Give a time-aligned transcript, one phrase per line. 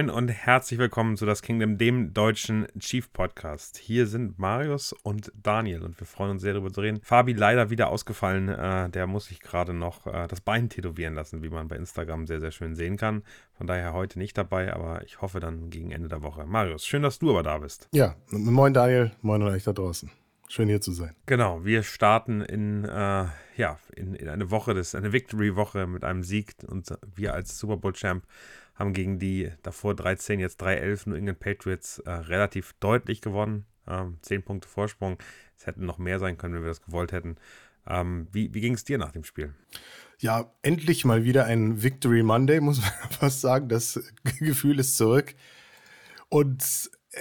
[0.00, 3.76] Moin, und herzlich willkommen zu Das Kingdom, dem deutschen Chief Podcast.
[3.76, 7.00] Hier sind Marius und Daniel und wir freuen uns sehr darüber zu reden.
[7.02, 8.48] Fabi leider wieder ausgefallen.
[8.48, 12.26] Äh, der muss sich gerade noch äh, das Bein tätowieren lassen, wie man bei Instagram
[12.26, 13.24] sehr, sehr schön sehen kann.
[13.52, 16.46] Von daher heute nicht dabei, aber ich hoffe dann gegen Ende der Woche.
[16.46, 17.86] Marius, schön, dass du aber da bist.
[17.92, 20.10] Ja, moin Daniel, moin euch da draußen.
[20.48, 21.14] Schön hier zu sein.
[21.26, 26.22] Genau, wir starten in, äh, ja, in, in eine Woche, das, eine Victory-Woche mit einem
[26.22, 28.24] Sieg und wir als Super Bowl-Champ
[28.80, 33.66] haben gegen die davor 13, jetzt 3-11 New England Patriots äh, relativ deutlich gewonnen.
[33.86, 35.18] Ähm, 10 Punkte Vorsprung.
[35.56, 37.36] Es hätten noch mehr sein können, wenn wir das gewollt hätten.
[37.86, 39.54] Ähm, wie wie ging es dir nach dem Spiel?
[40.18, 43.68] Ja, endlich mal wieder ein Victory Monday, muss man fast sagen.
[43.68, 44.00] Das
[44.38, 45.34] Gefühl ist zurück.
[46.30, 46.62] Und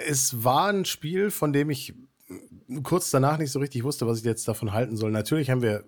[0.07, 1.93] es war ein Spiel, von dem ich
[2.83, 5.11] kurz danach nicht so richtig wusste, was ich jetzt davon halten soll.
[5.11, 5.83] Natürlich haben wir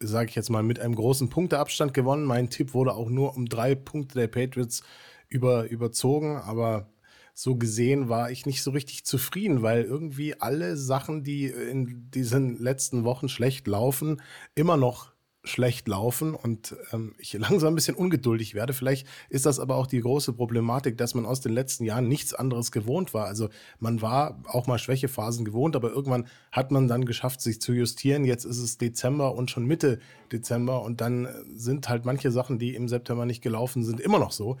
[0.00, 2.24] sage ich jetzt mal, mit einem großen Punkteabstand gewonnen.
[2.24, 4.82] Mein Tipp wurde auch nur um drei Punkte der Patriots
[5.28, 6.88] über, überzogen, aber
[7.34, 12.56] so gesehen war ich nicht so richtig zufrieden, weil irgendwie alle Sachen, die in diesen
[12.58, 14.22] letzten Wochen schlecht laufen,
[14.54, 15.12] immer noch
[15.46, 18.72] schlecht laufen und ähm, ich langsam ein bisschen ungeduldig werde.
[18.72, 22.34] Vielleicht ist das aber auch die große Problematik, dass man aus den letzten Jahren nichts
[22.34, 23.26] anderes gewohnt war.
[23.26, 27.72] Also man war auch mal Schwächephasen gewohnt, aber irgendwann hat man dann geschafft, sich zu
[27.72, 28.24] justieren.
[28.24, 30.00] Jetzt ist es Dezember und schon Mitte
[30.32, 34.32] Dezember und dann sind halt manche Sachen, die im September nicht gelaufen sind, immer noch
[34.32, 34.58] so.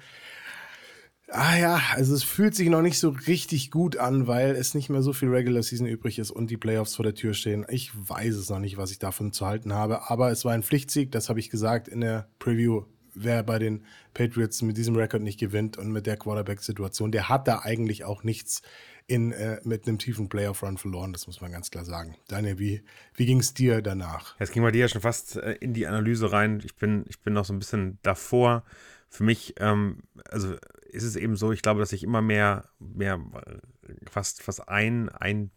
[1.28, 4.90] Ah ja, also es fühlt sich noch nicht so richtig gut an, weil es nicht
[4.90, 7.66] mehr so viel Regular Season übrig ist und die Playoffs vor der Tür stehen.
[7.68, 10.62] Ich weiß es noch nicht, was ich davon zu halten habe, aber es war ein
[10.62, 12.84] Pflichtsieg, das habe ich gesagt in der Preview.
[13.18, 13.82] Wer bei den
[14.12, 18.22] Patriots mit diesem Rekord nicht gewinnt und mit der Quarterback-Situation, der hat da eigentlich auch
[18.22, 18.60] nichts
[19.06, 22.16] in, äh, mit einem tiefen Playoff-Run verloren, das muss man ganz klar sagen.
[22.28, 22.82] Daniel, wie,
[23.14, 24.38] wie ging es dir danach?
[24.38, 26.60] Jetzt ging bei dir ja schon fast äh, in die Analyse rein.
[26.64, 28.64] Ich bin, ich bin noch so ein bisschen davor.
[29.08, 30.56] Für mich, ähm, also
[30.96, 33.20] ist es eben so, ich glaube, dass sich immer mehr, mehr
[34.10, 35.50] fast, fast ein, ein,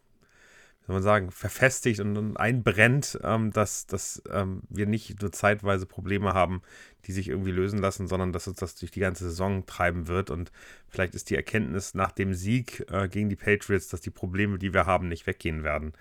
[0.81, 5.31] wie soll man sagen, verfestigt und, und einbrennt, ähm, dass, dass ähm, wir nicht nur
[5.31, 6.61] zeitweise Probleme haben,
[7.05, 10.29] die sich irgendwie lösen lassen, sondern dass uns das durch die ganze Saison treiben wird.
[10.29, 10.51] Und
[10.87, 14.73] vielleicht ist die Erkenntnis nach dem Sieg äh, gegen die Patriots, dass die Probleme, die
[14.73, 15.93] wir haben, nicht weggehen werden.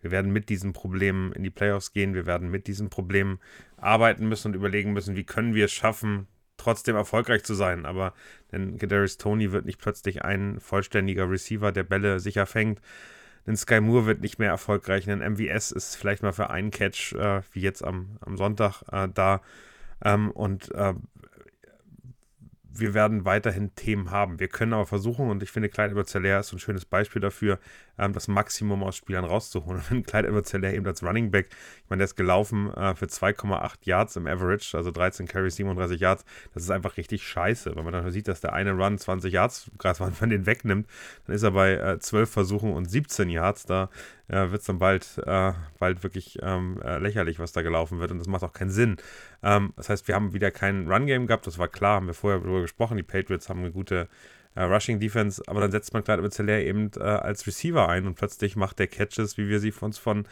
[0.00, 2.14] Wir werden mit diesen Problemen in die Playoffs gehen.
[2.14, 3.40] Wir werden mit diesen Problemen
[3.78, 7.86] arbeiten müssen und überlegen müssen, wie können wir es schaffen, trotzdem erfolgreich zu sein.
[7.86, 8.14] Aber
[8.52, 12.80] denn Kadarius Tony wird nicht plötzlich ein vollständiger Receiver, der Bälle sicher fängt.
[13.46, 15.04] Denn Sky Moore wird nicht mehr erfolgreich.
[15.04, 19.08] Denn MVS ist vielleicht mal für einen Catch, äh, wie jetzt am, am Sonntag, äh,
[19.12, 19.42] da.
[20.04, 20.94] Ähm, und äh,
[22.76, 24.40] wir werden weiterhin Themen haben.
[24.40, 27.58] Wir können aber versuchen, und ich finde, Clyde edwards ist ein schönes Beispiel dafür,
[27.98, 29.80] ähm, das Maximum aus Spielern rauszuholen.
[29.80, 33.06] Und wenn Clyde edwards eben als Running Back, ich meine, der ist gelaufen äh, für
[33.06, 37.74] 2,8 Yards im Average, also 13 Carries, 37 Yards, das ist einfach richtig scheiße.
[37.76, 40.88] Wenn man dann sieht, dass der eine Run 20 Yards, gerade wenn man den wegnimmt,
[41.26, 43.66] dann ist er bei äh, 12 Versuchen und 17 Yards.
[43.66, 43.90] Da
[44.28, 48.10] äh, wird es dann bald, äh, bald wirklich ähm, äh, lächerlich, was da gelaufen wird.
[48.10, 48.96] Und das macht auch keinen Sinn.
[49.42, 52.40] Ähm, das heißt, wir haben wieder kein Run-Game gehabt, das war klar, haben wir vorher
[52.40, 52.96] darüber gesprochen.
[52.96, 54.08] Die Patriots haben eine gute
[54.54, 58.14] äh, Rushing Defense, aber dann setzt man Clyde Zeller eben äh, als Receiver ein und
[58.14, 60.26] plötzlich macht der Catches, wie wir sie von uns von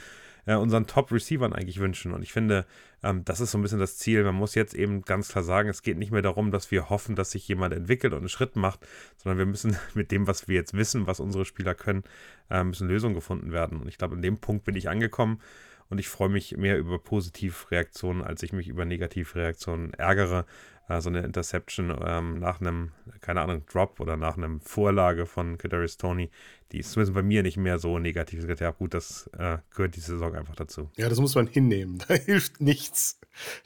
[0.47, 2.13] äh, unseren Top-Receivern eigentlich wünschen.
[2.13, 2.67] Und ich finde,
[3.03, 4.25] ähm, das ist so ein bisschen das Ziel.
[4.25, 7.17] Man muss jetzt eben ganz klar sagen, es geht nicht mehr darum, dass wir hoffen,
[7.17, 8.81] dass sich jemand entwickelt und einen Schritt macht,
[9.17, 12.05] sondern wir müssen mit dem, was wir jetzt wissen, was unsere Spieler können,
[12.51, 13.81] äh, müssen Lösungen gefunden werden.
[13.81, 15.41] Und ich glaube, an dem Punkt bin ich angekommen
[15.89, 20.47] und ich freue mich mehr über Positivreaktionen, als ich mich über Negativreaktionen ärgere
[20.89, 25.59] äh, so eine Interception ähm, nach einem, keine Ahnung, Drop oder nach einem Vorlage von
[25.59, 26.31] Kadarius Tony,
[26.73, 28.45] die ist zumindest bei mir nicht mehr so negativ.
[28.45, 30.91] Ich ja gut, das äh, gehört die Saison einfach dazu.
[30.97, 32.03] Ja, das muss man hinnehmen.
[32.09, 33.21] Da hilft nichts.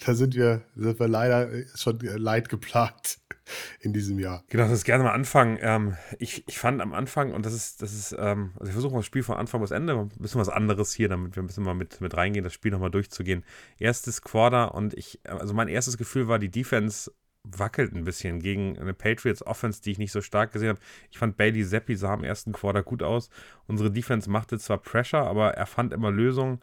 [0.05, 3.19] Da sind wir, sind wir leider schon leid geplagt
[3.81, 4.45] in diesem Jahr.
[4.49, 5.59] Genau, das ist gerne mal anfangen.
[5.61, 8.93] Ähm, ich, ich fand am Anfang, und das ist, das ist, ähm, also ich versuche
[8.93, 11.47] mal das Spiel von Anfang bis Ende, ein bisschen was anderes hier, damit wir ein
[11.47, 13.45] bisschen mal mit, mit reingehen, das Spiel nochmal durchzugehen.
[13.79, 17.11] Erstes Quarter und ich, also mein erstes Gefühl war, die Defense
[17.57, 20.81] wackelt ein bisschen gegen eine Patriots Offense, die ich nicht so stark gesehen habe.
[21.11, 23.31] Ich fand Bailey Zappi sah im ersten Quarter gut aus.
[23.67, 26.61] Unsere Defense machte zwar Pressure, aber er fand immer Lösungen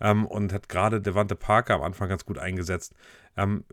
[0.00, 2.94] ähm, und hat gerade Devante Parker am Anfang ganz gut eingesetzt.
[3.36, 3.64] Ähm,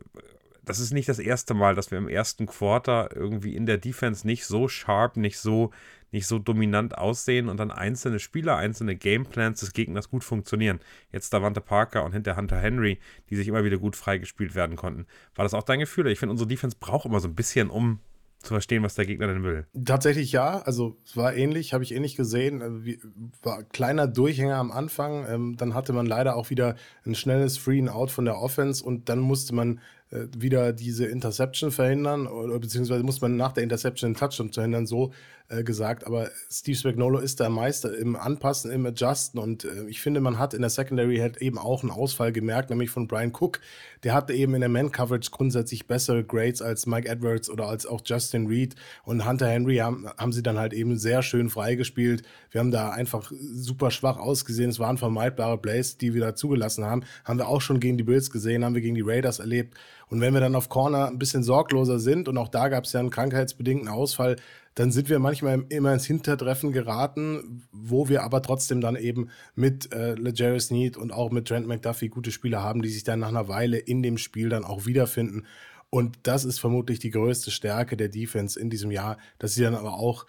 [0.63, 4.25] das ist nicht das erste Mal, dass wir im ersten Quarter irgendwie in der Defense
[4.25, 5.71] nicht so sharp, nicht so,
[6.11, 10.79] nicht so dominant aussehen und dann einzelne Spieler, einzelne Gameplans des Gegners gut funktionieren.
[11.11, 12.99] Jetzt Davante Parker und hinter Hunter Henry,
[13.29, 15.07] die sich immer wieder gut freigespielt werden konnten.
[15.35, 16.07] War das auch dein Gefühl?
[16.07, 17.99] Ich finde, unsere Defense braucht immer so ein bisschen, um
[18.41, 19.65] zu verstehen, was der Gegner denn will.
[19.85, 22.83] Tatsächlich ja, also es war ähnlich, habe ich ähnlich gesehen.
[22.83, 22.99] Wie,
[23.41, 26.75] war kleiner Durchhänger am Anfang, ähm, dann hatte man leider auch wieder
[27.05, 29.81] ein schnelles Free and Out von der Offense und dann musste man äh,
[30.11, 35.11] wieder diese Interception verhindern, oder beziehungsweise muss man nach der Interception einen Touchdown verhindern, so
[35.51, 36.05] äh, gesagt.
[36.05, 40.39] Aber Steve Spagnolo ist der Meister im Anpassen, im Adjusten und äh, ich finde, man
[40.39, 43.59] hat in der Secondary halt eben auch einen Ausfall gemerkt, nämlich von Brian Cook.
[44.03, 48.01] Der hatte eben in der Man-Coverage grundsätzlich bessere Grades als Mike Edwards oder als auch
[48.03, 52.23] Justin Reed und Hunter Henry haben, haben sie dann halt eben sehr schön freigespielt.
[52.49, 54.69] Wir haben da einfach super schwach ausgesehen.
[54.69, 57.03] Es waren vermeidbare Plays, die wir da zugelassen haben.
[57.25, 59.77] Haben wir auch schon gegen die Bills gesehen, haben wir gegen die Raiders erlebt.
[60.11, 62.91] Und wenn wir dann auf Corner ein bisschen sorgloser sind, und auch da gab es
[62.91, 64.35] ja einen krankheitsbedingten Ausfall,
[64.75, 69.93] dann sind wir manchmal immer ins Hintertreffen geraten, wo wir aber trotzdem dann eben mit
[69.93, 73.29] äh, LeJaris Need und auch mit Trent McDuffie gute Spieler haben, die sich dann nach
[73.29, 75.45] einer Weile in dem Spiel dann auch wiederfinden.
[75.89, 79.75] Und das ist vermutlich die größte Stärke der Defense in diesem Jahr, dass sie dann
[79.75, 80.25] aber auch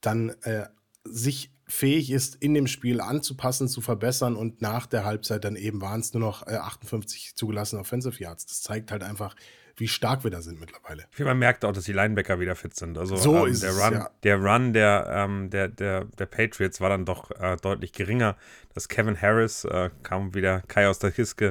[0.00, 0.64] dann äh,
[1.04, 5.80] sich fähig ist, in dem Spiel anzupassen, zu verbessern und nach der Halbzeit dann eben
[5.80, 8.46] waren es nur noch äh, 58 zugelassene Offensive Yards.
[8.46, 9.34] Das zeigt halt einfach,
[9.76, 11.04] wie stark wir da sind mittlerweile.
[11.18, 12.96] Man merkt auch, dass die Linebacker wieder fit sind.
[12.96, 14.10] Also so ähm, ist der es, Run, ja.
[14.22, 18.36] der Run der, ähm, der, der, der Patriots war dann doch äh, deutlich geringer.
[18.72, 21.48] Das Kevin Harris äh, kam wieder Kai aus der Kiske,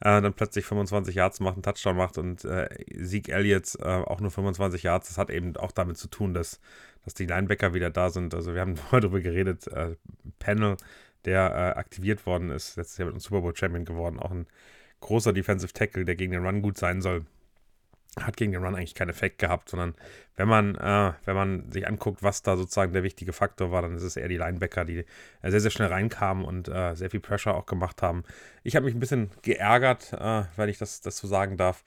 [0.00, 2.68] äh, dann plötzlich 25 Yards macht, einen Touchdown macht und äh,
[3.04, 5.08] Zeke Elliott äh, auch nur 25 Yards.
[5.08, 6.60] Das hat eben auch damit zu tun, dass
[7.04, 8.34] dass die Linebacker wieder da sind.
[8.34, 9.96] Also wir haben vorher darüber geredet, äh,
[10.38, 10.76] Panel,
[11.24, 14.46] der äh, aktiviert worden ist, letztes Jahr mit einem Super Bowl Champion geworden, auch ein
[15.00, 17.24] großer Defensive Tackle, der gegen den Run gut sein soll.
[18.20, 19.94] Hat gegen den Run eigentlich keinen Effekt gehabt, sondern
[20.36, 23.94] wenn man, äh, wenn man sich anguckt, was da sozusagen der wichtige Faktor war, dann
[23.94, 25.04] ist es eher die Linebacker, die
[25.42, 28.24] äh, sehr, sehr schnell reinkamen und äh, sehr viel Pressure auch gemacht haben.
[28.64, 31.84] Ich habe mich ein bisschen geärgert, äh, wenn ich das, das so sagen darf,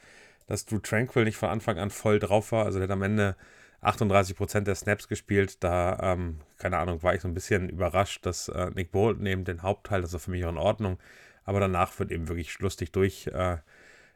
[0.48, 2.66] dass Drew Tranquil nicht von Anfang an voll drauf war.
[2.66, 3.36] Also der hat am Ende
[3.83, 5.63] 38 Prozent der Snaps gespielt.
[5.63, 9.44] Da, ähm, keine Ahnung, war ich so ein bisschen überrascht, dass äh, Nick Bolton eben
[9.44, 11.00] den Hauptteil, das war für mich auch in Ordnung.
[11.45, 13.27] Aber danach wird eben wirklich lustig durch.
[13.27, 13.57] Äh,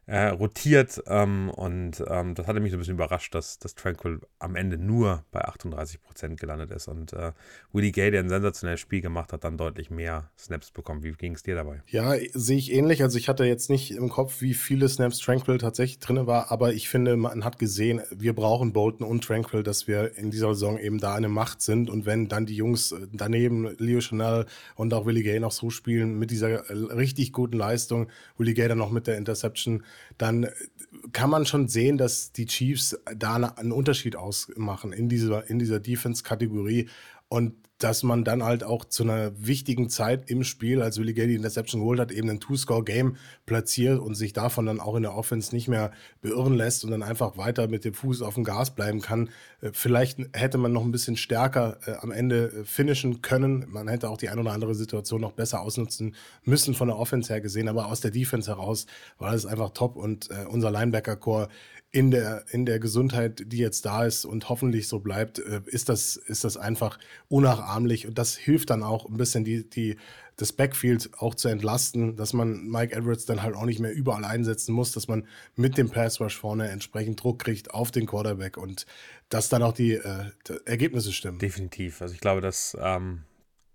[0.08, 4.22] äh, rotiert ähm, und ähm, das hatte mich so ein bisschen überrascht, dass, dass Tranquil
[4.40, 7.34] am Ende nur bei 38% gelandet ist und äh,
[7.74, 11.04] Willie Gay, der ein sensationelles Spiel gemacht hat, dann deutlich mehr Snaps bekommen.
[11.04, 11.82] Wie ging es dir dabei?
[11.88, 13.04] Ja, sehe ich ähnlich.
[13.04, 16.74] Also ich hatte jetzt nicht im Kopf, wie viele Snaps Tranquil tatsächlich drin war, aber
[16.74, 20.80] ich finde, man hat gesehen, wir brauchen Bolton und Tranquil, dass wir in dieser Saison
[20.80, 24.46] eben da eine Macht sind und wenn dann die Jungs äh, daneben, Leo Chanel
[24.76, 28.08] und auch Willie Gay noch so spielen mit dieser äh, richtig guten Leistung,
[28.38, 29.84] Willie Gay dann noch mit der Interception,
[30.18, 30.48] dann
[31.12, 35.80] kann man schon sehen, dass die Chiefs da einen Unterschied ausmachen in dieser, in dieser
[35.80, 36.90] Defense-Kategorie.
[37.30, 41.28] Und dass man dann halt auch zu einer wichtigen Zeit im Spiel, als Willie Gay
[41.28, 45.16] die Interception geholt hat, eben ein Two-Score-Game platziert und sich davon dann auch in der
[45.16, 45.92] Offense nicht mehr
[46.22, 49.30] beirren lässt und dann einfach weiter mit dem Fuß auf dem Gas bleiben kann.
[49.62, 53.66] Äh, vielleicht hätte man noch ein bisschen stärker äh, am Ende äh, finishen können.
[53.70, 57.32] Man hätte auch die ein oder andere Situation noch besser ausnutzen müssen von der Offense
[57.32, 58.88] her gesehen, aber aus der Defense heraus
[59.20, 61.50] war das einfach top und äh, unser Linebacker-Core
[61.98, 65.90] in der, in der Gesundheit, die jetzt da ist und hoffentlich so bleibt, äh, ist,
[65.90, 68.06] das, ist das einfach unnachahmlich.
[68.06, 69.98] Und das hilft dann auch ein bisschen, die, die,
[70.36, 74.26] das Backfield auch zu entlasten, dass man Mike Edwards dann halt auch nicht mehr überall
[74.26, 78.58] einsetzen muss, dass man mit dem Pass Rush vorne entsprechend Druck kriegt auf den Quarterback
[78.58, 78.86] und
[79.30, 81.40] dass dann auch die, äh, die Ergebnisse stimmen.
[81.40, 82.04] Definitiv.
[82.04, 83.24] Also ich glaube, dass ähm,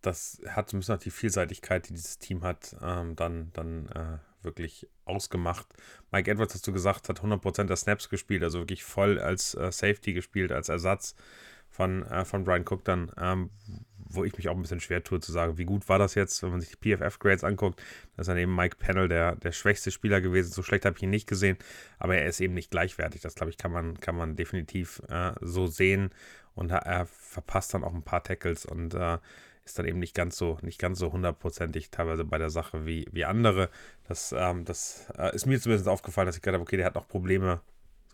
[0.00, 4.88] das hat bisschen auch die Vielseitigkeit, die dieses Team hat, ähm, dann, dann äh, wirklich
[5.04, 5.66] ausgemacht.
[6.10, 9.70] Mike Edwards, hast du gesagt, hat 100% der Snaps gespielt, also wirklich voll als äh,
[9.72, 11.14] Safety gespielt, als Ersatz
[11.72, 13.50] von, äh, von Brian Cook dann, ähm,
[13.96, 16.42] wo ich mich auch ein bisschen schwer tue zu sagen, wie gut war das jetzt,
[16.42, 17.82] wenn man sich die PFF-Grades anguckt.
[18.16, 20.52] Das ist dann eben Mike Pennell der, der schwächste Spieler gewesen.
[20.52, 21.56] So schlecht habe ich ihn nicht gesehen,
[21.98, 23.22] aber er ist eben nicht gleichwertig.
[23.22, 26.10] Das, glaube ich, kann man, kann man definitiv äh, so sehen
[26.54, 29.18] und er verpasst dann auch ein paar Tackles und äh,
[29.64, 33.06] ist dann eben nicht ganz so, nicht ganz so hundertprozentig teilweise bei der Sache wie,
[33.12, 33.70] wie andere.
[34.08, 36.94] Das, ähm, das äh, ist mir zumindest aufgefallen, dass ich gedacht habe, okay, der hat
[36.94, 37.60] noch Probleme,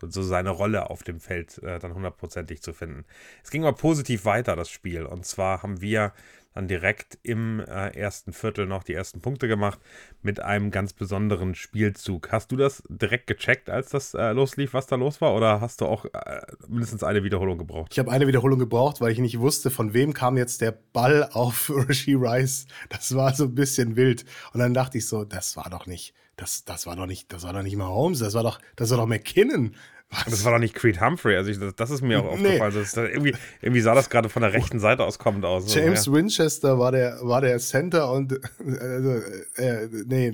[0.00, 3.04] so, so seine Rolle auf dem Feld äh, dann hundertprozentig zu finden.
[3.42, 5.04] Es ging aber positiv weiter, das Spiel.
[5.04, 6.12] Und zwar haben wir
[6.58, 9.78] dann direkt im äh, ersten Viertel noch die ersten Punkte gemacht
[10.22, 12.32] mit einem ganz besonderen Spielzug.
[12.32, 15.36] Hast du das direkt gecheckt, als das äh, loslief, was da los war?
[15.36, 17.92] Oder hast du auch äh, mindestens eine Wiederholung gebraucht?
[17.92, 21.28] Ich habe eine Wiederholung gebraucht, weil ich nicht wusste, von wem kam jetzt der Ball
[21.32, 22.66] auf Rashi Rice.
[22.88, 24.24] Das war so ein bisschen wild.
[24.52, 27.44] Und dann dachte ich so, das war doch nicht, das, das war doch nicht, das
[27.44, 29.76] war doch nicht mal Holmes, das war doch, das war doch McKinnon.
[30.10, 30.24] Was?
[30.24, 31.36] Das war doch nicht Creed Humphrey.
[31.36, 32.54] Also ich, das, das, ist mir auch aufgefallen.
[32.54, 32.60] Nee.
[32.60, 35.74] Also das, irgendwie, irgendwie, sah das gerade von der rechten Seite aus kommend aus.
[35.74, 36.12] James ja.
[36.12, 39.22] Winchester war der, war der Center und also,
[39.56, 40.32] äh, nee,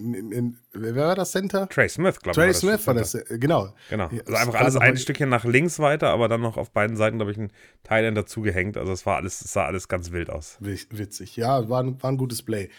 [0.72, 1.68] wer war das Center?
[1.68, 2.36] Trey Smith, glaube ich.
[2.36, 3.74] Trey Smith war das, genau.
[3.90, 4.10] Genau.
[4.26, 7.32] Also einfach alles ein Stückchen nach links weiter, aber dann noch auf beiden Seiten, glaube
[7.32, 7.50] ich, ein
[7.82, 8.76] Teil dazu gehängt.
[8.76, 10.56] Also es war alles, es sah alles ganz wild aus.
[10.60, 11.36] Witzig.
[11.36, 12.70] Ja, war, war ein gutes Play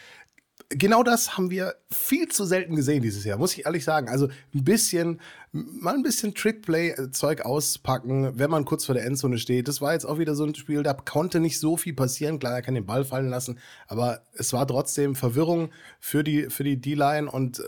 [0.70, 4.10] genau das haben wir viel zu selten gesehen dieses Jahr, muss ich ehrlich sagen.
[4.10, 9.68] Also ein bisschen, mal ein bisschen Trickplay-Zeug auspacken, wenn man kurz vor der Endzone steht.
[9.68, 12.40] Das war jetzt auch wieder so ein Spiel, da konnte nicht so viel passieren.
[12.40, 16.64] Klar, er kann den Ball fallen lassen, aber es war trotzdem Verwirrung für die, für
[16.64, 17.62] die D-Line und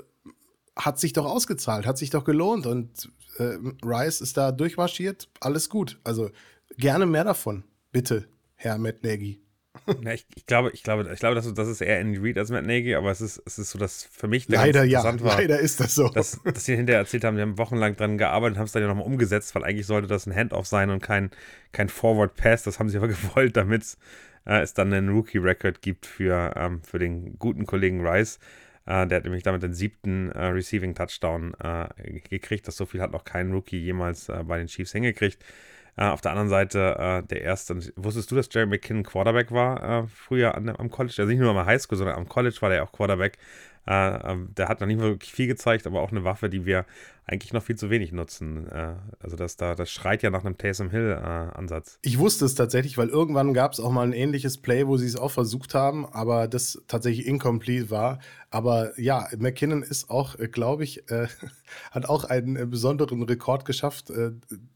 [0.76, 5.30] hat sich doch ausgezahlt, hat sich doch gelohnt und äh, Rice ist da durchmarschiert.
[5.40, 6.00] Alles gut.
[6.04, 6.30] Also
[6.78, 7.64] gerne mehr davon.
[7.92, 9.47] Bitte, Herr Matt Nagy.
[10.04, 12.66] Ja, ich, ich, glaube, ich glaube, ich glaube, das ist eher Andy Reid als Matt
[12.66, 15.80] Nagy, aber es ist, es ist so, dass für mich leider ja, war, leider ist
[15.80, 16.10] das so.
[16.10, 18.88] Dass, dass sie hinterher erzählt haben, wir haben wochenlang dran gearbeitet, haben es dann ja
[18.88, 21.32] nochmal umgesetzt, weil eigentlich sollte das ein Handoff sein und kein,
[21.72, 22.64] kein Forward Pass.
[22.64, 23.98] Das haben sie aber gewollt, damit
[24.46, 28.40] äh, es dann einen Rookie Record gibt für, ähm, für den guten Kollegen Rice.
[28.86, 32.68] Äh, der hat nämlich damit den siebten äh, Receiving Touchdown äh, gekriegt.
[32.68, 35.44] Das so viel hat noch kein Rookie jemals äh, bei den Chiefs hingekriegt.
[35.98, 37.76] Äh, auf der anderen Seite äh, der erste.
[37.96, 41.16] Wusstest du, dass Jerry McKinnon Quarterback war äh, früher an, am College?
[41.18, 43.38] Also nicht nur am Highschool, sondern am College war der auch Quarterback.
[43.88, 46.86] Äh, ähm, der hat noch nicht wirklich viel gezeigt, aber auch eine Waffe, die wir
[47.26, 48.68] eigentlich noch viel zu wenig nutzen.
[48.68, 51.96] Äh, also das, da, das schreit ja nach einem Taysom Hill-Ansatz.
[51.96, 54.98] Äh, ich wusste es tatsächlich, weil irgendwann gab es auch mal ein ähnliches Play, wo
[54.98, 58.20] sie es auch versucht haben, aber das tatsächlich incomplete war.
[58.50, 61.28] Aber ja, McKinnon ist auch, glaube ich, äh,
[61.92, 64.10] hat auch einen besonderen Rekord geschafft.
[64.10, 64.32] Äh,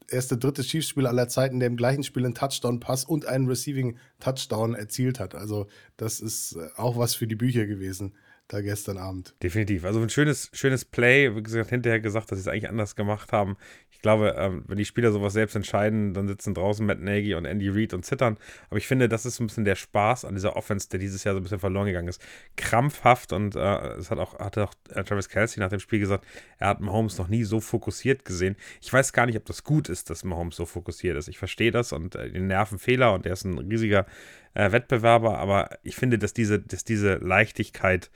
[0.08, 3.46] er ist der dritte Chiefs-Spieler aller Zeiten, der im gleichen Spiel einen Touchdown-Pass und einen
[3.46, 5.34] Receiving-Touchdown erzielt hat.
[5.34, 5.66] Also
[5.98, 8.14] das ist auch was für die Bücher gewesen
[8.52, 9.34] da gestern Abend.
[9.42, 9.84] Definitiv.
[9.84, 11.34] Also ein schönes, schönes Play.
[11.34, 13.56] Wie gesagt, hinterher gesagt, dass sie es eigentlich anders gemacht haben.
[13.90, 17.44] Ich glaube, ähm, wenn die Spieler sowas selbst entscheiden, dann sitzen draußen Matt Nagy und
[17.44, 18.36] Andy Reid und zittern.
[18.68, 21.34] Aber ich finde, das ist ein bisschen der Spaß an dieser Offense, der dieses Jahr
[21.34, 22.20] so ein bisschen verloren gegangen ist.
[22.56, 26.24] Krampfhaft und äh, es hat auch, hatte auch äh, Travis Kelsey nach dem Spiel gesagt,
[26.58, 28.56] er hat Mahomes noch nie so fokussiert gesehen.
[28.80, 31.28] Ich weiß gar nicht, ob das gut ist, dass Mahomes so fokussiert ist.
[31.28, 34.06] Ich verstehe das und äh, den Nervenfehler und er ist ein riesiger
[34.54, 38.10] äh, Wettbewerber, aber ich finde, dass diese, dass diese Leichtigkeit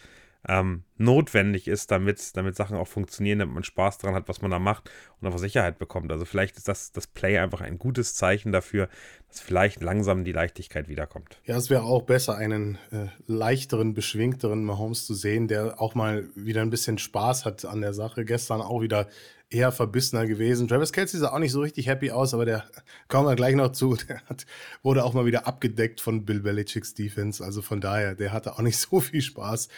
[0.48, 4.50] ähm, notwendig ist, damit, damit Sachen auch funktionieren, damit man Spaß daran hat, was man
[4.50, 6.10] da macht und auch Sicherheit bekommt.
[6.12, 8.88] Also vielleicht ist das, das Play einfach ein gutes Zeichen dafür,
[9.28, 11.40] dass vielleicht langsam die Leichtigkeit wiederkommt.
[11.44, 16.28] Ja, es wäre auch besser, einen äh, leichteren, beschwingteren Mahomes zu sehen, der auch mal
[16.34, 18.24] wieder ein bisschen Spaß hat an der Sache.
[18.24, 19.08] Gestern auch wieder
[19.48, 20.66] eher verbissener gewesen.
[20.66, 22.64] Travis Kelsey sah auch nicht so richtig happy aus, aber der
[23.08, 23.96] kommen wir gleich noch zu.
[24.08, 24.46] Der hat,
[24.82, 27.44] wurde auch mal wieder abgedeckt von Bill Belichicks Defense.
[27.44, 29.68] Also von daher, der hatte auch nicht so viel Spaß.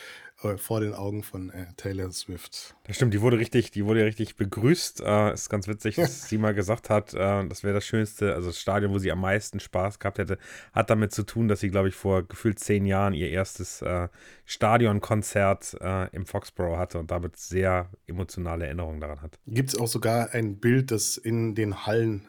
[0.42, 2.76] Äh, vor den Augen von äh, Taylor Swift.
[2.84, 5.00] Das stimmt, die wurde richtig, die wurde richtig begrüßt.
[5.00, 8.48] Äh, ist ganz witzig, dass sie mal gesagt hat, äh, das wäre das Schönste, also
[8.48, 10.38] das Stadion, wo sie am meisten Spaß gehabt hätte,
[10.72, 14.08] hat damit zu tun, dass sie, glaube ich, vor gefühlt zehn Jahren ihr erstes äh,
[14.44, 19.40] Stadionkonzert äh, im Foxborough hatte und damit sehr emotionale Erinnerungen daran hat.
[19.46, 22.28] Gibt es auch sogar ein Bild, das in den Hallen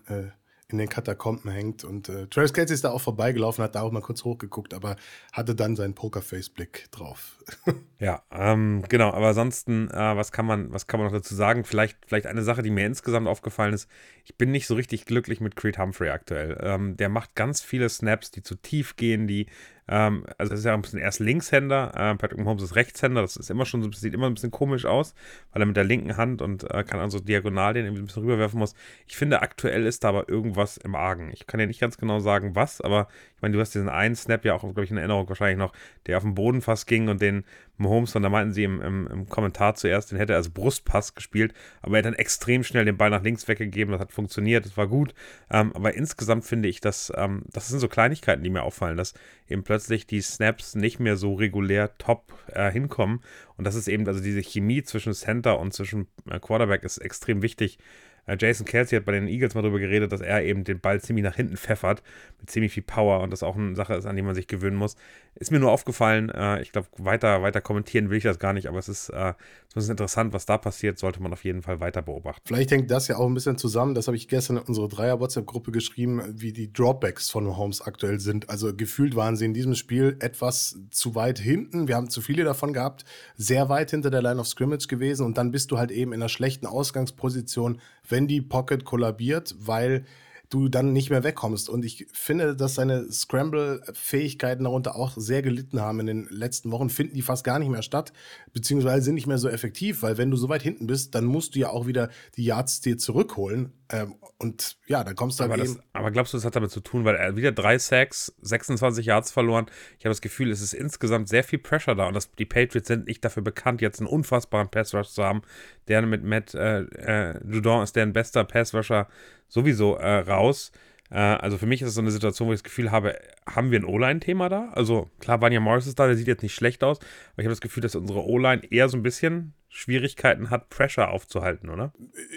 [0.71, 1.83] in den Katakomben hängt.
[1.83, 4.95] Und äh, Travis Kelsey ist da auch vorbeigelaufen, hat da auch mal kurz hochgeguckt, aber
[5.33, 7.43] hatte dann seinen Pokerface-Blick drauf.
[7.99, 9.11] ja, ähm, genau.
[9.11, 11.63] Aber ansonsten, äh, was kann man, was kann man noch dazu sagen?
[11.63, 13.89] Vielleicht, vielleicht eine Sache, die mir insgesamt aufgefallen ist.
[14.25, 16.57] Ich bin nicht so richtig glücklich mit Creed Humphrey aktuell.
[16.61, 19.47] Ähm, der macht ganz viele Snaps, die zu tief gehen, die
[19.89, 23.49] ähm, also ist ja ein bisschen erst Linkshänder, äh, Patrick Mahomes ist Rechtshänder, das ist
[23.49, 25.15] immer schon, sieht immer ein bisschen komisch aus,
[25.51, 28.21] weil er mit der linken Hand und äh, kann also diagonal den irgendwie ein bisschen
[28.21, 28.75] rüberwerfen muss.
[29.07, 31.31] Ich finde, aktuell ist da aber irgendwas im Argen.
[31.33, 34.15] Ich kann ja nicht ganz genau sagen, was, aber ich meine, du hast diesen einen
[34.15, 35.73] Snap ja auch, glaube ich, in Erinnerung wahrscheinlich noch,
[36.05, 37.43] der auf den Boden fast ging und den
[37.79, 41.15] Mahomes, und da meinten sie im, im, im, Kommentar zuerst, den hätte er als Brustpass
[41.15, 44.65] gespielt, aber er hat dann extrem schnell den Ball nach links weggegeben, das hat funktioniert,
[44.65, 45.13] das war gut.
[45.49, 49.13] Ähm, aber insgesamt finde ich, dass ähm, das sind so Kleinigkeiten, die mir auffallen, dass
[49.47, 53.21] eben plötzlich die Snaps nicht mehr so regulär top äh, hinkommen.
[53.57, 57.41] Und das ist eben, also diese Chemie zwischen Center und zwischen äh, Quarterback ist extrem
[57.41, 57.77] wichtig.
[58.25, 61.01] Äh, Jason Kelsey hat bei den Eagles mal darüber geredet, dass er eben den Ball
[61.01, 62.03] ziemlich nach hinten pfeffert,
[62.39, 64.77] mit ziemlich viel Power und das auch eine Sache ist, an die man sich gewöhnen
[64.77, 64.95] muss.
[65.39, 68.67] Ist mir nur aufgefallen, äh, ich glaube, weiter, weiter kommentieren will ich das gar nicht,
[68.67, 69.33] aber es ist äh,
[69.73, 72.41] interessant, was da passiert, sollte man auf jeden Fall weiter beobachten.
[72.45, 75.71] Vielleicht hängt das ja auch ein bisschen zusammen, das habe ich gestern in unsere Dreier-WhatsApp-Gruppe
[75.71, 78.49] geschrieben, wie die Dropbacks von Holmes aktuell sind.
[78.49, 81.87] Also gefühlt waren sie in diesem Spiel etwas zu weit hinten.
[81.87, 83.05] Wir haben zu viele davon gehabt,
[83.37, 86.21] sehr weit hinter der Line of Scrimmage gewesen und dann bist du halt eben in
[86.21, 87.79] einer schlechten Ausgangsposition,
[88.09, 90.03] wenn die Pocket kollabiert, weil
[90.49, 91.69] du dann nicht mehr wegkommst.
[91.69, 96.89] Und ich finde, dass seine Scramble-Fähigkeiten darunter auch sehr gelitten haben in den letzten Wochen,
[96.89, 98.13] finden die fast gar nicht mehr statt,
[98.51, 101.55] beziehungsweise sind nicht mehr so effektiv, weil wenn du so weit hinten bist, dann musst
[101.55, 103.73] du ja auch wieder die Yards dir zurückholen.
[103.91, 106.71] Ähm, und ja, dann kommst du aber, halt das, aber glaubst du, das hat damit
[106.71, 109.65] zu tun, weil er wieder drei Sacks, 26 Yards verloren.
[109.99, 112.87] Ich habe das Gefühl, es ist insgesamt sehr viel Pressure da und das, die Patriots
[112.87, 115.41] sind nicht dafür bekannt, jetzt einen unfassbaren Pass-Rush zu haben.
[115.87, 119.07] Der mit Matt äh, äh, Judon ist deren bester Pass-Rusher
[119.49, 120.71] sowieso äh, raus.
[121.11, 123.71] Äh, also für mich ist es so eine Situation, wo ich das Gefühl habe, haben
[123.71, 124.69] wir ein O-Line-Thema da?
[124.71, 126.99] Also klar, Vanya Morris ist da, der sieht jetzt nicht schlecht aus,
[127.33, 131.09] aber ich habe das Gefühl, dass unsere O-Line eher so ein bisschen Schwierigkeiten hat, Pressure
[131.09, 131.93] aufzuhalten, oder?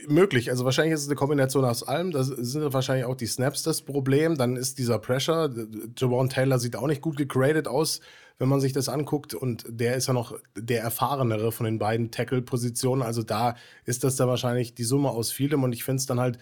[0.06, 0.50] Möglich.
[0.50, 2.10] Also wahrscheinlich ist es eine Kombination aus allem.
[2.10, 4.36] Da sind wahrscheinlich auch die Snaps das Problem.
[4.36, 5.50] Dann ist dieser Pressure.
[5.96, 8.00] Javon Taylor sieht auch nicht gut gegradet aus,
[8.38, 9.32] wenn man sich das anguckt.
[9.32, 13.02] Und der ist ja noch der erfahrenere von den beiden Tackle-Positionen.
[13.02, 15.62] Also da ist das dann wahrscheinlich die Summe aus vielem.
[15.62, 16.38] Und ich finde es dann halt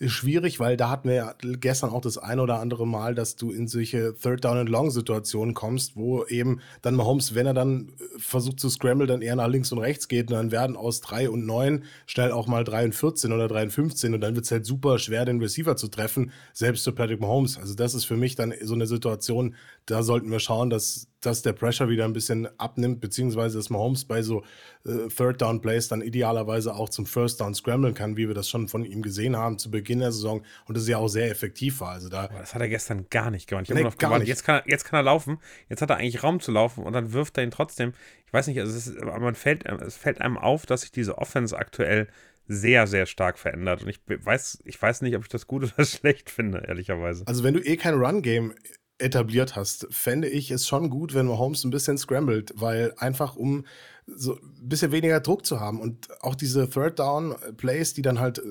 [0.00, 3.52] schwierig, weil da hatten wir ja gestern auch das ein oder andere Mal, dass du
[3.52, 7.88] in solche Third Down and Long Situationen kommst, wo eben dann Mahomes, wenn er dann
[7.88, 11.00] äh, versucht zu scramble, dann eher nach links und rechts geht und dann werden aus
[11.00, 14.34] 3 und 9 schnell auch mal 3 und 14 oder 3 und 15 und dann
[14.34, 17.58] wird es halt super schwer, den Receiver zu treffen, selbst für Patrick Mahomes.
[17.58, 19.54] Also das ist für mich dann so eine Situation,
[19.86, 24.04] da sollten wir schauen, dass dass der Pressure wieder ein bisschen abnimmt, beziehungsweise dass Mahomes
[24.04, 24.42] bei so
[24.84, 28.48] äh, Third Down Plays dann idealerweise auch zum First Down scramblen kann, wie wir das
[28.48, 31.80] schon von ihm gesehen haben zu Beginn der Saison und das ja auch sehr effektiv
[31.80, 31.90] war.
[31.90, 33.64] Also da das hat er gestern gar nicht gemacht.
[33.64, 34.28] Ich habe nee, noch gewartet.
[34.28, 35.38] Jetzt kann, er, jetzt kann er laufen,
[35.68, 37.92] jetzt hat er eigentlich Raum zu laufen und dann wirft er ihn trotzdem.
[38.26, 41.18] Ich weiß nicht, also es, ist, man fällt, es fällt einem auf, dass sich diese
[41.18, 42.08] Offense aktuell
[42.46, 43.82] sehr, sehr stark verändert.
[43.82, 47.24] Und ich weiß, ich weiß nicht, ob ich das gut oder schlecht finde, ehrlicherweise.
[47.26, 48.54] Also, wenn du eh kein Run-Game
[48.98, 53.64] etabliert hast, fände ich es schon gut, wenn Mahomes ein bisschen scrambled, weil einfach um
[54.06, 58.20] so ein bisschen weniger Druck zu haben und auch diese Third Down Plays, die dann
[58.20, 58.42] halt äh,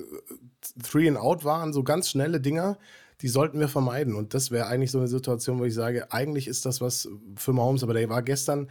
[0.81, 2.77] Three and Out waren, so ganz schnelle Dinger,
[3.21, 6.47] die sollten wir vermeiden und das wäre eigentlich so eine Situation, wo ich sage, eigentlich
[6.47, 7.07] ist das was
[7.37, 8.69] für Mahomes, aber der war gestern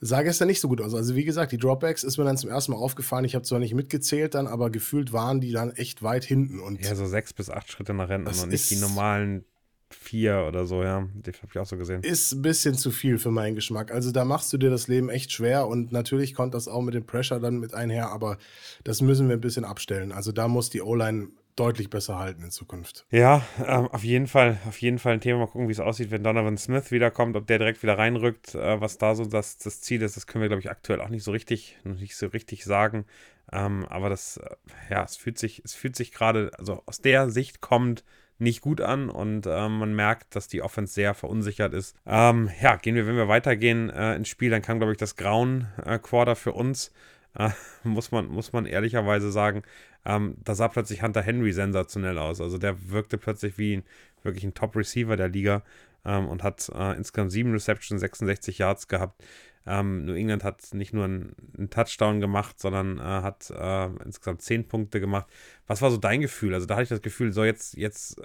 [0.00, 0.94] sah gestern nicht so gut aus.
[0.94, 3.24] Also wie gesagt, die Dropbacks ist mir dann zum ersten Mal aufgefallen.
[3.24, 6.58] Ich habe zwar nicht mitgezählt dann, aber gefühlt waren die dann echt weit hinten.
[6.58, 9.44] Und ja, so sechs bis acht Schritte nach hinten und nicht die normalen
[9.92, 11.06] vier oder so, ja.
[11.14, 12.02] Die habe ich auch so gesehen.
[12.02, 13.92] Ist ein bisschen zu viel für meinen Geschmack.
[13.92, 16.94] Also da machst du dir das Leben echt schwer und natürlich kommt das auch mit
[16.94, 18.38] dem Pressure dann mit einher, aber
[18.84, 20.12] das müssen wir ein bisschen abstellen.
[20.12, 23.04] Also da muss die O-Line deutlich besser halten in Zukunft.
[23.10, 25.40] Ja, ähm, auf jeden Fall, auf jeden Fall ein Thema.
[25.40, 28.80] Mal gucken, wie es aussieht, wenn Donovan Smith wiederkommt, ob der direkt wieder reinrückt, äh,
[28.80, 30.16] was da so das, das Ziel ist.
[30.16, 33.04] Das können wir, glaube ich, aktuell auch nicht so richtig, noch nicht so richtig sagen.
[33.52, 34.56] Ähm, aber das, äh,
[34.90, 38.04] ja, es fühlt sich, es fühlt sich gerade, also aus der Sicht kommt,
[38.40, 41.94] nicht gut an und äh, man merkt, dass die Offense sehr verunsichert ist.
[42.06, 45.16] Ähm, ja, gehen wir, wenn wir weitergehen äh, ins Spiel, dann kam, glaube ich, das
[45.16, 46.92] grauen äh, Quarter für uns.
[47.34, 47.50] Äh,
[47.84, 49.62] muss, man, muss man ehrlicherweise sagen.
[50.04, 52.40] Ähm, da sah plötzlich Hunter Henry sensationell aus.
[52.40, 53.84] Also der wirkte plötzlich wie ein,
[54.22, 55.62] wirklich ein Top-Receiver der Liga
[56.04, 59.22] ähm, und hat äh, insgesamt sieben Receptions, 66 Yards gehabt.
[59.66, 61.34] Ähm, New England hat nicht nur einen,
[61.70, 65.26] Touchdown gemacht, sondern äh, hat äh, insgesamt zehn Punkte gemacht.
[65.66, 66.54] Was war so dein Gefühl?
[66.54, 68.20] Also da hatte ich das Gefühl, so jetzt, jetzt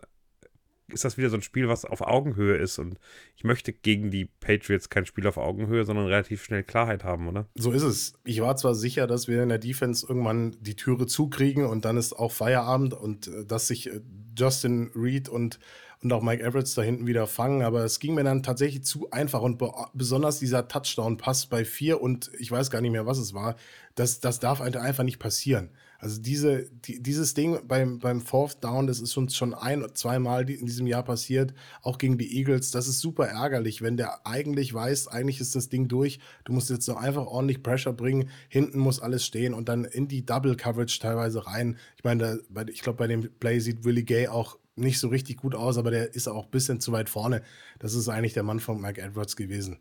[0.88, 2.78] ist das wieder so ein Spiel, was auf Augenhöhe ist.
[2.78, 3.00] Und
[3.36, 7.48] ich möchte gegen die Patriots kein Spiel auf Augenhöhe, sondern relativ schnell Klarheit haben, oder?
[7.56, 8.13] So ist es.
[8.24, 11.98] Ich war zwar sicher, dass wir in der Defense irgendwann die Türe zukriegen und dann
[11.98, 14.02] ist auch Feierabend und äh, dass sich äh,
[14.38, 15.60] Justin Reed und
[16.06, 17.63] und auch Mike Everett da hinten wieder fangen.
[17.63, 22.00] Aber es ging mir dann tatsächlich zu einfach und be besonders dieser Touchdown-Pass bei vier
[22.00, 23.56] und ich weiß gar nicht mehr, was es war.
[23.95, 25.69] Das, das darf einfach nicht passieren.
[25.99, 30.49] Also diese, die, dieses Ding beim, beim Fourth Down, das ist uns schon ein, zweimal
[30.49, 32.71] in diesem Jahr passiert, auch gegen die Eagles.
[32.71, 36.19] Das ist super ärgerlich, wenn der eigentlich weiß, eigentlich ist das Ding durch.
[36.43, 38.29] Du musst jetzt noch einfach ordentlich Pressure bringen.
[38.49, 41.77] Hinten muss alles stehen und dann in die Double Coverage teilweise rein.
[41.97, 42.39] Ich meine,
[42.71, 45.91] ich glaube, bei dem Play sieht Willie Gay auch nicht so richtig gut aus, aber
[45.91, 47.41] der ist auch ein bisschen zu weit vorne.
[47.79, 49.79] Das ist eigentlich der Mann von Mike Edwards gewesen.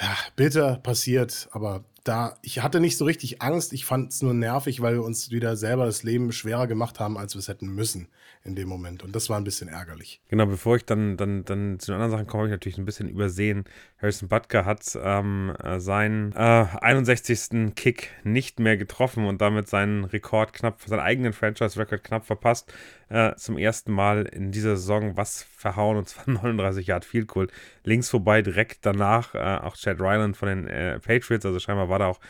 [0.00, 4.34] Ja, bitter passiert, aber da, ich hatte nicht so richtig Angst, ich fand es nur
[4.34, 7.68] nervig, weil wir uns wieder selber das Leben schwerer gemacht haben, als wir es hätten
[7.68, 8.08] müssen
[8.42, 9.02] in dem Moment.
[9.02, 10.20] Und das war ein bisschen ärgerlich.
[10.28, 12.86] Genau, bevor ich dann, dann, dann zu den anderen Sachen komme, habe ich natürlich ein
[12.86, 13.64] bisschen übersehen.
[14.00, 16.36] Harrison Butker hat ähm, äh, seinen äh,
[16.80, 17.74] 61.
[17.74, 22.72] Kick nicht mehr getroffen und damit seinen Rekord knapp, seinen eigenen Franchise-Record knapp verpasst.
[23.10, 27.48] Äh, zum ersten Mal in dieser Saison was verhauen und zwar 39 Yard Field Goal.
[27.84, 31.98] Links vorbei, direkt danach äh, auch Chad Ryland von den äh, Patriots, also scheinbar war
[31.98, 32.20] da auch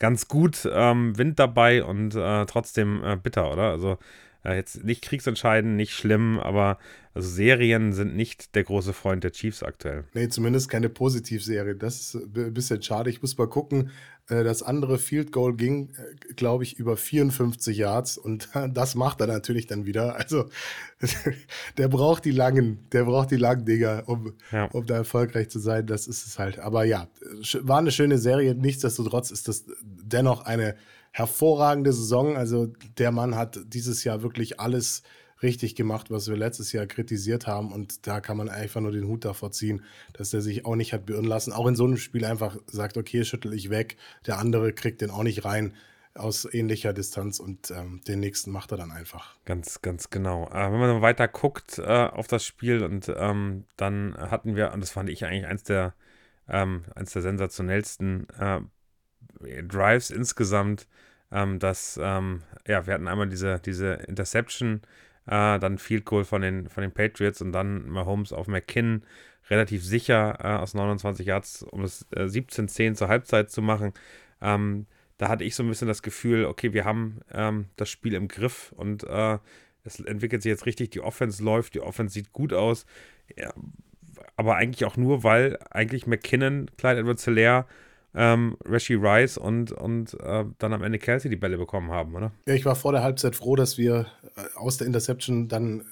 [0.00, 3.70] ganz gut ähm, Wind dabei und äh, trotzdem bitter, oder?
[3.70, 3.98] Also
[4.44, 6.78] äh, jetzt nicht kriegsentscheidend, nicht schlimm, aber
[7.12, 10.04] also Serien sind nicht der große Freund der Chiefs aktuell.
[10.14, 11.74] Nee, zumindest keine Positivserie.
[11.74, 13.10] Das ist ein bisschen schade.
[13.10, 13.90] Ich muss mal gucken.
[14.28, 19.20] Äh, das andere Field Goal ging, äh, glaube ich, über 54 Yards und das macht
[19.20, 20.16] er natürlich dann wieder.
[20.16, 20.48] Also
[21.78, 24.66] der braucht die langen, der braucht die langen Dinger, um, ja.
[24.66, 25.86] um da erfolgreich zu sein.
[25.86, 26.60] Das ist es halt.
[26.60, 27.08] Aber ja,
[27.62, 28.54] war eine schöne Serie.
[28.54, 30.76] Nichtsdestotrotz ist das dennoch eine
[31.12, 32.36] hervorragende Saison.
[32.36, 32.66] Also
[32.98, 35.02] der Mann hat dieses Jahr wirklich alles
[35.42, 37.72] richtig gemacht, was wir letztes Jahr kritisiert haben.
[37.72, 40.92] Und da kann man einfach nur den Hut davor ziehen, dass er sich auch nicht
[40.92, 41.52] hat beirren lassen.
[41.52, 43.96] Auch in so einem Spiel einfach sagt, okay, schüttel ich weg.
[44.26, 45.74] Der andere kriegt den auch nicht rein.
[46.14, 49.36] aus ähnlicher Distanz und ähm, den nächsten macht er dann einfach.
[49.44, 50.48] Ganz, ganz genau.
[50.48, 54.80] Äh, wenn man weiter guckt äh, auf das Spiel und ähm, dann hatten wir, und
[54.80, 55.94] das fand ich eigentlich eins der,
[56.48, 58.60] ähm, eins der sensationellsten äh,
[59.40, 60.86] Drives insgesamt,
[61.32, 64.82] ähm, dass, ähm, ja, wir hatten einmal diese, diese Interception,
[65.26, 69.02] äh, dann Field Goal von den, von den Patriots und dann Mahomes auf McKinnon
[69.48, 73.92] relativ sicher äh, aus 29 Yards, um es äh, 17-10 zur Halbzeit zu machen.
[74.40, 74.86] Ähm,
[75.18, 78.28] da hatte ich so ein bisschen das Gefühl, okay, wir haben ähm, das Spiel im
[78.28, 79.38] Griff und äh,
[79.84, 82.86] es entwickelt sich jetzt richtig, die Offense läuft, die Offense sieht gut aus.
[83.36, 83.52] Ja,
[84.36, 87.66] aber eigentlich auch nur, weil eigentlich McKinnon, Clyde Edwards Hilaire
[88.14, 92.32] ähm, Rashi Rice und, und äh, dann am Ende Kelsey die Bälle bekommen haben, oder?
[92.46, 95.84] Ja, ich war vor der Halbzeit froh, dass wir äh, aus der Interception dann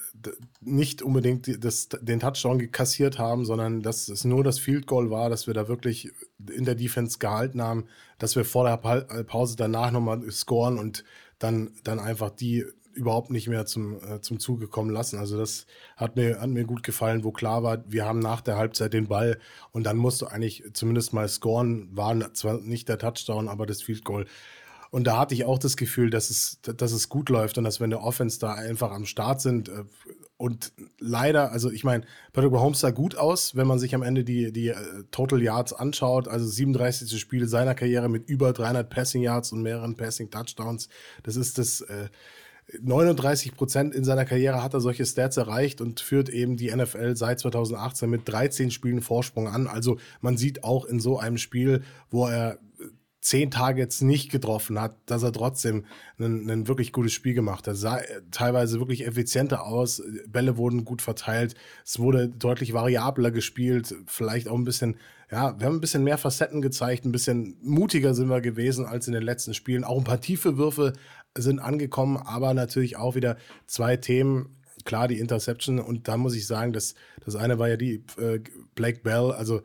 [0.61, 5.29] nicht unbedingt das, den Touchdown kassiert haben, sondern dass es nur das Field Goal war,
[5.29, 6.11] dass wir da wirklich
[6.51, 7.85] in der Defense gehalten haben,
[8.17, 11.05] dass wir vor der äh, Pause danach nochmal scoren und
[11.39, 12.65] dann, dann einfach die
[12.99, 15.17] überhaupt nicht mehr zum, äh, zum Zuge kommen lassen.
[15.17, 18.57] Also das hat mir, hat mir gut gefallen, wo klar war, wir haben nach der
[18.57, 19.39] Halbzeit den Ball
[19.71, 23.81] und dann musst du eigentlich zumindest mal scoren, war zwar nicht der Touchdown, aber das
[23.81, 24.25] Field Goal.
[24.91, 27.79] Und da hatte ich auch das Gefühl, dass es, dass es gut läuft und dass
[27.79, 29.83] wenn der Offense da einfach am Start sind äh,
[30.39, 34.23] und leider, also ich meine, Patrick Mahomes sah gut aus, wenn man sich am Ende
[34.23, 36.29] die, die uh, Total Yards anschaut.
[36.29, 37.19] Also 37.
[37.19, 40.87] Spiele seiner Karriere mit über 300 Passing Yards und mehreren Passing Touchdowns.
[41.23, 42.07] Das ist das äh,
[42.81, 47.15] 39 Prozent in seiner Karriere hat er solche Stats erreicht und führt eben die NFL
[47.15, 49.67] seit 2018 mit 13 Spielen Vorsprung an.
[49.67, 52.59] Also man sieht auch in so einem Spiel, wo er
[53.21, 55.85] zehn Targets nicht getroffen hat, dass er trotzdem
[56.19, 57.75] ein, ein wirklich gutes Spiel gemacht hat.
[57.75, 57.99] Sah
[58.31, 61.55] teilweise wirklich effizienter aus, Bälle wurden gut verteilt,
[61.85, 64.95] es wurde deutlich variabler gespielt, vielleicht auch ein bisschen,
[65.29, 69.07] ja, wir haben ein bisschen mehr Facetten gezeigt, ein bisschen mutiger sind wir gewesen als
[69.07, 69.83] in den letzten Spielen.
[69.83, 70.93] Auch ein paar tiefe Würfe
[71.41, 74.55] sind angekommen, aber natürlich auch wieder zwei Themen.
[74.85, 78.39] Klar, die Interception und da muss ich sagen, dass das eine war ja die äh,
[78.75, 79.61] Blake Bell, also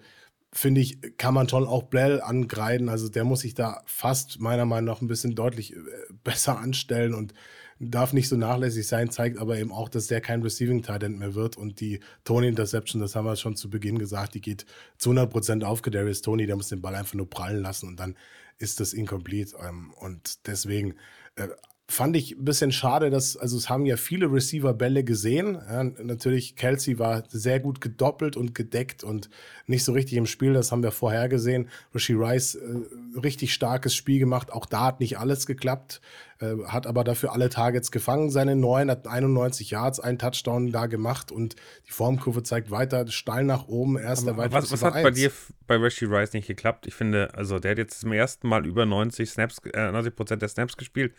[0.54, 2.88] finde ich, kann man schon auch Bell angreiden.
[2.88, 5.78] Also der muss sich da fast meiner Meinung nach ein bisschen deutlich äh,
[6.24, 7.34] besser anstellen und
[7.80, 11.56] darf nicht so nachlässig sein, zeigt aber eben auch, dass der kein Receiving-Talent mehr wird.
[11.56, 14.64] Und die Tony-Interception, das haben wir schon zu Beginn gesagt, die geht
[14.96, 18.16] zu 100% auf Kadarius Tony, der muss den Ball einfach nur prallen lassen und dann
[18.58, 19.56] ist das incomplete.
[19.66, 20.94] Ähm, und deswegen
[21.40, 21.48] Euh,
[21.86, 25.58] fand ich ein bisschen schade, dass, also es haben ja viele Receiver Bälle gesehen.
[25.68, 29.28] Ja, natürlich, Kelsey war sehr gut gedoppelt und gedeckt und
[29.66, 31.68] nicht so richtig im Spiel, das haben wir vorher gesehen.
[31.94, 36.00] Rishi Rice, äh, richtig starkes Spiel gemacht, auch da hat nicht alles geklappt.
[36.40, 40.86] Äh, hat aber dafür alle Targets gefangen, seine neun, hat 91 Yards, einen Touchdown da
[40.86, 41.54] gemacht und
[41.86, 43.96] die Formkurve zeigt weiter steil nach oben.
[43.98, 45.30] Erst der was, was hat bei dir
[45.66, 46.86] bei Rashi Rice nicht geklappt?
[46.86, 50.42] Ich finde, also der hat jetzt zum ersten Mal über 90 Snaps, äh, 90 Prozent
[50.42, 51.14] der Snaps gespielt.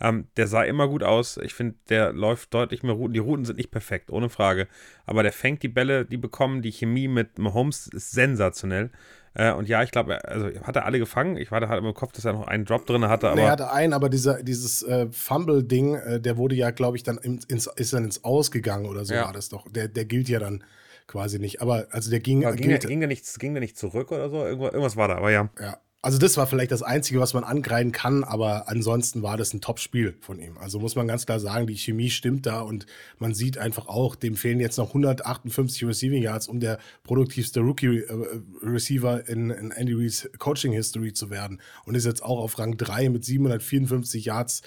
[0.00, 1.36] Ähm, der sah immer gut aus.
[1.36, 3.12] Ich finde, der läuft deutlich mehr Routen.
[3.12, 4.66] Die Routen sind nicht perfekt, ohne Frage.
[5.04, 6.62] Aber der fängt die Bälle, die bekommen.
[6.62, 8.90] Die Chemie mit Mahomes ist sensationell.
[9.34, 11.36] Äh, und ja, ich glaube, also hat er alle gefangen.
[11.36, 13.28] Ich war da halt im Kopf, dass er noch einen Drop drin hatte.
[13.28, 17.02] Aber er hatte einen, aber dieser, dieses äh, Fumble-Ding, äh, der wurde ja, glaube ich,
[17.02, 19.26] dann ins, ist dann ins Ausgegangen oder so ja.
[19.26, 19.70] war das doch.
[19.70, 20.64] Der, der gilt ja dann
[21.06, 21.60] quasi nicht.
[21.60, 22.42] Aber also der ging.
[22.42, 24.44] Ja, ging, der, ging, der nicht, ging der nicht zurück oder so?
[24.44, 25.50] Irgendwas, irgendwas war da, aber ja.
[25.60, 25.78] Ja.
[26.02, 29.60] Also das war vielleicht das Einzige, was man angreifen kann, aber ansonsten war das ein
[29.60, 30.56] Top-Spiel von ihm.
[30.56, 32.86] Also muss man ganz klar sagen, die Chemie stimmt da und
[33.18, 39.28] man sieht einfach auch, dem fehlen jetzt noch 158 Receiving Yards, um der produktivste Rookie-Receiver
[39.28, 43.10] äh, in, in Andy Reid's Coaching-History zu werden und ist jetzt auch auf Rang 3
[43.10, 44.62] mit 754 Yards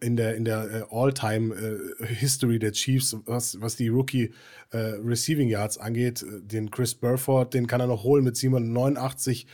[0.00, 5.76] in der, in der äh, All-Time-History äh, der Chiefs, was, was die Rookie-Receiving äh, Yards
[5.76, 6.24] angeht.
[6.40, 9.46] Den Chris Burford, den kann er noch holen mit 789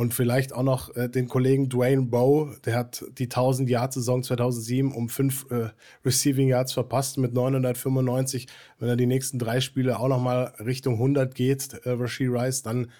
[0.00, 4.22] und vielleicht auch noch äh, den Kollegen Dwayne Bowe, der hat die 1000 Yard Saison
[4.22, 5.68] 2007 um fünf äh,
[6.06, 8.46] Receiving Yards verpasst mit 995.
[8.78, 12.62] Wenn er die nächsten drei Spiele auch noch mal Richtung 100 geht, äh, Rasheed Rice,
[12.62, 12.90] dann,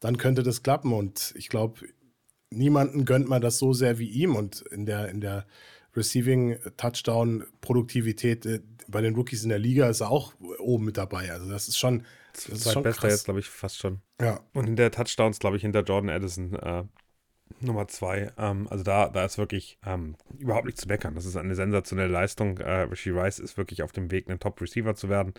[0.00, 0.94] dann könnte das klappen.
[0.94, 1.80] Und ich glaube,
[2.48, 4.34] niemanden gönnt man das so sehr wie ihm.
[4.34, 5.44] Und in der, in der
[5.94, 10.96] Receiving Touchdown Produktivität äh, bei den Rookies in der Liga ist er auch oben mit
[10.96, 11.30] dabei.
[11.32, 12.04] Also das ist schon
[12.36, 14.00] Zweitbester jetzt, glaube ich, fast schon.
[14.20, 14.40] Ja.
[14.52, 16.84] Und in der Touchdowns, glaube ich, hinter Jordan Addison äh,
[17.60, 18.32] Nummer zwei.
[18.38, 21.14] Ähm, also da, da ist wirklich ähm, überhaupt nichts zu meckern.
[21.14, 22.58] Das ist eine sensationelle Leistung.
[22.58, 25.34] Äh, Rishi Rice ist wirklich auf dem Weg, ein Top-Receiver zu werden.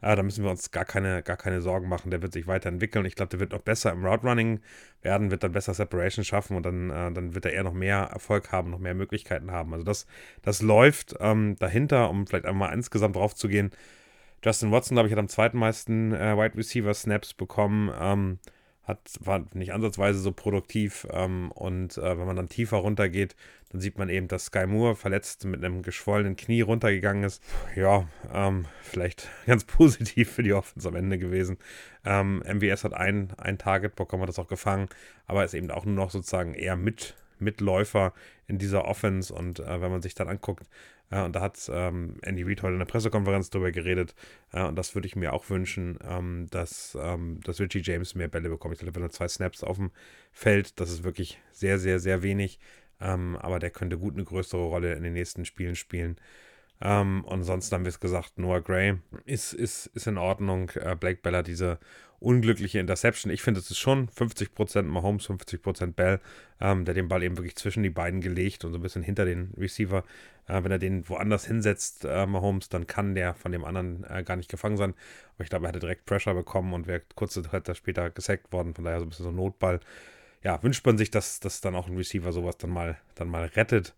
[0.00, 2.10] Äh, da müssen wir uns gar keine, gar keine Sorgen machen.
[2.10, 3.04] Der wird sich weiterentwickeln.
[3.06, 4.60] Ich glaube, der wird noch besser im Route Running
[5.00, 8.10] werden, wird dann besser Separation schaffen und dann, äh, dann wird er eher noch mehr
[8.12, 9.72] Erfolg haben, noch mehr Möglichkeiten haben.
[9.72, 10.06] Also das,
[10.42, 13.70] das läuft ähm, dahinter, um vielleicht einmal insgesamt drauf zu gehen.
[14.44, 17.92] Justin Watson, glaube ich, hat am zweiten meisten äh, Wide Receiver Snaps bekommen.
[17.98, 18.38] Ähm,
[18.84, 21.06] hat, war nicht ansatzweise so produktiv.
[21.10, 23.36] Ähm, und äh, wenn man dann tiefer runtergeht,
[23.70, 27.42] dann sieht man eben, dass Sky Moore verletzt mit einem geschwollenen Knie runtergegangen ist.
[27.76, 31.58] Ja, ähm, vielleicht ganz positiv für die Offense am Ende gewesen.
[32.04, 34.88] Ähm, MWS hat ein, ein Target bekommen, hat das auch gefangen,
[35.26, 38.12] aber ist eben auch nur noch sozusagen eher mit, Mitläufer
[38.46, 39.32] in dieser Offense.
[39.32, 40.68] Und äh, wenn man sich dann anguckt,
[41.12, 44.14] ja, und da hat ähm, Andy Reid heute in der Pressekonferenz darüber geredet.
[44.54, 48.28] Ja, und das würde ich mir auch wünschen, ähm, dass, ähm, dass Richie James mehr
[48.28, 48.74] Bälle bekommt.
[48.74, 49.90] Ich glaube, wenn er zwei Snaps auf dem
[50.32, 52.58] Feld, das ist wirklich sehr, sehr, sehr wenig.
[52.98, 56.16] Ähm, aber der könnte gut eine größere Rolle in den nächsten Spielen spielen.
[56.84, 60.70] Ähm, und sonst haben wir es gesagt, Noah Gray ist, ist, ist in Ordnung.
[60.70, 61.78] Äh, Blake Bell diese
[62.18, 63.32] unglückliche Interception.
[63.32, 66.20] Ich finde, es ist schon 50% Mahomes, 50% Bell,
[66.60, 69.24] ähm, der den Ball eben wirklich zwischen die beiden gelegt und so ein bisschen hinter
[69.24, 70.04] den Receiver.
[70.48, 74.24] Äh, wenn er den woanders hinsetzt, äh, Mahomes, dann kann der von dem anderen äh,
[74.24, 74.94] gar nicht gefangen sein.
[75.34, 78.74] Aber ich glaube, er hätte direkt Pressure bekommen und wäre kurze Zeit später gesackt worden.
[78.74, 79.78] Von daher so ein bisschen so ein Notball.
[80.42, 83.44] Ja, wünscht man sich, dass, dass dann auch ein Receiver sowas dann mal, dann mal
[83.44, 83.94] rettet.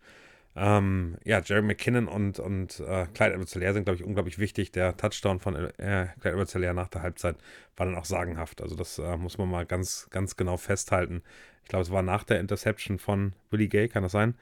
[0.56, 4.70] Ähm, ja, Jerry McKinnon und, und äh, Clyde edwards sind, glaube ich, unglaublich wichtig.
[4.70, 7.36] Der Touchdown von äh, Clyde edwards nach der Halbzeit
[7.76, 8.62] war dann auch sagenhaft.
[8.62, 11.22] Also das äh, muss man mal ganz, ganz genau festhalten.
[11.64, 14.34] Ich glaube, es war nach der Interception von Willie Gay, kann das sein?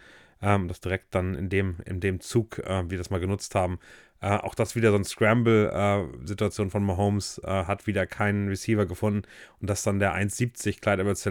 [0.42, 3.78] Ähm, das direkt dann in dem, in dem Zug, äh, wie das mal genutzt haben.
[4.20, 9.22] Äh, auch das wieder so ein Scramble-Situation von Mahomes, äh, hat wieder keinen Receiver gefunden
[9.60, 11.22] und dass dann der 1,70 Clyde edwards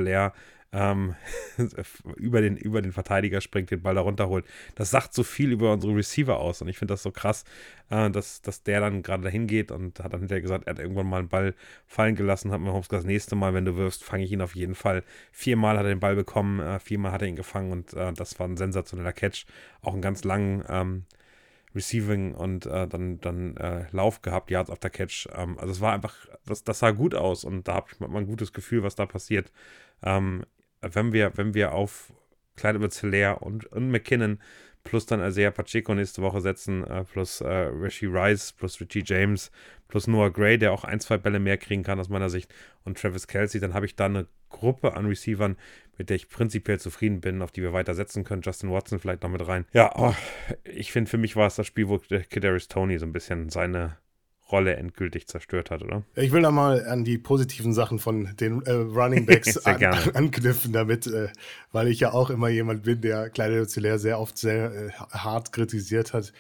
[0.74, 1.16] ähm,
[2.16, 4.46] über, den, über den Verteidiger springt, den Ball da runterholt.
[4.76, 7.44] Das sagt so viel über unsere Receiver aus und ich finde das so krass,
[7.90, 10.80] äh, dass, dass der dann gerade dahin geht und hat dann hinterher gesagt, er hat
[10.80, 11.56] irgendwann mal einen Ball
[11.88, 14.56] fallen gelassen, hat mir gesagt, das nächste Mal, wenn du wirfst, fange ich ihn auf
[14.56, 15.04] jeden Fall.
[15.32, 18.40] Viermal hat er den Ball bekommen, äh, viermal hat er ihn gefangen und äh, das
[18.40, 19.46] war ein sensationeller Catch.
[19.82, 21.06] Auch einen ganz langen ähm,
[21.76, 25.28] Receiving und äh, dann, dann äh, Lauf gehabt, Yards after Catch.
[25.34, 28.14] Ähm, also es war einfach, das, das sah gut aus und da habe ich mal
[28.16, 29.52] ein gutes Gefühl, was da passiert.
[30.04, 30.44] Ähm,
[30.82, 32.14] wenn wir, wenn wir auf
[32.56, 34.40] Clyde Hilaire und, und McKinnon
[34.84, 39.52] plus dann Isaiah Pacheco nächste Woche setzen, äh, plus äh, Rishi Rice, plus Richie James,
[39.88, 43.00] plus Noah Gray, der auch ein, zwei Bälle mehr kriegen kann aus meiner Sicht, und
[43.00, 45.56] Travis Kelsey, dann habe ich da eine Gruppe an Receivern,
[45.98, 48.42] mit der ich prinzipiell zufrieden bin, auf die wir weiter setzen können.
[48.42, 49.66] Justin Watson vielleicht noch mit rein.
[49.72, 50.16] Ja, oh,
[50.64, 53.98] ich finde, für mich war es das Spiel, wo Kadarius Tony so ein bisschen seine
[54.52, 56.04] Rolle endgültig zerstört hat, oder?
[56.16, 59.84] Ich will nochmal an die positiven Sachen von den äh, Running Backs an,
[60.14, 61.30] anknüpfen damit, äh,
[61.72, 65.52] weil ich ja auch immer jemand bin, der Kleine Zellär sehr oft sehr äh, hart
[65.52, 66.34] kritisiert hat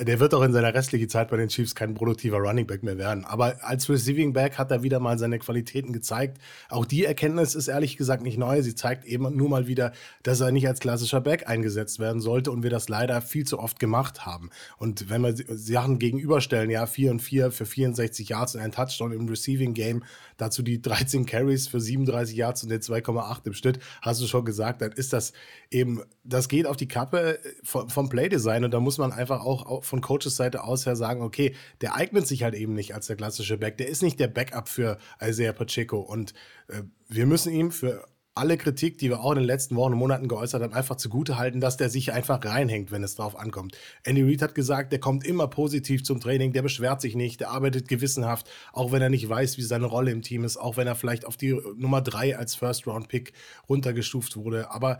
[0.00, 2.98] der wird auch in seiner restlichen Zeit bei den Chiefs kein produktiver Running Back mehr
[2.98, 3.24] werden.
[3.24, 6.38] Aber als Receiving Back hat er wieder mal seine Qualitäten gezeigt.
[6.68, 8.60] Auch die Erkenntnis ist ehrlich gesagt nicht neu.
[8.62, 9.92] Sie zeigt eben nur mal wieder,
[10.24, 13.60] dass er nicht als klassischer Back eingesetzt werden sollte und wir das leider viel zu
[13.60, 14.50] oft gemacht haben.
[14.78, 19.12] Und wenn wir Sachen gegenüberstellen, ja, 4 und 4 für 64 Yards und ein Touchdown
[19.12, 20.02] im Receiving Game,
[20.36, 24.44] dazu die 13 Carries für 37 Yards und den 2,8 im Schnitt, hast du schon
[24.44, 25.32] gesagt, dann ist das
[25.70, 28.64] eben, das geht auf die Kappe vom, vom Playdesign.
[28.64, 32.26] Und da muss man einfach auch von Coaches Seite aus her sagen, okay, der eignet
[32.26, 35.52] sich halt eben nicht als der klassische Back, der ist nicht der Backup für Isaiah
[35.52, 36.00] Pacheco.
[36.00, 36.34] Und
[36.68, 39.98] äh, wir müssen ihm für alle Kritik, die wir auch in den letzten Wochen und
[39.98, 43.76] Monaten geäußert haben, einfach zugute halten, dass der sich einfach reinhängt, wenn es drauf ankommt.
[44.02, 47.50] Andy Reid hat gesagt, der kommt immer positiv zum Training, der beschwert sich nicht, der
[47.50, 50.88] arbeitet gewissenhaft, auch wenn er nicht weiß, wie seine Rolle im Team ist, auch wenn
[50.88, 53.32] er vielleicht auf die Nummer drei als First-Round-Pick
[53.68, 54.70] runtergestuft wurde.
[54.70, 54.98] Aber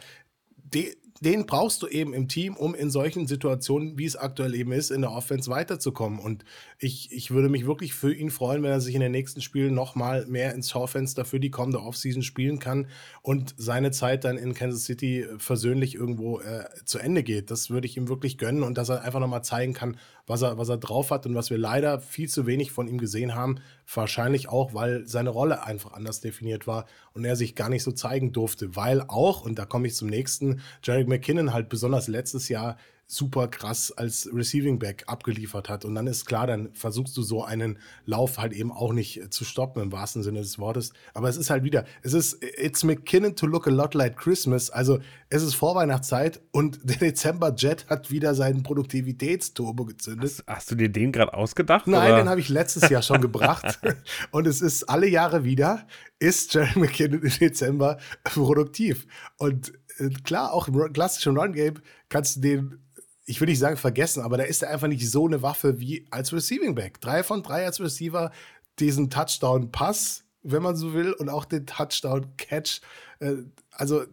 [0.57, 4.73] de den brauchst du eben im Team, um in solchen Situationen, wie es aktuell eben
[4.73, 6.19] ist, in der Offense weiterzukommen.
[6.19, 6.45] Und
[6.79, 9.75] ich, ich würde mich wirklich für ihn freuen, wenn er sich in den nächsten Spielen
[9.75, 12.89] nochmal mehr ins Schaufenster für die kommende Offseason spielen kann
[13.23, 17.51] und seine Zeit dann in Kansas City versöhnlich irgendwo äh, zu Ende geht.
[17.51, 19.97] Das würde ich ihm wirklich gönnen und dass er einfach nochmal zeigen kann,
[20.27, 22.99] was er, was er drauf hat und was wir leider viel zu wenig von ihm
[22.99, 23.61] gesehen haben.
[23.93, 27.93] Wahrscheinlich auch, weil seine Rolle einfach anders definiert war und er sich gar nicht so
[27.93, 28.75] zeigen durfte.
[28.75, 33.49] Weil auch, und da komme ich zum nächsten, Jerry McKinnon halt besonders letztes Jahr super
[33.49, 35.85] krass als Receiving Back abgeliefert hat.
[35.85, 39.31] Und dann ist klar, dann versuchst du so einen Lauf halt eben auch nicht äh,
[39.31, 40.93] zu stoppen im wahrsten Sinne des Wortes.
[41.13, 44.71] Aber es ist halt wieder, es ist, it's McKinnon to look a lot like Christmas.
[44.71, 50.25] Also es ist Vorweihnachtszeit und der Dezember Jet hat wieder seinen Produktivitätsturbo gezündet.
[50.25, 51.87] Hast, hast du dir den gerade ausgedacht?
[51.87, 52.23] Nein, oder?
[52.23, 53.81] den habe ich letztes Jahr schon gebracht.
[54.31, 55.87] und es ist alle Jahre wieder,
[56.19, 59.07] ist Jerry McKinnon im Dezember produktiv.
[59.37, 59.73] Und
[60.25, 61.75] klar, auch im klassischen Run-Game
[62.09, 62.85] kannst du den
[63.27, 66.07] ich will nicht sagen vergessen, aber da ist er einfach nicht so eine Waffe wie
[66.11, 67.01] als Receiving Back.
[67.01, 68.31] Drei von drei als Receiver,
[68.79, 72.83] diesen Touchdown-Pass, wenn man so will, und auch den Touchdown-Catch.
[73.21, 73.37] Äh,
[73.71, 74.05] also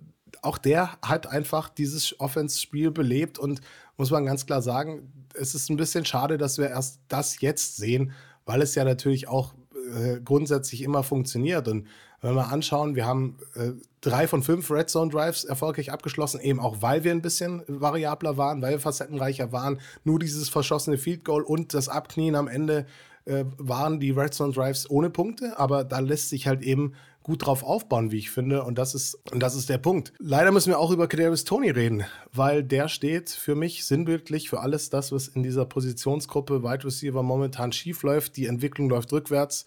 [0.41, 3.61] auch der hat einfach dieses Offense-Spiel belebt und
[3.97, 7.77] muss man ganz klar sagen, es ist ein bisschen schade, dass wir erst das jetzt
[7.77, 8.13] sehen,
[8.45, 9.53] weil es ja natürlich auch
[9.93, 11.67] äh, grundsätzlich immer funktioniert.
[11.67, 11.87] Und
[12.21, 16.59] wenn wir anschauen, wir haben äh, drei von fünf Red Zone Drives erfolgreich abgeschlossen, eben
[16.59, 19.79] auch weil wir ein bisschen variabler waren, weil wir facettenreicher waren.
[20.03, 22.85] Nur dieses verschossene Field Goal und das Abknien am Ende
[23.25, 27.45] äh, waren die Red Zone Drives ohne Punkte, aber da lässt sich halt eben gut
[27.45, 28.63] drauf aufbauen, wie ich finde.
[28.63, 30.13] Und das ist, und das ist der Punkt.
[30.17, 32.03] Leider müssen wir auch über Kadarius Tony reden,
[32.33, 37.21] weil der steht für mich sinnbildlich für alles das, was in dieser Positionsgruppe Wide Receiver
[37.21, 38.37] momentan schief läuft.
[38.37, 39.65] Die Entwicklung läuft rückwärts.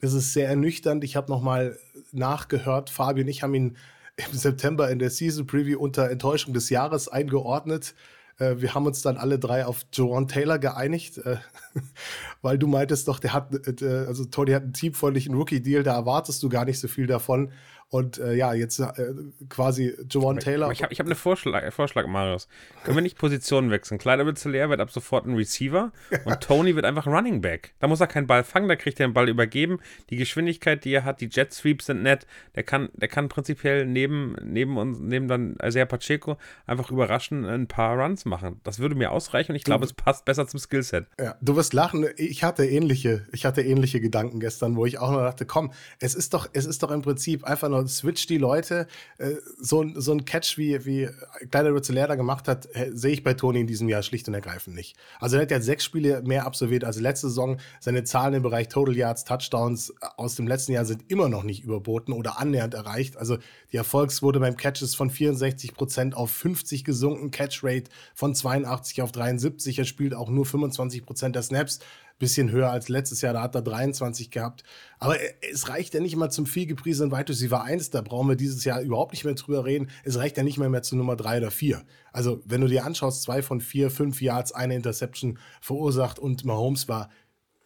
[0.00, 1.04] Es ist sehr ernüchternd.
[1.04, 1.78] Ich habe nochmal
[2.16, 2.90] nachgehört.
[2.90, 3.76] Fabi und ich haben ihn
[4.16, 7.94] im September in der Season Preview unter Enttäuschung des Jahres eingeordnet.
[8.38, 11.36] Äh, wir haben uns dann alle drei auf Joan Taylor geeinigt, äh,
[12.42, 13.52] weil du meintest doch, der hat,
[13.82, 17.52] äh, also Tony hat einen teamfreundlichen Rookie-Deal, da erwartest du gar nicht so viel davon.
[17.88, 19.14] Und äh, ja, jetzt äh,
[19.48, 20.72] quasi Jawan Taylor.
[20.72, 22.48] Ich habe ich hab einen Vorschlag, äh, Vorschlag, Marius.
[22.82, 23.98] Können wir nicht Positionen wechseln?
[23.98, 25.92] Kleider wird leer, wird ab sofort ein Receiver
[26.24, 27.74] und Tony wird einfach Running Back.
[27.78, 29.78] Da muss er keinen Ball fangen, da kriegt er den Ball übergeben.
[30.10, 32.26] Die Geschwindigkeit, die er hat, die Jet Sweeps sind nett.
[32.56, 37.68] Der kann, der kann prinzipiell neben, neben uns, neben dann Isaiah Pacheco einfach überraschend ein
[37.68, 38.60] paar Runs machen.
[38.64, 41.06] Das würde mir ausreichen und ich glaube, es passt besser zum Skillset.
[41.20, 42.04] Ja, du wirst lachen.
[42.16, 46.16] Ich hatte ähnliche, ich hatte ähnliche Gedanken gestern, wo ich auch nur dachte, komm, es
[46.16, 48.86] ist doch, es ist doch im Prinzip einfach nur switch die Leute.
[49.18, 51.08] Äh, so, so ein Catch, wie, wie
[51.50, 54.76] Kleider Rizzelera gemacht hat, äh, sehe ich bei Toni in diesem Jahr schlicht und ergreifend
[54.76, 54.96] nicht.
[55.20, 57.58] Also er hat ja sechs Spiele mehr absolviert als letzte Saison.
[57.80, 61.64] Seine Zahlen im Bereich Total Yards, Touchdowns aus dem letzten Jahr sind immer noch nicht
[61.64, 63.16] überboten oder annähernd erreicht.
[63.16, 63.38] Also
[63.72, 69.02] die Erfolgsquote beim Catch ist von 64 Prozent auf 50 gesunken, Catch Rate von 82
[69.02, 69.78] auf 73.
[69.78, 71.80] Er spielt auch nur 25 Prozent der Snaps
[72.18, 74.64] bisschen höher als letztes Jahr, da hat er 23 gehabt.
[74.98, 75.16] Aber
[75.52, 78.64] es reicht ja nicht mal zum viel gepriesenen Wide Receiver 1, da brauchen wir dieses
[78.64, 79.90] Jahr überhaupt nicht mehr drüber reden.
[80.04, 81.82] Es reicht ja nicht mehr, mehr zu Nummer 3 oder 4.
[82.12, 86.88] Also, wenn du dir anschaust, zwei von vier, fünf Yards, eine Interception verursacht und Mahomes
[86.88, 87.10] war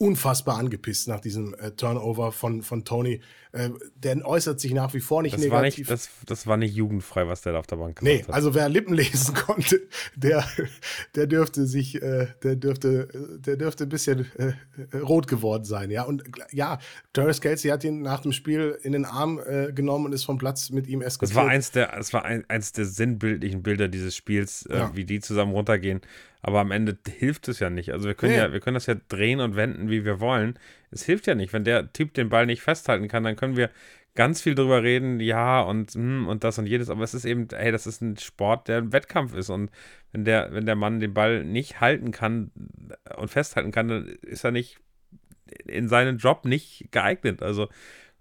[0.00, 3.20] unfassbar angepisst nach diesem äh, Turnover von, von Tony.
[3.52, 5.52] Äh, der äußert sich nach wie vor nicht das negativ.
[5.52, 8.22] War nicht, das, das war nicht jugendfrei, was der da auf der Bank gemacht nee,
[8.22, 8.34] hat.
[8.34, 9.82] also wer Lippen lesen konnte,
[10.16, 10.42] der,
[11.14, 13.08] der dürfte sich, äh, der dürfte,
[13.44, 16.04] der dürfte ein bisschen äh, rot geworden sein, ja.
[16.04, 16.78] Und ja,
[17.12, 20.38] Travis Kelsey hat ihn nach dem Spiel in den Arm äh, genommen und ist vom
[20.38, 21.36] Platz mit ihm eskortiert.
[21.36, 24.96] Das war eins der, das war ein, eins der sinnbildlichen Bilder dieses Spiels, äh, ja.
[24.96, 26.00] wie die zusammen runtergehen.
[26.42, 27.92] Aber am Ende hilft es ja nicht.
[27.92, 28.38] Also wir können nee.
[28.38, 30.58] ja, wir können das ja drehen und wenden, wie wir wollen.
[30.90, 31.52] Es hilft ja nicht.
[31.52, 33.70] Wenn der Typ den Ball nicht festhalten kann, dann können wir
[34.14, 37.46] ganz viel drüber reden, ja, und, hm, und das und jedes, aber es ist eben,
[37.52, 39.50] hey, das ist ein Sport, der ein Wettkampf ist.
[39.50, 39.70] Und
[40.12, 42.50] wenn der, wenn der Mann den Ball nicht halten kann
[43.16, 44.80] und festhalten kann, dann ist er nicht
[45.64, 47.42] in seinen Job nicht geeignet.
[47.42, 47.68] Also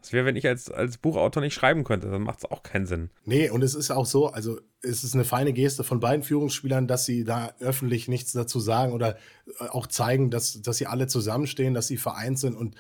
[0.02, 2.86] das wäre, wenn ich als, als Buchautor nicht schreiben könnte, dann macht es auch keinen
[2.86, 3.10] Sinn.
[3.26, 6.88] Nee, und es ist auch so, also es ist eine feine Geste von beiden Führungsspielern,
[6.88, 9.18] dass sie da öffentlich nichts dazu sagen oder
[9.60, 12.76] äh, auch zeigen, dass, dass sie alle zusammenstehen, dass sie vereint sind und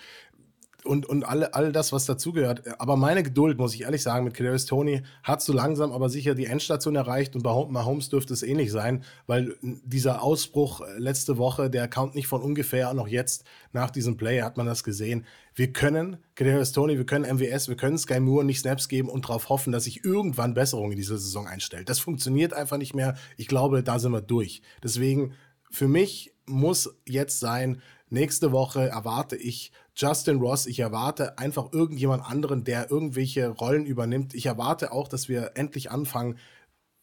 [0.85, 2.79] und, und alle, all das, was dazugehört.
[2.79, 6.35] Aber meine Geduld, muss ich ehrlich sagen, mit Kadarius Tony hat so langsam aber sicher
[6.35, 11.37] die Endstation erreicht und bei Mahomes dürfte es ähnlich sein, weil dieser Ausbruch äh, letzte
[11.37, 15.25] Woche, der kommt nicht von ungefähr, noch jetzt nach diesem Play hat man das gesehen.
[15.53, 19.25] Wir können Kadarius Tony, wir können MWS, wir können Sky Moore nicht Snaps geben und
[19.25, 21.89] darauf hoffen, dass sich irgendwann Besserung in dieser Saison einstellt.
[21.89, 23.15] Das funktioniert einfach nicht mehr.
[23.37, 24.61] Ich glaube, da sind wir durch.
[24.83, 25.33] Deswegen,
[25.69, 30.65] für mich muss jetzt sein, nächste Woche erwarte ich Justin Ross.
[30.65, 34.33] Ich erwarte einfach irgendjemand anderen, der irgendwelche Rollen übernimmt.
[34.33, 36.37] Ich erwarte auch, dass wir endlich anfangen,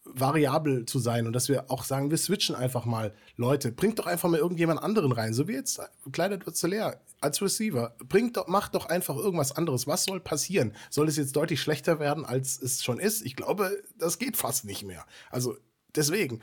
[0.05, 3.13] variabel zu sein und dass wir auch sagen, wir switchen einfach mal.
[3.37, 7.43] Leute, bringt doch einfach mal irgendjemand anderen rein, so wie jetzt wird zu leer als
[7.43, 7.97] Receiver.
[8.09, 9.87] Bringt doch, macht doch einfach irgendwas anderes.
[9.87, 10.73] Was soll passieren?
[10.89, 13.27] Soll es jetzt deutlich schlechter werden, als es schon ist?
[13.27, 15.05] Ich glaube, das geht fast nicht mehr.
[15.31, 15.57] Also
[15.95, 16.41] deswegen,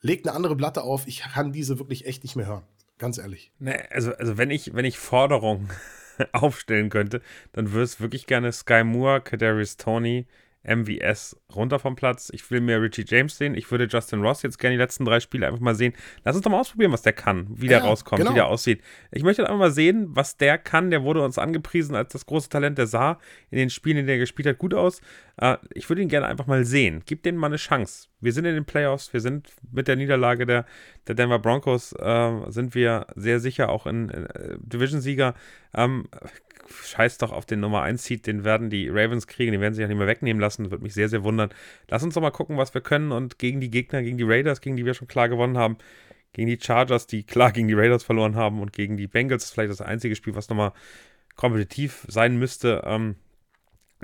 [0.00, 1.06] legt eine andere Platte auf.
[1.06, 2.64] Ich kann diese wirklich echt nicht mehr hören.
[3.02, 3.50] Ganz ehrlich.
[3.58, 5.68] Nee, also, also wenn ich, wenn ich Forderungen
[6.32, 10.28] aufstellen könnte, dann würde es wirklich gerne Sky Moore, Kadarius Tony,
[10.64, 12.30] MVS runter vom Platz.
[12.32, 13.54] Ich will mehr Richie James sehen.
[13.54, 15.92] Ich würde Justin Ross jetzt gerne die letzten drei Spiele einfach mal sehen.
[16.24, 18.30] Lass uns doch mal ausprobieren, was der kann, wie der rauskommt, genau.
[18.30, 18.82] wie der aussieht.
[19.10, 20.90] Ich möchte einfach mal sehen, was der kann.
[20.90, 22.78] Der wurde uns angepriesen als das große Talent.
[22.78, 23.18] Der sah
[23.50, 25.00] in den Spielen, in denen er gespielt hat, gut aus.
[25.36, 27.02] Äh, ich würde ihn gerne einfach mal sehen.
[27.06, 28.08] Gib denen mal eine Chance.
[28.20, 29.12] Wir sind in den Playoffs.
[29.12, 30.64] Wir sind mit der Niederlage der,
[31.08, 35.34] der Denver Broncos, äh, sind wir sehr sicher auch in, in äh, Division-Sieger.
[35.74, 36.06] Ähm,
[36.68, 39.82] scheiß doch auf den Nummer 1 Seed, den werden die Ravens kriegen, den werden sie
[39.82, 41.50] ja nicht mehr wegnehmen lassen, würde mich sehr, sehr wundern.
[41.88, 44.60] Lass uns doch mal gucken, was wir können und gegen die Gegner, gegen die Raiders,
[44.60, 45.78] gegen die wir schon klar gewonnen haben,
[46.32, 49.70] gegen die Chargers, die klar gegen die Raiders verloren haben und gegen die Bengals, vielleicht
[49.70, 50.72] das einzige Spiel, was nochmal
[51.36, 53.16] kompetitiv sein müsste, ähm,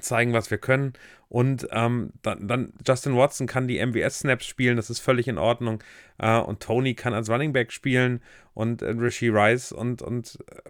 [0.01, 0.93] zeigen, was wir können.
[1.29, 5.83] Und ähm, dann, dann, Justin Watson kann die MBS-Snaps spielen, das ist völlig in Ordnung.
[6.19, 8.23] Äh, und Tony kann als Running Back spielen
[8.55, 10.61] und äh, Rishi Rice und, und äh,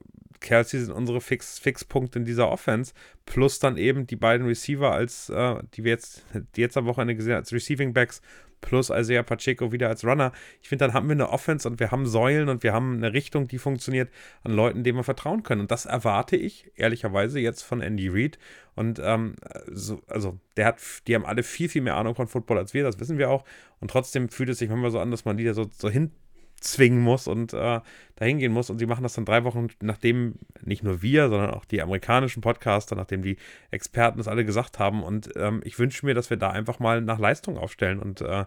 [0.40, 2.92] Kelsey sind unsere Fix, Fixpunkte in dieser Offense,
[3.26, 6.24] plus dann eben die beiden Receiver als, äh, die wir jetzt,
[6.56, 8.22] die jetzt am Wochenende gesehen haben, als Receiving Backs,
[8.60, 10.32] plus Isaiah Pacheco wieder als Runner.
[10.62, 13.12] Ich finde, dann haben wir eine Offense und wir haben Säulen und wir haben eine
[13.12, 14.10] Richtung, die funktioniert,
[14.42, 15.62] an Leuten, denen wir vertrauen können.
[15.62, 18.38] Und das erwarte ich, ehrlicherweise, jetzt von Andy Reid.
[18.74, 19.36] Und ähm,
[19.70, 22.84] so, also, der hat, die haben alle viel, viel mehr Ahnung von Football als wir,
[22.84, 23.44] das wissen wir auch.
[23.80, 26.12] Und trotzdem fühlt es sich manchmal so an, dass man die da so, so hin
[26.60, 27.80] zwingen muss und äh,
[28.16, 28.70] dahin gehen muss.
[28.70, 32.40] Und sie machen das dann drei Wochen, nachdem nicht nur wir, sondern auch die amerikanischen
[32.40, 33.36] Podcaster, nachdem die
[33.70, 35.02] Experten das alle gesagt haben.
[35.02, 38.44] Und ähm, ich wünsche mir, dass wir da einfach mal nach Leistung aufstellen und äh,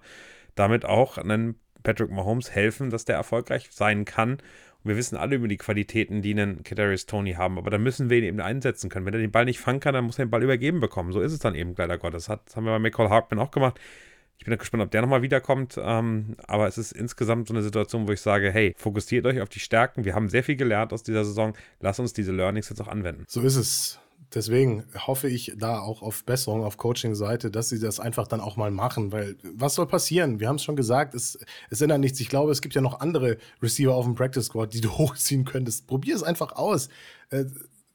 [0.55, 4.34] damit auch einen Patrick Mahomes helfen, dass der erfolgreich sein kann.
[4.34, 8.09] Und wir wissen alle über die Qualitäten, die einen Kadarius Tony haben, aber da müssen
[8.09, 9.05] wir ihn eben einsetzen können.
[9.05, 11.12] Wenn er den Ball nicht fangen kann, dann muss er den Ball übergeben bekommen.
[11.12, 12.26] So ist es dann eben, leider Gottes.
[12.26, 13.80] Das haben wir bei Michael Hartman auch gemacht.
[14.41, 15.75] Ich bin gespannt, ob der nochmal wiederkommt.
[15.79, 19.49] Ähm, aber es ist insgesamt so eine Situation, wo ich sage, hey, fokussiert euch auf
[19.49, 20.03] die Stärken.
[20.03, 21.53] Wir haben sehr viel gelernt aus dieser Saison.
[21.79, 23.23] Lass uns diese Learnings jetzt auch anwenden.
[23.27, 23.99] So ist es.
[24.33, 28.55] Deswegen hoffe ich da auch auf Besserung auf Coaching-Seite, dass sie das einfach dann auch
[28.55, 30.39] mal machen, weil was soll passieren?
[30.39, 31.37] Wir haben es schon gesagt, es,
[31.69, 32.19] es ändert nichts.
[32.19, 35.45] Ich glaube, es gibt ja noch andere Receiver auf dem Practice Squad, die du hochziehen
[35.45, 35.85] könntest.
[35.85, 36.89] Probier es einfach aus.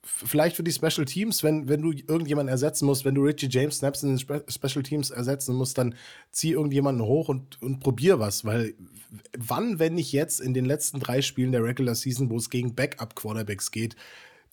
[0.09, 3.79] Vielleicht für die Special Teams, wenn, wenn du irgendjemanden ersetzen musst, wenn du Richie James
[3.79, 5.97] Snaps in den Spe Special Teams ersetzen musst, dann
[6.31, 8.75] zieh irgendjemanden hoch und, und probier was, weil
[9.37, 12.77] wann, wenn nicht jetzt in den letzten drei Spielen der Regular Season, wo es gegen
[12.77, 13.97] Backup-Quarterbacks geht,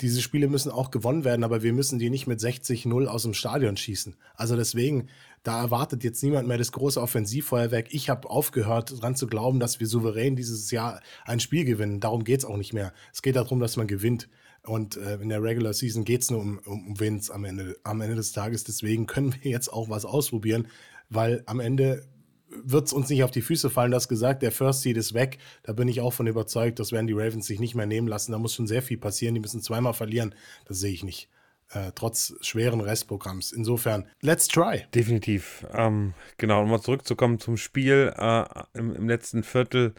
[0.01, 3.33] diese Spiele müssen auch gewonnen werden, aber wir müssen die nicht mit 60-0 aus dem
[3.33, 4.15] Stadion schießen.
[4.33, 5.07] Also deswegen,
[5.43, 7.93] da erwartet jetzt niemand mehr das große Offensivfeuerwerk.
[7.93, 11.99] Ich habe aufgehört, daran zu glauben, dass wir souverän dieses Jahr ein Spiel gewinnen.
[11.99, 12.91] Darum geht es auch nicht mehr.
[13.13, 14.29] Es geht darum, dass man gewinnt.
[14.65, 17.77] Und äh, in der Regular Season geht es nur um, um, um Wins am Ende,
[17.83, 18.63] am Ende des Tages.
[18.63, 20.67] Deswegen können wir jetzt auch was ausprobieren,
[21.09, 22.05] weil am Ende
[22.63, 23.91] wird es uns nicht auf die Füße fallen.
[23.91, 25.39] Das gesagt, der First Seed ist weg.
[25.63, 28.31] Da bin ich auch von überzeugt, das werden die Ravens sich nicht mehr nehmen lassen.
[28.31, 29.33] Da muss schon sehr viel passieren.
[29.33, 30.35] Die müssen zweimal verlieren.
[30.65, 31.29] Das sehe ich nicht.
[31.71, 33.51] Äh, trotz schweren Restprogramms.
[33.51, 34.85] Insofern, let's try.
[34.93, 35.65] Definitiv.
[35.73, 39.93] Ähm, genau, um mal zurückzukommen zum Spiel äh, im, im letzten Viertel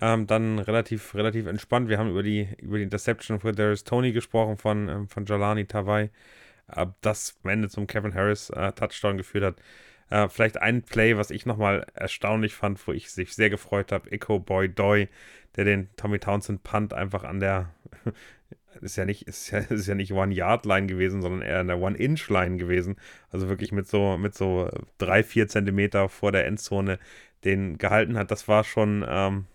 [0.00, 1.88] ähm, dann relativ, relativ entspannt.
[1.88, 5.66] Wir haben über die, über die Interception von Darius Tony gesprochen, von, ähm, von Jalani
[5.66, 6.10] Tawai,
[6.68, 9.56] äh, das am Ende zum Kevin Harris äh, Touchdown geführt hat.
[10.10, 14.10] Äh, vielleicht ein Play, was ich nochmal erstaunlich fand, wo ich sich sehr gefreut habe,
[14.10, 15.08] Echo Boy Doy,
[15.56, 17.74] der den Tommy Townsend Punt einfach an der
[18.80, 22.96] ist ja nicht, ist ja, ist ja nicht One-Yard-Line gewesen, sondern eher eine One-Inch-Line gewesen.
[23.30, 26.98] Also wirklich mit so, mit so drei, vier Zentimeter vor der Endzone
[27.44, 28.30] den gehalten hat.
[28.30, 29.46] Das war schon, ähm,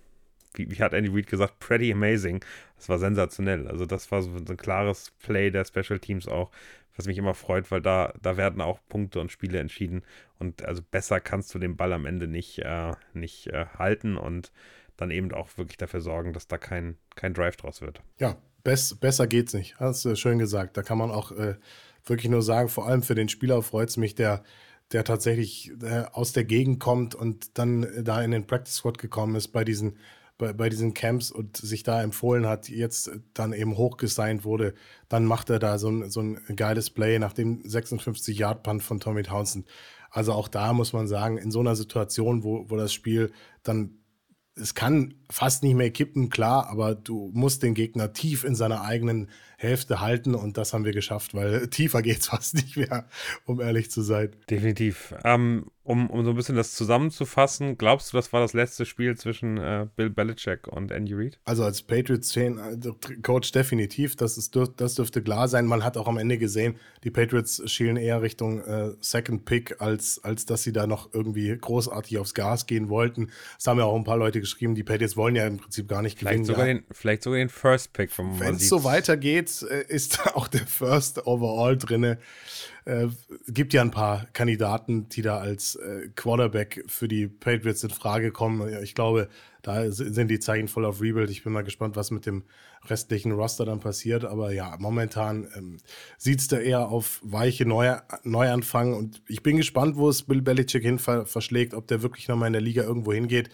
[0.55, 2.43] wie, wie, hat Andy Reid gesagt, pretty amazing.
[2.77, 3.67] Das war sensationell.
[3.67, 6.51] Also das war so ein klares Play der Special Teams auch,
[6.95, 10.03] was mich immer freut, weil da, da werden auch Punkte und Spiele entschieden.
[10.39, 14.51] Und also besser kannst du den Ball am Ende nicht, äh, nicht äh, halten und
[14.97, 18.01] dann eben auch wirklich dafür sorgen, dass da kein, kein Drive draus wird.
[18.19, 19.79] Ja, best, besser geht's nicht.
[19.79, 20.77] Hast du schön gesagt.
[20.77, 21.55] Da kann man auch äh,
[22.05, 24.43] wirklich nur sagen, vor allem für den Spieler freut es mich, der
[24.93, 28.97] der tatsächlich äh, aus der Gegend kommt und dann äh, da in den Practice Squad
[28.97, 29.97] gekommen ist bei diesen
[30.43, 34.73] bei, bei diesen Camps und sich da empfohlen hat, jetzt dann eben hochgesigned wurde,
[35.07, 39.23] dann macht er da so ein, so ein geiles Play nach dem 56-Yard-Punt von Tommy
[39.23, 39.67] Townsend.
[40.11, 43.31] Also auch da muss man sagen, in so einer Situation, wo, wo das Spiel
[43.63, 43.97] dann
[44.55, 48.83] es kann fast nicht mehr kippen, klar, aber du musst den Gegner tief in seiner
[48.83, 49.29] eigenen
[49.63, 53.07] Hälfte halten und das haben wir geschafft, weil tiefer geht es fast nicht mehr,
[53.45, 54.35] um ehrlich zu sein.
[54.49, 55.13] Definitiv.
[55.23, 59.17] Ähm, um, um so ein bisschen das zusammenzufassen, glaubst du, das war das letzte Spiel
[59.17, 61.39] zwischen äh, Bill Belichick und Andy Reid?
[61.43, 65.65] Also als Patriots-Coach definitiv, das, ist, das dürfte klar sein.
[65.65, 70.23] Man hat auch am Ende gesehen, die Patriots schielen eher Richtung äh, Second Pick, als,
[70.23, 73.31] als dass sie da noch irgendwie großartig aufs Gas gehen wollten.
[73.59, 76.01] Es haben ja auch ein paar Leute geschrieben, die Patriots wollen ja im Prinzip gar
[76.01, 76.45] nicht vielleicht gewinnen.
[76.45, 76.73] Sogar ja.
[76.75, 78.09] den, vielleicht sogar den First Pick.
[78.17, 82.17] Wenn es so weitergeht, äh, ist auch der First Overall drinne.
[82.85, 83.07] Äh,
[83.47, 88.31] gibt ja ein paar Kandidaten, die da als äh, Quarterback für die Patriots in Frage
[88.31, 88.83] kommen.
[88.83, 89.29] Ich glaube,
[89.61, 91.29] da sind die Zeichen voll auf Rebuild.
[91.29, 92.43] Ich bin mal gespannt, was mit dem
[92.85, 94.25] restlichen Roster dann passiert.
[94.25, 95.77] Aber ja, momentan ähm,
[96.17, 98.93] sieht es da eher auf weiche Neu Neuanfang.
[98.93, 102.47] Und ich bin gespannt, wo es Bill Belichick hin ver verschlägt, ob der wirklich nochmal
[102.47, 103.49] in der Liga irgendwo hingeht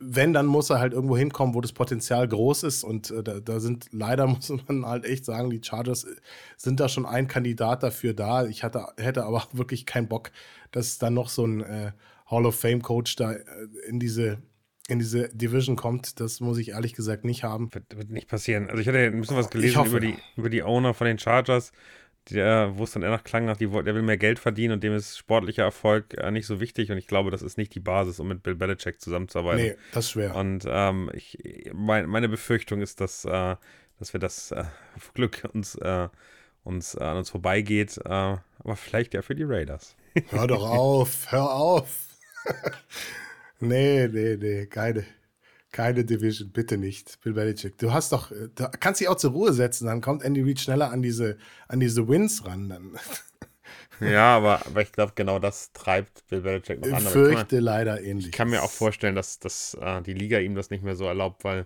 [0.00, 2.84] wenn, dann muss er halt irgendwo hinkommen, wo das Potenzial groß ist.
[2.84, 6.16] Und äh, da, da, sind leider, muss man halt echt sagen, die Chargers äh,
[6.56, 8.46] sind da schon ein Kandidat dafür da.
[8.46, 10.30] Ich hatte, hätte aber wirklich keinen Bock,
[10.70, 11.92] dass dann noch so ein äh,
[12.26, 13.42] Hall of Fame Coach da äh,
[13.88, 14.38] in diese
[14.86, 17.72] in diese Division kommt, das muss ich ehrlich gesagt nicht haben.
[17.72, 18.68] Wird, wird nicht passieren.
[18.68, 21.72] Also ich hatte ein bisschen was gelesen über die, über die Owner von den Chargers
[22.30, 24.82] der, wo es dann eher nach klang, nach, die, der will mehr Geld verdienen und
[24.82, 26.90] dem ist sportlicher Erfolg äh, nicht so wichtig.
[26.90, 29.62] Und ich glaube, das ist nicht die Basis, um mit Bill Belichick zusammenzuarbeiten.
[29.62, 30.34] Nee, das ist schwer.
[30.34, 31.38] Und ähm, ich,
[31.72, 33.56] mein, meine Befürchtung ist, dass, äh,
[33.98, 34.64] dass wir das äh,
[35.14, 36.08] Glück uns, äh,
[36.62, 37.98] uns äh, an uns vorbeigeht.
[37.98, 39.96] Äh, aber vielleicht ja für die Raiders.
[40.30, 42.16] Hör doch auf, hör auf.
[43.60, 45.04] nee, nee, nee, keine,
[45.74, 47.76] keine Division, bitte nicht, Bill Belichick.
[47.78, 50.90] Du hast doch, du kannst dich auch zur Ruhe setzen, dann kommt Andy Reid schneller
[50.90, 51.36] an diese,
[51.68, 52.70] an diese Wins ran.
[52.70, 52.92] Dann.
[54.00, 57.02] Ja, aber, aber ich glaube, genau das treibt Bill Belichick noch Ich an.
[57.02, 58.26] fürchte leider ähnlich.
[58.26, 61.04] Ich kann mir auch vorstellen, dass, dass äh, die Liga ihm das nicht mehr so
[61.06, 61.64] erlaubt, weil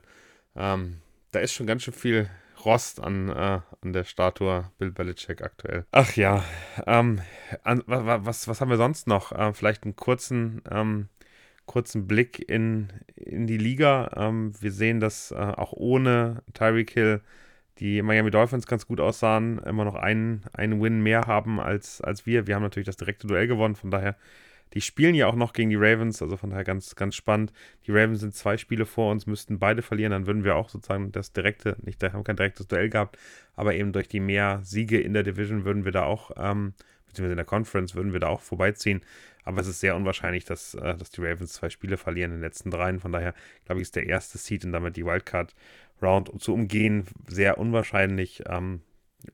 [0.55, 0.99] ähm,
[1.33, 2.29] da ist schon ganz schön viel
[2.67, 5.87] Rost an, äh, an der Statue Bill Belichick aktuell.
[5.91, 6.45] Ach ja,
[6.87, 7.23] ähm,
[7.65, 9.33] an, was, was haben wir sonst noch?
[9.33, 11.09] Äh, vielleicht einen kurzen, ähm,
[11.69, 14.11] kurzen Blick in, in die Liga.
[14.17, 17.21] Ähm, wir sehen, dass äh, auch ohne Tyreek Hill
[17.79, 22.27] die Miami Dolphins ganz gut aussahen, immer noch einen, einen Win mehr haben als, als
[22.27, 22.49] wir.
[22.49, 24.17] Wir haben natürlich das direkte Duell gewonnen, von daher,
[24.75, 27.53] die spielen ja auch noch gegen die Ravens, also von daher ganz, ganz spannend.
[27.87, 31.13] Die Ravens sind zwei Spiele vor uns, müssten beide verlieren, dann würden wir auch sozusagen
[31.13, 33.17] das direkte, nicht, haben kein direktes Duell gehabt,
[33.55, 36.75] aber eben durch die mehr Siege in der Division würden wir da auch, ähm,
[37.09, 39.03] beziehungsweise in der Conference würden wir da auch vorbeiziehen.
[39.45, 42.43] Aber es ist sehr unwahrscheinlich, dass, äh, dass die Ravens zwei Spiele verlieren in den
[42.43, 43.01] letzten dreien.
[43.01, 43.35] Von daher,
[43.65, 45.55] glaube ich, ist der erste Seed und damit die Wildcard
[46.03, 48.43] Round zu umgehen sehr unwahrscheinlich.
[48.47, 48.83] Ähm,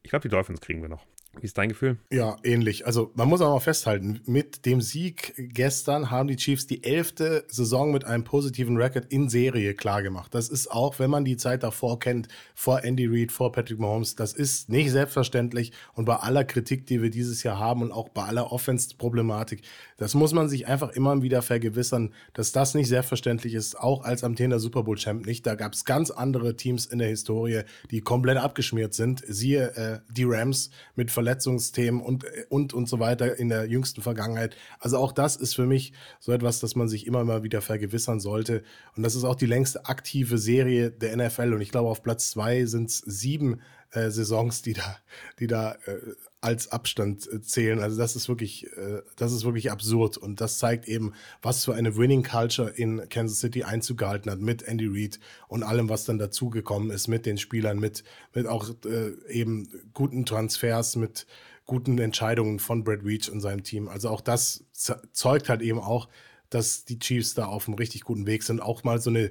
[0.03, 1.05] ich glaube, die Dolphins kriegen wir noch.
[1.41, 1.99] Wie ist dein Gefühl?
[2.11, 2.87] Ja, ähnlich.
[2.87, 7.93] Also man muss mal festhalten, mit dem Sieg gestern haben die Chiefs die elfte Saison
[7.93, 10.35] mit einem positiven Record in Serie klargemacht.
[10.35, 14.17] Das ist auch, wenn man die Zeit davor kennt, vor Andy Reid, vor Patrick Mahomes,
[14.17, 15.73] das ist nicht selbstverständlich.
[15.95, 19.63] Und bei aller Kritik, die wir dieses Jahr haben und auch bei aller Offense-Problematik,
[19.97, 24.25] das muss man sich einfach immer wieder vergewissern, dass das nicht selbstverständlich ist, auch als
[24.25, 25.47] amtierender Super Bowl-Champ nicht.
[25.47, 29.23] Da gab es ganz andere Teams in der Historie, die komplett abgeschmiert sind.
[29.27, 34.03] Siehe äh, die Rams mit Verletzungen Verletzungsthemen und, und, und so weiter in der jüngsten
[34.03, 34.57] Vergangenheit.
[34.79, 38.21] Also auch das ist für mich so etwas, das man sich immer mal wieder vergewissern
[38.21, 38.63] sollte.
[38.95, 41.55] Und das ist auch die längste aktive Serie der NFL.
[41.55, 43.61] Und ich glaube, auf Platz zwei sind es sieben
[43.95, 44.97] äh, Saisons, die da,
[45.39, 47.81] die da äh, als Abstand äh, zählen.
[47.81, 51.75] Also das ist wirklich, äh, das ist wirklich absurd und das zeigt eben, was für
[51.75, 56.05] eine Winning Culture in Kansas City Einzug gehalten hat mit Andy Reid und allem, was
[56.05, 61.27] dann dazugekommen ist mit den Spielern, mit, mit auch äh, eben guten Transfers, mit
[61.67, 63.89] guten Entscheidungen von Brad Reach und seinem Team.
[63.89, 64.65] Also auch das
[65.13, 66.09] zeugt halt eben auch,
[66.51, 68.61] dass die Chiefs da auf einem richtig guten Weg sind.
[68.61, 69.31] Auch mal so eine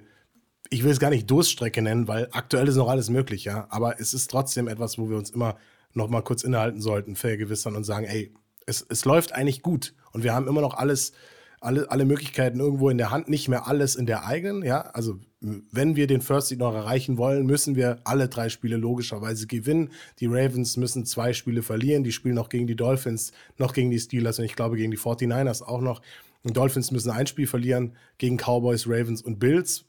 [0.69, 3.67] ich will es gar nicht Durststrecke nennen, weil aktuell ist noch alles möglich, ja.
[3.69, 5.57] Aber es ist trotzdem etwas, wo wir uns immer
[5.93, 8.33] noch mal kurz innehalten sollten, vergewissern und sagen, ey,
[8.65, 11.11] es, es läuft eigentlich gut und wir haben immer noch alles,
[11.59, 14.81] alle, alle Möglichkeiten irgendwo in der Hand, nicht mehr alles in der eigenen, ja.
[14.81, 19.45] Also wenn wir den First Seed noch erreichen wollen, müssen wir alle drei Spiele logischerweise
[19.45, 19.91] gewinnen.
[20.19, 23.99] Die Ravens müssen zwei Spiele verlieren, die spielen noch gegen die Dolphins, noch gegen die
[23.99, 26.01] Steelers und ich glaube gegen die 49ers auch noch.
[26.45, 29.85] Die Dolphins müssen ein Spiel verlieren gegen Cowboys, Ravens und Bills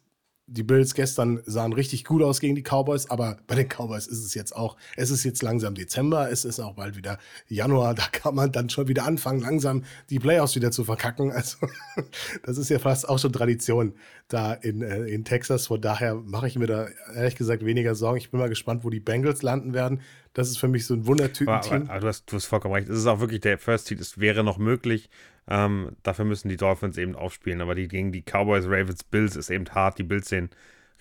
[0.47, 4.25] die Bills gestern sahen richtig gut aus gegen die Cowboys, aber bei den Cowboys ist
[4.25, 7.19] es jetzt auch, es ist jetzt langsam Dezember, es ist auch bald wieder
[7.49, 11.33] Januar, da kann man dann schon wieder anfangen, langsam die Playoffs wieder zu verkacken.
[11.33, 11.67] Also
[12.43, 13.95] das ist ja fast auch schon Tradition
[14.29, 15.67] da in, äh, in Texas.
[15.67, 18.19] Von daher mache ich mir da ehrlich gesagt weniger Sorgen.
[18.19, 20.01] Ich bin mal gespannt, wo die Bengals landen werden.
[20.35, 21.07] Das ist für mich so ein
[21.89, 22.89] aber, du, hast, du hast vollkommen recht.
[22.89, 24.01] Es ist auch wirklich der First Seed.
[24.01, 25.09] Es wäre noch möglich.
[25.49, 27.61] Ähm, dafür müssen die Dolphins eben aufspielen.
[27.61, 29.99] Aber die gegen die Cowboys, Ravens, Bills ist eben hart.
[29.99, 30.51] Die Bills sehen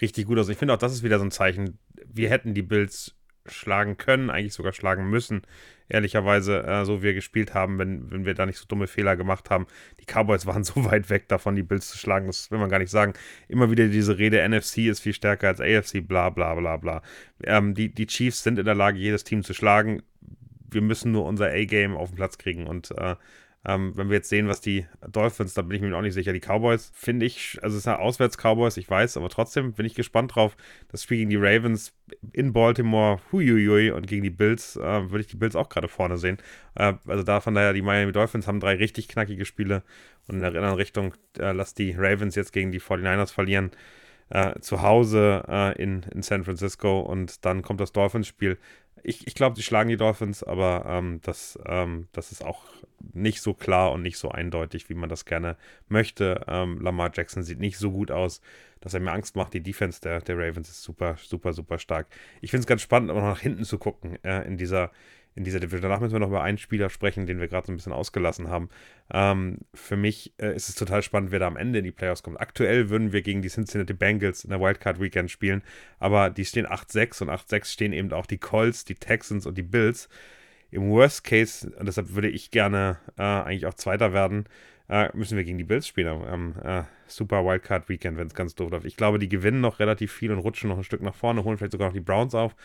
[0.01, 0.49] richtig gut aus.
[0.49, 1.79] Ich finde auch, das ist wieder so ein Zeichen.
[2.05, 3.15] Wir hätten die Bills
[3.45, 5.41] schlagen können, eigentlich sogar schlagen müssen,
[5.89, 9.15] ehrlicherweise, äh, so wie wir gespielt haben, wenn, wenn wir da nicht so dumme Fehler
[9.15, 9.67] gemacht haben.
[9.99, 12.79] Die Cowboys waren so weit weg davon, die Bills zu schlagen, das will man gar
[12.79, 13.13] nicht sagen.
[13.47, 17.01] Immer wieder diese Rede, NFC ist viel stärker als AFC, bla bla bla bla.
[17.43, 20.01] Ähm, die, die Chiefs sind in der Lage, jedes Team zu schlagen.
[20.69, 23.15] Wir müssen nur unser A-Game auf den Platz kriegen und äh,
[23.65, 26.33] ähm, wenn wir jetzt sehen, was die Dolphins, da bin ich mir auch nicht sicher,
[26.33, 30.35] die Cowboys, finde ich, also es sind Auswärts-Cowboys, ich weiß, aber trotzdem bin ich gespannt
[30.35, 30.57] drauf.
[30.89, 31.93] Das Spiel gegen die Ravens
[32.33, 36.17] in Baltimore, huiuiui, und gegen die Bills äh, würde ich die Bills auch gerade vorne
[36.17, 36.37] sehen.
[36.75, 39.83] Äh, also da von daher, die Miami Dolphins haben drei richtig knackige Spiele
[40.27, 43.71] und in der anderen Richtung, äh, lass die Ravens jetzt gegen die 49ers verlieren.
[44.33, 48.57] Äh, zu Hause äh, in, in San Francisco und dann kommt das Dolphins-Spiel
[49.03, 52.63] ich, ich glaube, sie schlagen die Dolphins, aber ähm, das, ähm, das ist auch
[53.13, 55.57] nicht so klar und nicht so eindeutig, wie man das gerne
[55.89, 56.45] möchte.
[56.47, 58.41] Ähm, Lamar Jackson sieht nicht so gut aus,
[58.79, 59.53] dass er mir Angst macht.
[59.53, 62.07] Die Defense der, der Ravens ist super, super, super stark.
[62.41, 64.91] Ich finde es ganz spannend, aber noch nach hinten zu gucken äh, in dieser,
[65.35, 65.81] in dieser Division.
[65.81, 68.49] Danach müssen wir noch über einen Spieler sprechen, den wir gerade so ein bisschen ausgelassen
[68.49, 68.69] haben.
[69.11, 72.23] Ähm, für mich äh, ist es total spannend, wer da am Ende in die Playoffs
[72.23, 72.39] kommt.
[72.39, 75.63] Aktuell würden wir gegen die Cincinnati Bengals in der Wildcard Weekend spielen,
[75.99, 79.63] aber die stehen 8-6 und 8-6 stehen eben auch die Colts, die Texans und die
[79.63, 80.09] Bills.
[80.71, 84.45] Im Worst Case, und deshalb würde ich gerne äh, eigentlich auch Zweiter werden,
[84.89, 88.55] äh, müssen wir gegen die Bills spielen am äh, Super Wildcard Weekend, wenn es ganz
[88.55, 88.85] doof läuft.
[88.85, 91.57] Ich glaube, die gewinnen noch relativ viel und rutschen noch ein Stück nach vorne, holen
[91.57, 92.55] vielleicht sogar noch die Browns auf.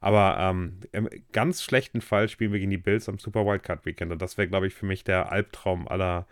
[0.00, 4.12] Aber ähm, im ganz schlechten Fall spielen wir gegen die Bills am Super Wildcard Weekend.
[4.12, 6.26] Und das wäre, glaube ich, für mich der Albtraum aller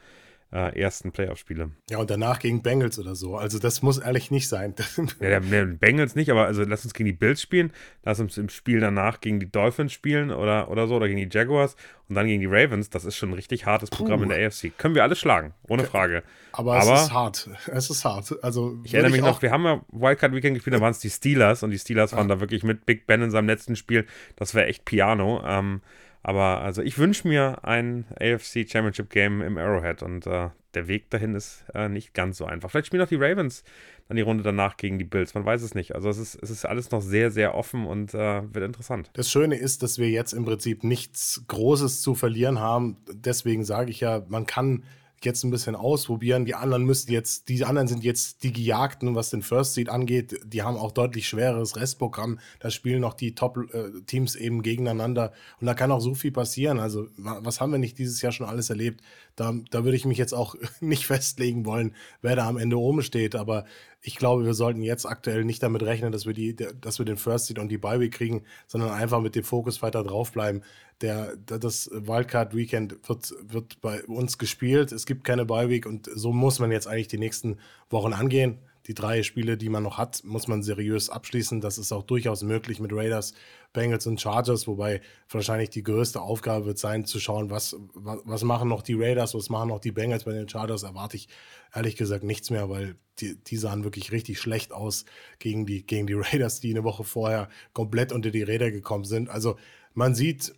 [0.53, 1.71] äh, ersten Playoff-Spiele.
[1.91, 3.37] Ja, und danach gegen Bengals oder so.
[3.37, 4.75] Also das muss ehrlich nicht sein.
[5.21, 7.73] ja, der, Bengals nicht, aber also lass uns gegen die Bills spielen,
[8.05, 11.37] lass uns im Spiel danach gegen die Dolphins spielen oder, oder so, oder gegen die
[11.37, 11.77] Jaguars
[12.09, 12.91] und dann gegen die Ravens.
[12.91, 14.25] Das ist schon ein richtig hartes Programm Puh.
[14.25, 14.77] in der AFC.
[14.79, 16.23] Können wir alles schlagen, ohne Frage.
[16.53, 17.51] Aber, aber es ist hart.
[17.67, 18.35] Es ist hart.
[18.43, 21.11] Also ich erinnere mich noch, wir haben ja Wildcard Weekend gespielt, da waren es die
[21.11, 22.19] Steelers und die Steelers ja.
[22.19, 24.07] waren da wirklich mit Big Ben in seinem letzten Spiel.
[24.37, 25.43] Das wäre echt Piano.
[25.45, 25.83] Ähm,
[26.27, 31.09] aber also ich wünsche mir ein AFC Championship Game im Arrowhead und äh, der Weg
[31.11, 32.69] dahin ist äh, nicht ganz so einfach.
[32.69, 33.63] Vielleicht spielen auch die Ravens
[34.09, 35.35] dann die Runde danach gegen die Bills.
[35.35, 35.95] Man weiß es nicht.
[35.95, 39.09] Also es ist, es ist alles noch sehr, sehr offen und äh, wird interessant.
[39.13, 42.97] Das Schöne ist, dass wir jetzt im Prinzip nichts Großes zu verlieren haben.
[43.13, 44.83] Deswegen sage ich ja, man kann
[45.25, 46.45] jetzt ein bisschen ausprobieren.
[46.45, 50.39] Die anderen müssen jetzt, die anderen sind jetzt die Gejagten, was den First Seed angeht.
[50.45, 52.39] Die haben auch deutlich schwereres Restprogramm.
[52.61, 55.33] Da spielen noch die Top-Teams eben gegeneinander.
[55.61, 56.79] Und da kann auch so viel passieren.
[56.79, 59.01] Also, was haben wir nicht dieses Jahr schon alles erlebt?
[59.35, 63.03] Da, da würde ich mich jetzt auch nicht festlegen wollen, wer da am Ende oben
[63.03, 63.35] steht.
[63.35, 63.65] Aber
[64.07, 67.17] ich glaube, wir sollten jetzt aktuell nicht damit rechnen, dass wir, die, dass wir den
[67.17, 70.63] First Seed und die Bye kriegen, sondern einfach mit dem Fokus weiter draufbleiben.
[71.01, 74.93] Der, das Wildcard Weekend wird, wird bei uns gespielt.
[74.93, 77.59] Es gibt keine Bye Week und so muss man jetzt eigentlich die nächsten
[77.91, 78.59] Wochen angehen.
[78.87, 81.61] Die drei Spiele, die man noch hat, muss man seriös abschließen.
[81.61, 83.35] Das ist auch durchaus möglich mit Raiders,
[83.73, 88.45] Bengals und Chargers, wobei wahrscheinlich die größte Aufgabe wird sein, zu schauen, was, was, was
[88.45, 90.25] machen noch die Raiders, was machen noch die Bengals.
[90.25, 91.29] Bei den Chargers erwarte ich
[91.75, 95.05] ehrlich gesagt nichts mehr, weil die, die sahen wirklich richtig schlecht aus
[95.39, 99.29] gegen die, gegen die Raiders, die eine Woche vorher komplett unter die Räder gekommen sind.
[99.29, 99.57] Also
[99.95, 100.55] man sieht,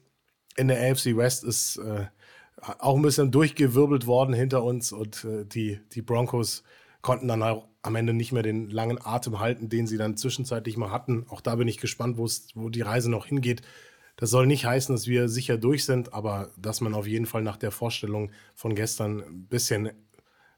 [0.57, 2.07] in der AFC West ist äh,
[2.79, 6.65] auch ein bisschen durchgewirbelt worden hinter uns und äh, die, die Broncos
[7.01, 10.77] konnten dann auch am Ende nicht mehr den langen Atem halten, den sie dann zwischenzeitlich
[10.77, 11.27] mal hatten.
[11.29, 13.63] Auch da bin ich gespannt, wo die Reise noch hingeht.
[14.17, 17.43] Das soll nicht heißen, dass wir sicher durch sind, aber dass man auf jeden Fall
[17.43, 19.91] nach der Vorstellung von gestern ein bisschen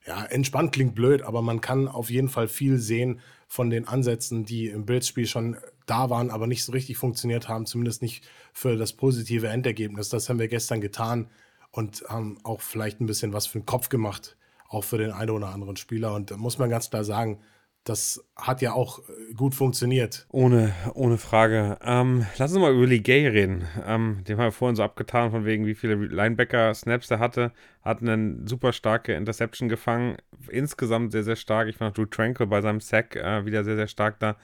[0.07, 4.45] ja, entspannt klingt blöd, aber man kann auf jeden Fall viel sehen von den Ansätzen,
[4.45, 8.77] die im Bildspiel schon da waren, aber nicht so richtig funktioniert haben, zumindest nicht für
[8.77, 10.09] das positive Endergebnis.
[10.09, 11.29] Das haben wir gestern getan
[11.71, 14.37] und haben auch vielleicht ein bisschen was für den Kopf gemacht,
[14.71, 16.15] auch für den einen oder anderen Spieler.
[16.15, 17.41] Und da muss man ganz klar sagen,
[17.85, 20.27] das hat ja auch äh, gut funktioniert.
[20.31, 21.79] Ohne, ohne Frage.
[21.83, 23.67] Ähm, lass uns mal über Lee Gay reden.
[23.87, 27.53] Ähm, den haben wir vorhin so abgetan, von wegen, wie viele Linebacker-Snaps er hatte.
[27.83, 30.17] Hat eine super starke Interception gefangen.
[30.49, 31.69] Insgesamt sehr, sehr stark.
[31.69, 34.37] Ich fand Drew Tranquil bei seinem Sack äh, wieder sehr, sehr stark da.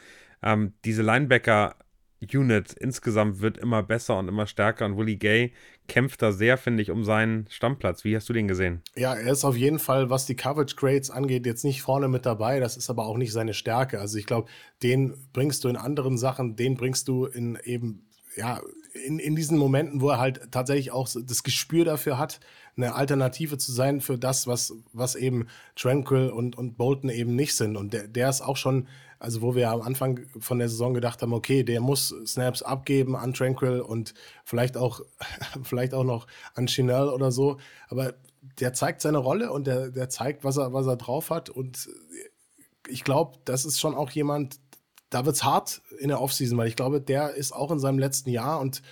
[0.43, 1.77] Ähm, diese Linebacker-
[2.35, 5.53] Unit insgesamt wird immer besser und immer stärker und Willie Gay
[5.87, 8.05] kämpft da sehr, finde ich, um seinen Stammplatz.
[8.05, 8.83] Wie hast du den gesehen?
[8.97, 12.27] Ja, er ist auf jeden Fall, was die Coverage Grades angeht, jetzt nicht vorne mit
[12.27, 12.61] dabei.
[12.61, 14.01] Das ist aber auch nicht seine Stärke.
[14.01, 14.49] Also ich glaube,
[14.83, 18.07] den bringst du in anderen Sachen, den bringst du in eben,
[18.37, 18.61] ja,
[19.05, 22.41] in, in diesen Momenten, wo er halt tatsächlich auch das Gespür dafür hat,
[22.77, 27.55] eine Alternative zu sein für das, was, was eben Tranquil und, und Bolton eben nicht
[27.55, 27.77] sind.
[27.77, 28.89] Und der, der ist auch schon,
[29.19, 33.17] also wo wir am Anfang von der Saison gedacht haben, okay, der muss Snaps abgeben
[33.17, 34.15] an Tranquil und
[34.45, 35.01] vielleicht auch,
[35.63, 37.59] vielleicht auch noch an Chanel oder so.
[37.89, 38.15] Aber
[38.61, 41.51] der zeigt seine Rolle und der, der zeigt, was er, was er drauf hat.
[41.51, 41.89] Und
[42.89, 44.59] ich glaube, das ist schon auch jemand,
[45.11, 47.99] da wird es hart in der Offseason, weil ich glaube, der ist auch in seinem
[47.99, 48.83] letzten Jahr und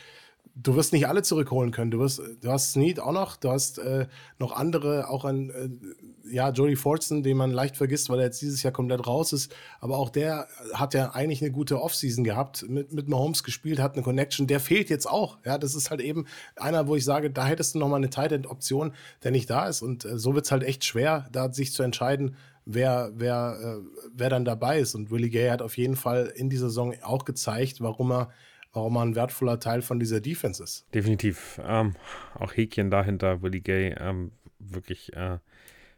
[0.57, 1.90] du wirst nicht alle zurückholen können.
[1.90, 4.07] Du, wirst, du hast Snead auch noch, du hast äh,
[4.38, 8.40] noch andere, auch ein, äh, ja, Jody Fortson, den man leicht vergisst, weil er jetzt
[8.40, 9.55] dieses Jahr komplett raus ist.
[9.80, 13.94] Aber auch der hat ja eigentlich eine gute Offseason gehabt, mit, mit Mahomes gespielt, hat
[13.94, 14.46] eine Connection.
[14.46, 15.38] Der fehlt jetzt auch.
[15.44, 16.26] Ja, das ist halt eben
[16.57, 18.92] einer, wo ich sage, da hättest du noch mal eine Tight End Option,
[19.22, 19.82] der nicht da ist.
[19.82, 23.98] Und äh, so wird es halt echt schwer, da sich zu entscheiden, wer, wer, äh,
[24.14, 24.94] wer dann dabei ist.
[24.94, 28.30] Und Willie Gay hat auf jeden Fall in dieser Saison auch gezeigt, warum er
[28.75, 30.87] warum er ein wertvoller Teil von dieser Defense ist.
[30.95, 31.61] Definitiv.
[31.64, 31.95] Ähm,
[32.35, 35.39] auch Häkchen dahinter, Willie Gay, ähm, wirklich äh,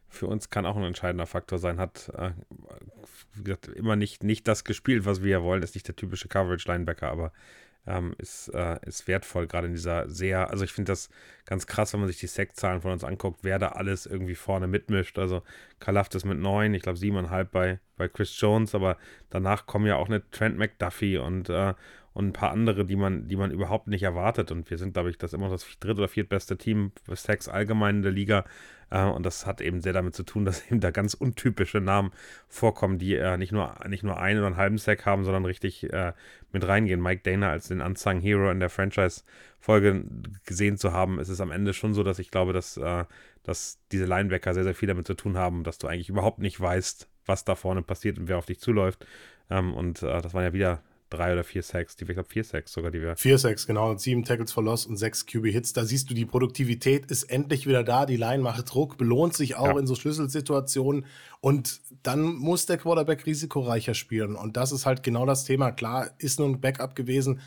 [0.09, 1.79] für uns kann auch ein entscheidender Faktor sein.
[1.79, 2.31] Hat, äh,
[3.33, 5.63] wie gesagt, immer nicht, nicht das gespielt, was wir wollen.
[5.63, 7.33] Ist nicht der typische Coverage-Linebacker, aber
[7.85, 11.09] ähm, ist, äh, ist wertvoll, gerade in dieser sehr, also ich finde das
[11.45, 14.67] ganz krass, wenn man sich die Sack-Zahlen von uns anguckt, wer da alles irgendwie vorne
[14.67, 15.17] mitmischt.
[15.17, 15.41] Also
[15.79, 18.97] Kalaft ist mit neun, ich glaube siebeneinhalb bei, bei Chris Jones, aber
[19.29, 21.73] danach kommen ja auch eine Trent McDuffie und, äh,
[22.17, 24.51] und ein paar andere, die man, die man überhaupt nicht erwartet.
[24.51, 27.97] Und wir sind, glaube ich, das immer das dritte oder viertbeste Team für Sex allgemein
[27.97, 28.43] in der Liga.
[28.89, 32.09] Äh, und das hat eben sehr damit zu tun, dass eben da ganz untypische Namen
[32.47, 35.93] vorkommen, die äh, nicht, nur, nicht nur einen oder einen halben Sack haben, sondern richtig
[35.93, 36.13] äh,
[36.51, 37.03] mit reingehen.
[37.03, 40.03] Mike Dana als den Unsung Hero in der Franchise-Folge
[40.47, 42.79] gesehen zu haben, ist es am Ende schon so, dass ich glaube, dass,
[43.43, 46.59] dass diese Linebacker sehr, sehr viel damit zu tun haben, dass du eigentlich überhaupt nicht
[46.59, 49.05] weißt, was da vorne passiert und wer auf dich zuläuft.
[49.51, 52.43] Ähm, und das waren ja wieder drei oder vier Sacks, die wir, ich glaube, vier
[52.43, 53.15] Sacks sogar, die wir.
[53.15, 55.73] Vier Sacks, genau, und sieben Tackles for Loss und sechs QB-Hits.
[55.73, 59.55] Da siehst du, die Produktivität ist endlich wieder da, die Line macht Druck, belohnt sich
[59.55, 59.79] auch ja.
[59.79, 61.05] in so Schlüsselsituationen
[61.39, 64.35] und dann muss der Quarterback risikoreicher spielen.
[64.35, 65.71] Und das ist halt genau das Thema.
[65.71, 67.39] Klar, ist nur ein Backup gewesen,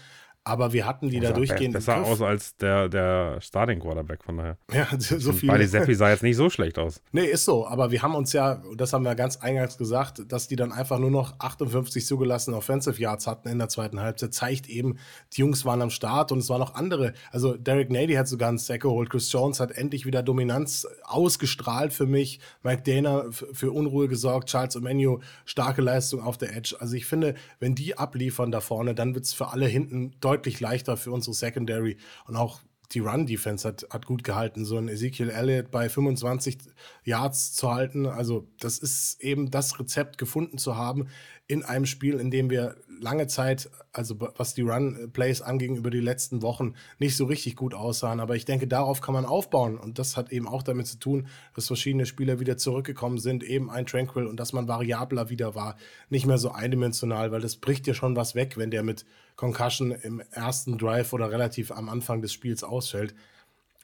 [0.43, 1.74] aber wir hatten die da durchgehend.
[1.74, 2.09] Besser Griff.
[2.09, 4.57] aus als der, der Starting Quarterback, von daher.
[4.72, 5.49] Ja, so viel.
[5.49, 7.03] Beide Seppi sah jetzt nicht so schlecht aus.
[7.12, 7.66] Nee, ist so.
[7.66, 10.99] Aber wir haben uns ja, das haben wir ganz eingangs gesagt, dass die dann einfach
[10.99, 14.32] nur noch 58 zugelassene Offensive Yards hatten in der zweiten Halbzeit.
[14.32, 14.97] Zeigt eben,
[15.34, 17.12] die Jungs waren am Start und es waren noch andere.
[17.30, 19.11] Also Derek Nady hat sogar einen Sack geholt.
[19.11, 22.41] Chris Jones hat endlich wieder Dominanz ausgestrahlt für mich.
[22.62, 24.49] Mike Dana für Unruhe gesorgt.
[24.49, 26.76] Charles Omenu, starke Leistung auf der Edge.
[26.80, 30.39] Also ich finde, wenn die abliefern da vorne, dann wird es für alle hinten deutlich
[30.41, 32.61] deutlich leichter für unsere Secondary und auch
[32.93, 34.64] die Run-Defense hat, hat gut gehalten.
[34.64, 36.59] So ein Ezekiel Elliott bei 25
[37.05, 41.09] Yards zu halten, also das ist eben das Rezept gefunden zu haben
[41.47, 46.01] in einem Spiel, in dem wir lange Zeit, also was die Run-Plays anging, über die
[46.01, 48.20] letzten Wochen nicht so richtig gut aussahen.
[48.20, 49.76] Aber ich denke, darauf kann man aufbauen.
[49.76, 51.26] Und das hat eben auch damit zu tun,
[51.57, 55.76] dass verschiedene Spieler wieder zurückgekommen sind, eben ein Tranquil und dass man variabler wieder war,
[56.09, 59.05] nicht mehr so eindimensional, weil das bricht ja schon was weg, wenn der mit
[59.41, 63.14] Concussion im ersten Drive oder relativ am Anfang des Spiels ausfällt.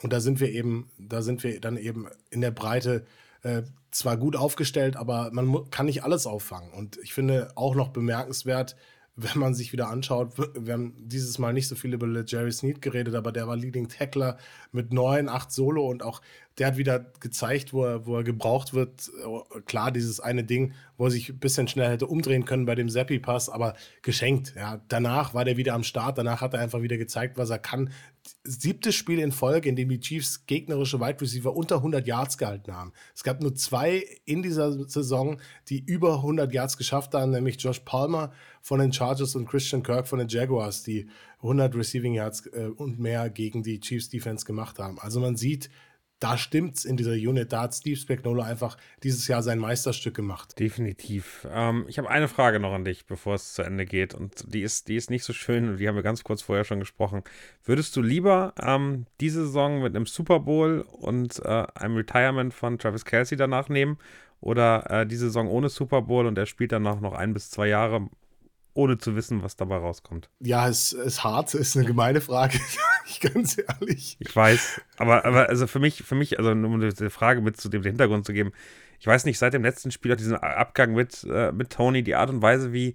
[0.02, 3.06] Und da sind wir eben, da sind wir dann eben in der Breite
[3.42, 6.74] äh, zwar gut aufgestellt, aber man kann nicht alles auffangen.
[6.74, 8.76] Und ich finde auch noch bemerkenswert,
[9.16, 12.82] wenn man sich wieder anschaut, wir haben dieses Mal nicht so viel über Jerry Sneed
[12.82, 14.36] geredet, aber der war Leading Tackler
[14.72, 16.20] mit neun, acht Solo und auch
[16.58, 19.10] der hat wieder gezeigt, wo er, wo er gebraucht wird.
[19.66, 22.88] Klar, dieses eine Ding, wo er sich ein bisschen schnell hätte umdrehen können bei dem
[22.88, 24.54] Seppi-Pass, aber geschenkt.
[24.56, 27.58] Ja, danach war der wieder am Start, danach hat er einfach wieder gezeigt, was er
[27.58, 27.90] kann.
[28.42, 32.72] Siebtes Spiel in Folge, in dem die Chiefs gegnerische Wide Receiver unter 100 Yards gehalten
[32.72, 32.92] haben.
[33.14, 35.38] Es gab nur zwei in dieser Saison,
[35.68, 38.32] die über 100 Yards geschafft haben, nämlich Josh Palmer
[38.62, 41.08] von den Chargers und Christian Kirk von den Jaguars, die
[41.42, 44.98] 100 Receiving Yards äh, und mehr gegen die Chiefs Defense gemacht haben.
[44.98, 45.70] Also man sieht,
[46.18, 47.52] da stimmt's in dieser Unit.
[47.52, 50.58] Da hat Steve Spagnuolo einfach dieses Jahr sein Meisterstück gemacht.
[50.58, 51.46] Definitiv.
[51.50, 54.14] Ähm, ich habe eine Frage noch an dich, bevor es zu Ende geht.
[54.14, 56.64] Und die ist, die ist nicht so schön und die haben wir ganz kurz vorher
[56.64, 57.22] schon gesprochen.
[57.64, 62.78] Würdest du lieber ähm, diese Saison mit einem Super Bowl und äh, einem Retirement von
[62.78, 63.98] Travis Kelsey danach nehmen?
[64.40, 67.68] Oder äh, die Saison ohne Super Bowl und er spielt danach noch ein bis zwei
[67.68, 68.08] Jahre
[68.76, 70.30] ohne zu wissen, was dabei rauskommt.
[70.40, 72.58] Ja, es ist hart, ist eine gemeine Frage,
[73.06, 74.16] ich ganz ehrlich.
[74.20, 77.68] Ich weiß, aber, aber also für mich, für mich, also um diese Frage mit zu
[77.68, 78.52] dem Hintergrund zu geben,
[78.98, 82.14] ich weiß nicht, seit dem letzten Spiel auch diesen Abgang mit, äh, mit Tony, die
[82.14, 82.94] Art und Weise, wie,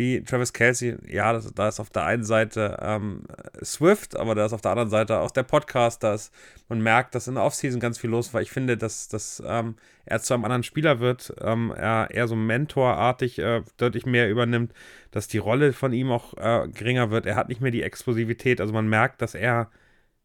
[0.00, 3.24] wie Travis Kelsey, ja, das, da ist auf der einen Seite ähm,
[3.62, 6.32] Swift, aber da ist auf der anderen Seite auch der Podcast, da ist,
[6.70, 8.40] man merkt, dass in der Offseason ganz viel los war.
[8.40, 9.76] Ich finde, dass, dass ähm,
[10.06, 14.72] er zu einem anderen Spieler wird, ähm, er eher so mentorartig äh, deutlich mehr übernimmt,
[15.10, 17.26] dass die Rolle von ihm auch äh, geringer wird.
[17.26, 19.70] Er hat nicht mehr die Explosivität, also man merkt, dass er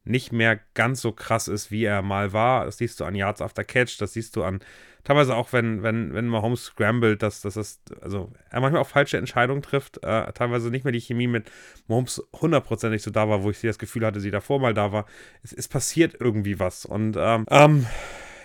[0.06, 2.64] nicht mehr ganz so krass ist, wie er mal war.
[2.64, 4.62] Das siehst du an Yards after Catch, das siehst du an
[5.06, 9.62] teilweise auch, wenn, wenn, wenn Mahomes scrambled, dass, es, also er manchmal auch falsche Entscheidungen
[9.62, 11.50] trifft, äh, teilweise nicht mehr die Chemie mit
[11.88, 15.06] Mahomes hundertprozentig so da war, wo ich das Gefühl hatte, sie davor mal da war.
[15.44, 16.86] Es, es passiert irgendwie was.
[16.86, 17.86] Und ähm, ähm,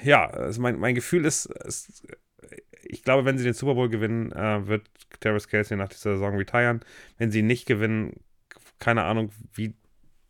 [0.03, 2.07] ja, also mein, mein Gefühl ist, ist,
[2.83, 4.89] ich glaube, wenn sie den Super Bowl gewinnen, äh, wird
[5.21, 6.81] Terrace Kelsey nach dieser Saison retiren.
[7.19, 8.21] Wenn sie nicht gewinnen,
[8.79, 9.75] keine Ahnung, wie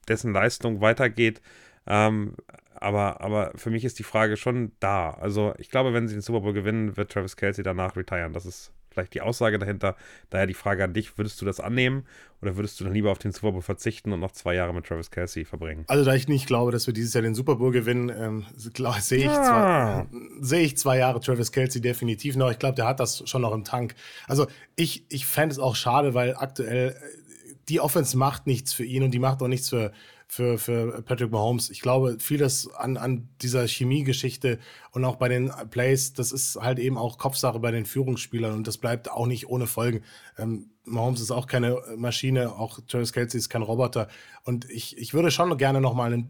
[0.09, 1.43] dessen Leistung weitergeht.
[1.87, 2.35] Ähm,
[2.81, 5.11] aber, aber für mich ist die Frage schon da.
[5.11, 8.33] Also ich glaube, wenn sie den Super Bowl gewinnen, wird Travis Kelsey danach retiren.
[8.33, 9.97] Das ist vielleicht die Aussage dahinter.
[10.31, 12.07] Daher die Frage an dich, würdest du das annehmen
[12.43, 14.87] oder würdest du dann lieber auf den Super Bowl verzichten und noch zwei Jahre mit
[14.87, 15.85] Travis Kelsey verbringen?
[15.89, 19.19] Also da ich nicht glaube, dass wir dieses Jahr den Super Bowl gewinnen, ähm, sehe
[19.19, 20.07] ich, ja.
[20.41, 22.51] seh ich zwei Jahre Travis Kelsey definitiv noch.
[22.51, 23.95] Ich glaube, der hat das schon noch im Tank.
[24.27, 28.85] Also ich, ich fände es auch schade, weil aktuell äh, die Offense macht nichts für
[28.85, 29.93] ihn und die macht auch nichts für
[30.31, 31.71] für, für Patrick Mahomes.
[31.71, 34.61] Ich glaube, vieles an, an dieser Chemie-Geschichte
[34.93, 38.69] und auch bei den Plays, das ist halt eben auch Kopfsache bei den Führungsspielern und
[38.69, 40.05] das bleibt auch nicht ohne Folgen.
[40.39, 44.07] Ähm, Mahomes ist auch keine Maschine, auch Travis Kelsey ist kein Roboter.
[44.45, 46.29] Und ich, ich würde schon gerne noch mal ein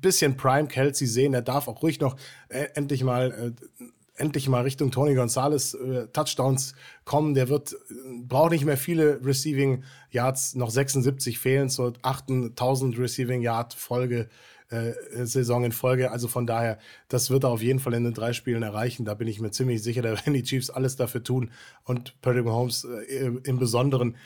[0.00, 1.34] bisschen Prime Kelsey sehen.
[1.34, 2.16] Er darf auch ruhig noch
[2.48, 3.84] äh, endlich mal äh,
[4.16, 7.34] endlich mal Richtung Tony Gonzalez äh, Touchdowns kommen.
[7.34, 7.76] Der wird, äh,
[8.22, 14.28] braucht nicht mehr viele Receiving Yards, noch 76 fehlen zur 8000 Receiving Yard Folge.
[14.68, 14.94] Äh,
[15.24, 16.10] Saison in Folge.
[16.10, 19.04] Also von daher, das wird er auf jeden Fall in den drei Spielen erreichen.
[19.04, 21.52] Da bin ich mir ziemlich sicher, da werden die Chiefs alles dafür tun
[21.84, 24.16] und Patrick Mahomes äh, im Besonderen.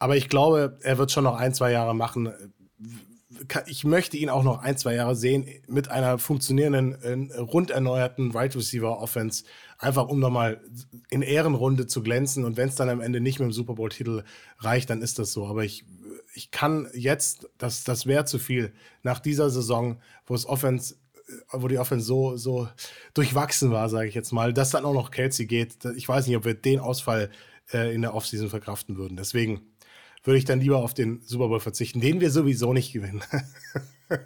[0.00, 2.32] Aber ich glaube, er wird schon noch ein, zwei Jahre machen
[3.66, 8.32] ich möchte ihn auch noch ein, zwei Jahre sehen mit einer funktionierenden, äh, rund erneuerten
[8.32, 9.44] Right Receiver Offense,
[9.78, 10.60] einfach um nochmal
[11.10, 12.44] in Ehrenrunde zu glänzen.
[12.44, 14.24] Und wenn es dann am Ende nicht mit dem Super Bowl-Titel
[14.58, 15.46] reicht, dann ist das so.
[15.46, 15.84] Aber ich,
[16.34, 18.72] ich kann jetzt, das, das wäre zu viel
[19.02, 20.96] nach dieser Saison, wo es Offense
[21.28, 22.68] äh, wo die Offense so, so
[23.14, 25.84] durchwachsen war, sage ich jetzt mal, dass dann auch noch Kelsey geht.
[25.96, 27.30] Ich weiß nicht, ob wir den Ausfall
[27.72, 29.16] äh, in der Offseason verkraften würden.
[29.16, 29.69] Deswegen
[30.24, 33.22] würde ich dann lieber auf den Super Bowl verzichten, den wir sowieso nicht gewinnen.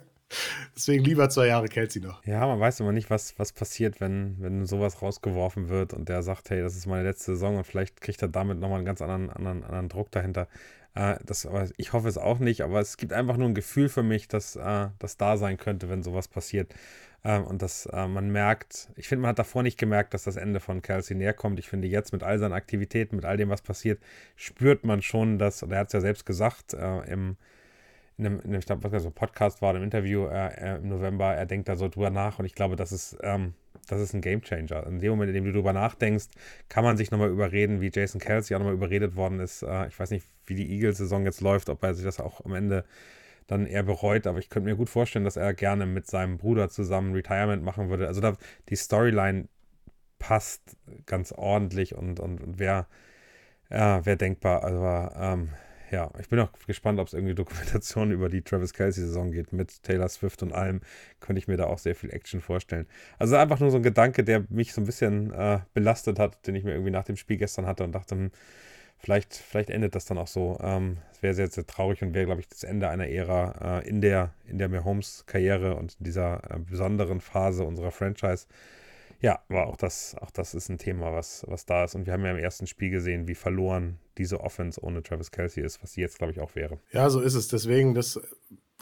[0.75, 2.23] Deswegen lieber zwei Jahre Kelsey noch.
[2.25, 6.23] Ja, man weiß immer nicht, was, was passiert, wenn, wenn sowas rausgeworfen wird und der
[6.23, 9.01] sagt, hey, das ist meine letzte Saison und vielleicht kriegt er damit nochmal einen ganz
[9.01, 10.47] anderen, anderen, anderen Druck dahinter.
[10.95, 14.03] Äh, das, ich hoffe es auch nicht, aber es gibt einfach nur ein Gefühl für
[14.03, 16.73] mich, dass äh, das da sein könnte, wenn sowas passiert.
[17.25, 20.35] Ähm, und dass äh, man merkt, ich finde, man hat davor nicht gemerkt, dass das
[20.35, 21.57] Ende von Kelsey näher kommt.
[21.57, 23.99] Ich finde, jetzt mit all seinen Aktivitäten, mit all dem, was passiert,
[24.35, 27.35] spürt man schon, dass, und er hat es ja selbst gesagt, äh, im,
[28.17, 31.33] in einem, in einem ich glaube, was so Podcast war, im Interview äh, im November,
[31.33, 33.55] er denkt da so drüber nach und ich glaube, das ist, ähm,
[33.87, 34.85] das ist ein Gamechanger.
[34.85, 36.27] In dem Moment, in dem du drüber nachdenkst,
[36.69, 39.63] kann man sich nochmal überreden, wie Jason Kelsey auch nochmal überredet worden ist.
[39.63, 42.53] Äh, ich weiß nicht, wie die Eagles-Saison jetzt läuft, ob er sich das auch am
[42.53, 42.85] Ende
[43.47, 44.27] dann eher bereut.
[44.27, 47.89] Aber ich könnte mir gut vorstellen, dass er gerne mit seinem Bruder zusammen Retirement machen
[47.89, 48.07] würde.
[48.07, 48.35] Also da,
[48.69, 49.47] die Storyline
[50.19, 52.87] passt ganz ordentlich und, und, und wäre
[53.69, 54.63] ja, wär denkbar.
[54.63, 54.83] Also
[55.19, 55.49] ähm,
[55.91, 59.83] ja, ich bin auch gespannt, ob es irgendwie Dokumentationen über die Travis Kelsey-Saison geht mit
[59.83, 60.81] Taylor Swift und allem.
[61.19, 62.87] Könnte ich mir da auch sehr viel Action vorstellen.
[63.19, 66.55] Also einfach nur so ein Gedanke, der mich so ein bisschen äh, belastet hat, den
[66.55, 68.31] ich mir irgendwie nach dem Spiel gestern hatte und dachte, hm,
[69.05, 70.57] vielleicht, vielleicht endet das dann auch so.
[70.61, 74.01] Ähm, wäre sehr, sehr traurig und wäre, glaube ich, das Ende einer Ära äh, in
[74.01, 78.47] der, in der Mahomes-Karriere und dieser äh, besonderen Phase unserer Franchise.
[79.21, 81.93] Ja, aber auch das, auch das ist ein Thema, was, was da ist.
[81.93, 85.63] Und wir haben ja im ersten Spiel gesehen, wie verloren diese Offense ohne Travis Kelsey
[85.63, 86.79] ist, was sie jetzt, glaube ich, auch wäre.
[86.91, 87.47] Ja, so ist es.
[87.47, 88.19] Deswegen, das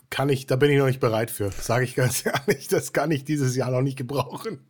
[0.09, 1.51] kann ich, da bin ich noch nicht bereit für.
[1.51, 4.65] Sage ich ganz ehrlich, das kann ich dieses Jahr noch nicht gebrauchen.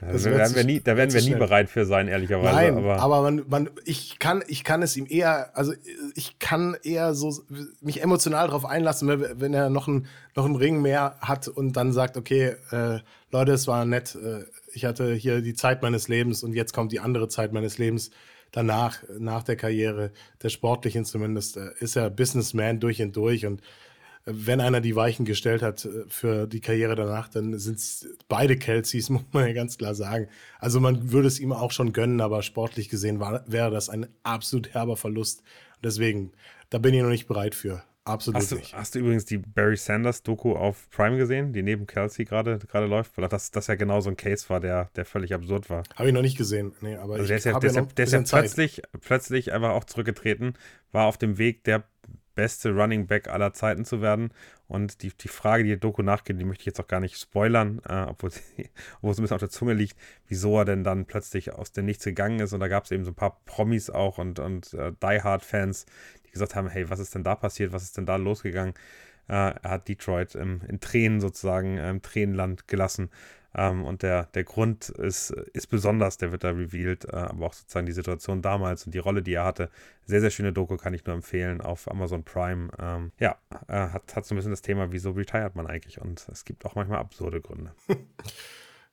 [0.00, 2.54] Also da werden, wir nie, da werden wir nie bereit für sein, ehrlicherweise.
[2.54, 5.72] Nein, aber, aber man, man, ich, kann, ich kann es ihm eher, also
[6.14, 7.42] ich kann eher so
[7.80, 9.08] mich emotional darauf einlassen,
[9.40, 13.00] wenn er noch, ein, noch einen Ring mehr hat und dann sagt, okay, äh,
[13.30, 16.92] Leute, es war nett, äh, ich hatte hier die Zeit meines Lebens und jetzt kommt
[16.92, 18.10] die andere Zeit meines Lebens.
[18.50, 20.10] Danach, nach der Karriere,
[20.42, 23.60] der sportlichen zumindest, äh, ist er Businessman durch und durch und
[24.30, 28.56] wenn einer die Weichen gestellt hat äh, für die Karriere danach, dann sind es beide
[28.56, 30.28] Kelseys, muss man ja ganz klar sagen.
[30.58, 34.06] Also man würde es ihm auch schon gönnen, aber sportlich gesehen war, wäre das ein
[34.22, 35.42] absolut herber Verlust.
[35.82, 36.32] Deswegen,
[36.70, 37.82] da bin ich noch nicht bereit für.
[38.04, 38.74] Absolut hast du, nicht.
[38.74, 43.18] Hast du übrigens die Barry Sanders Doku auf Prime gesehen, die neben Kelsey gerade läuft?
[43.18, 45.82] Weil das, das ja genau so ein Case war, der, der völlig absurd war.
[45.94, 46.72] Habe ich noch nicht gesehen.
[46.80, 49.84] Nee, aber also der ist ja, der ja, der ist ja plötzlich, plötzlich einfach auch
[49.84, 50.54] zurückgetreten,
[50.90, 51.84] war auf dem Weg, der
[52.38, 54.30] beste Running Back aller Zeiten zu werden.
[54.68, 57.18] Und die, die Frage, die der Doku nachgeht, die möchte ich jetzt auch gar nicht
[57.18, 58.40] spoilern, äh, obwohl, sie,
[58.98, 59.96] obwohl es ein bisschen auf der Zunge liegt,
[60.28, 62.52] wieso er denn dann plötzlich aus dem Nichts gegangen ist.
[62.52, 65.86] Und da gab es eben so ein paar Promis auch und, und äh, Die Hard-Fans,
[66.26, 68.74] die gesagt haben, hey, was ist denn da passiert, was ist denn da losgegangen?
[69.26, 73.10] Äh, er hat Detroit im, in Tränen sozusagen, im Tränenland gelassen.
[73.54, 77.54] Ähm, und der, der Grund ist, ist besonders, der wird da revealed, äh, aber auch
[77.54, 79.70] sozusagen die Situation damals und die Rolle, die er hatte.
[80.04, 82.70] Sehr, sehr schöne Doku, kann ich nur empfehlen auf Amazon Prime.
[82.78, 83.36] Ähm, ja,
[83.68, 86.00] äh, hat, hat so ein bisschen das Thema, wieso retired man eigentlich?
[86.00, 87.72] Und es gibt auch manchmal absurde Gründe.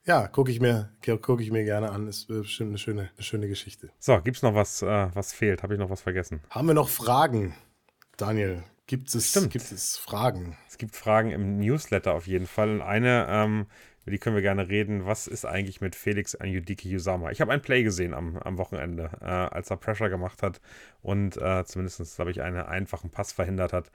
[0.07, 0.91] Ja, gucke ich, mir,
[1.21, 2.07] guck ich mir gerne an.
[2.07, 3.89] Ist bestimmt eine schöne, eine schöne Geschichte.
[3.97, 5.63] So, gibt es noch was, äh, was fehlt?
[5.63, 6.41] Habe ich noch was vergessen?
[6.51, 7.55] Haben wir noch Fragen,
[8.15, 8.63] Daniel?
[8.85, 9.49] Gibt es, Stimmt.
[9.49, 10.57] gibt es Fragen?
[10.69, 12.69] Es gibt Fragen im Newsletter auf jeden Fall.
[12.69, 13.65] Und eine ähm,
[14.05, 15.05] über die können wir gerne reden.
[15.05, 17.31] Was ist eigentlich mit Felix Anyudiki Yusama?
[17.31, 20.61] Ich habe ein Play gesehen am, am Wochenende, äh, als er Pressure gemacht hat
[21.01, 23.91] und äh, zumindest, glaube ich, einen einfachen Pass verhindert hat.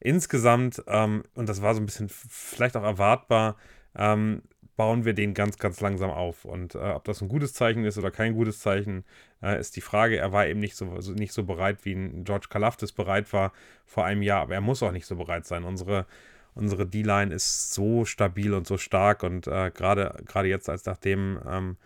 [0.00, 3.56] Insgesamt, ähm, und das war so ein bisschen vielleicht auch erwartbar,
[3.94, 4.42] ähm,
[4.76, 6.44] bauen wir den ganz, ganz langsam auf.
[6.44, 9.04] Und äh, ob das ein gutes Zeichen ist oder kein gutes Zeichen,
[9.42, 10.16] äh, ist die Frage.
[10.16, 13.52] Er war eben nicht so, so, nicht so bereit, wie ein George Kalafdis bereit war
[13.86, 15.62] vor einem Jahr, aber er muss auch nicht so bereit sein.
[15.62, 16.06] Unsere
[16.54, 21.76] unsere D-Line ist so stabil und so stark und äh, gerade jetzt, als nachdem ähm,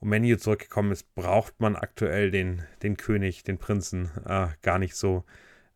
[0.00, 5.24] Omeniu zurückgekommen ist, braucht man aktuell den, den König, den Prinzen äh, gar nicht so.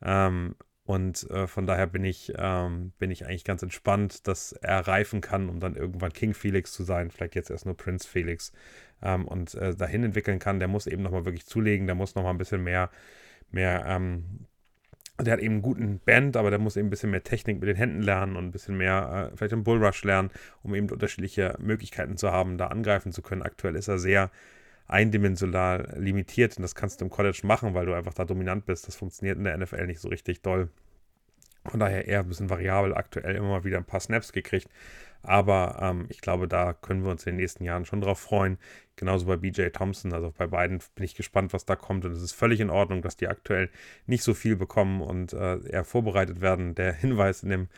[0.02, 4.80] Ähm, Und äh, von daher bin ich, ähm, bin ich eigentlich ganz entspannt, dass er
[4.88, 7.10] reifen kann, um dann irgendwann King Felix zu sein.
[7.10, 8.52] Vielleicht jetzt erst nur Prince Felix.
[9.00, 10.58] Ähm, und äh, dahin entwickeln kann.
[10.58, 11.86] Der muss eben nochmal wirklich zulegen.
[11.86, 12.90] Der muss nochmal ein bisschen mehr,
[13.52, 14.46] mehr ähm,
[15.24, 17.68] der hat eben einen guten Band, aber der muss eben ein bisschen mehr Technik mit
[17.68, 20.30] den Händen lernen und ein bisschen mehr, äh, vielleicht im Bullrush lernen,
[20.62, 23.42] um eben unterschiedliche Möglichkeiten zu haben, da angreifen zu können.
[23.42, 24.30] Aktuell ist er sehr
[24.88, 28.86] eindimensional limitiert und das kannst du im College machen, weil du einfach da dominant bist.
[28.86, 30.68] Das funktioniert in der NFL nicht so richtig doll.
[31.64, 34.68] Von daher eher ein bisschen variabel, aktuell immer mal wieder ein paar Snaps gekriegt.
[35.22, 38.58] Aber ähm, ich glaube, da können wir uns in den nächsten Jahren schon drauf freuen.
[38.96, 40.12] Genauso bei BJ Thompson.
[40.12, 42.04] Also bei beiden bin ich gespannt, was da kommt.
[42.04, 43.70] Und es ist völlig in Ordnung, dass die aktuell
[44.06, 46.74] nicht so viel bekommen und äh, eher vorbereitet werden.
[46.74, 47.68] Der Hinweis in, dem, in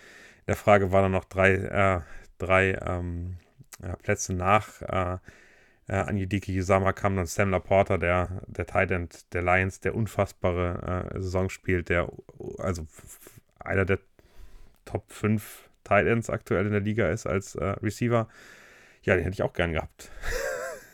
[0.48, 2.00] der Frage war dann noch drei, äh,
[2.38, 3.36] drei ähm,
[3.82, 4.82] ja, Plätze nach.
[4.82, 5.18] Äh,
[5.86, 11.10] äh, Anjidiki Yusama kam dann Sam Laporta, der, der Tight End der Lions, der unfassbare
[11.14, 12.10] äh, Saison spielt, der
[12.58, 12.86] also
[13.58, 13.98] einer der
[14.86, 18.28] Top 5 Tight Ends aktuell in der Liga ist als äh, Receiver.
[19.02, 20.10] Ja, den hätte ich auch gern gehabt.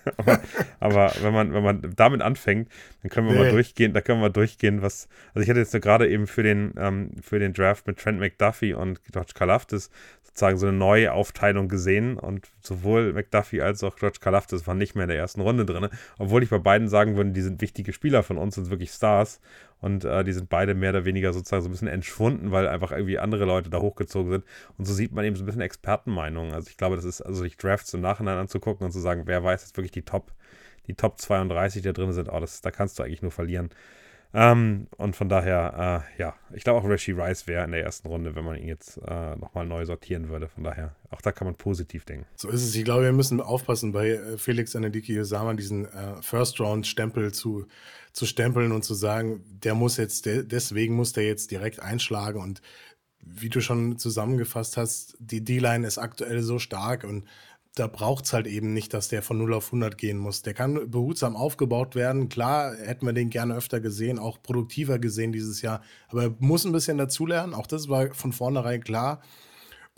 [0.16, 0.40] aber,
[0.80, 2.68] aber, wenn man, wenn man damit anfängt,
[3.02, 3.42] dann können wir nee.
[3.42, 5.08] mal durchgehen, da können wir mal durchgehen, was.
[5.34, 8.74] Also ich hatte jetzt gerade eben für den, ähm, für den Draft mit Trent McDuffie
[8.74, 9.90] und George Kalafdis
[10.22, 14.94] sozusagen so eine neue Aufteilung gesehen und sowohl McDuffie als auch George Kalafdis waren nicht
[14.94, 15.88] mehr in der ersten Runde drin,
[16.18, 19.40] obwohl ich bei beiden sagen würde, die sind wichtige Spieler von uns, sind wirklich Stars
[19.80, 22.92] und äh, die sind beide mehr oder weniger sozusagen so ein bisschen entschwunden, weil einfach
[22.92, 24.44] irgendwie andere Leute da hochgezogen sind
[24.78, 26.54] und so sieht man eben so ein bisschen Expertenmeinungen.
[26.54, 29.42] Also ich glaube, das ist, also sich Drafts im Nachhinein anzugucken und zu sagen, wer
[29.42, 30.32] weiß jetzt wirklich die Top,
[30.86, 33.70] die Top 32, die da drin sind, oh, das, da kannst du eigentlich nur verlieren.
[34.32, 38.06] Ähm, und von daher, äh, ja, ich glaube auch Rashi Rice wäre in der ersten
[38.06, 40.48] Runde, wenn man ihn jetzt äh, nochmal neu sortieren würde.
[40.48, 42.26] Von daher, auch da kann man positiv denken.
[42.36, 42.74] So ist es.
[42.74, 47.66] Ich glaube, wir müssen aufpassen, bei äh, Felix Anadiki Yosama diesen äh, First-Round-Stempel zu,
[48.12, 52.40] zu stempeln und zu sagen, der muss jetzt, der, deswegen muss der jetzt direkt einschlagen.
[52.40, 52.62] Und
[53.22, 57.24] wie du schon zusammengefasst hast, die D-Line ist aktuell so stark und
[57.74, 60.42] da braucht es halt eben nicht, dass der von 0 auf 100 gehen muss.
[60.42, 62.28] Der kann behutsam aufgebaut werden.
[62.28, 65.80] Klar, hätten wir den gerne öfter gesehen, auch produktiver gesehen dieses Jahr.
[66.08, 67.54] Aber er muss ein bisschen dazulernen.
[67.54, 69.22] Auch das war von vornherein klar.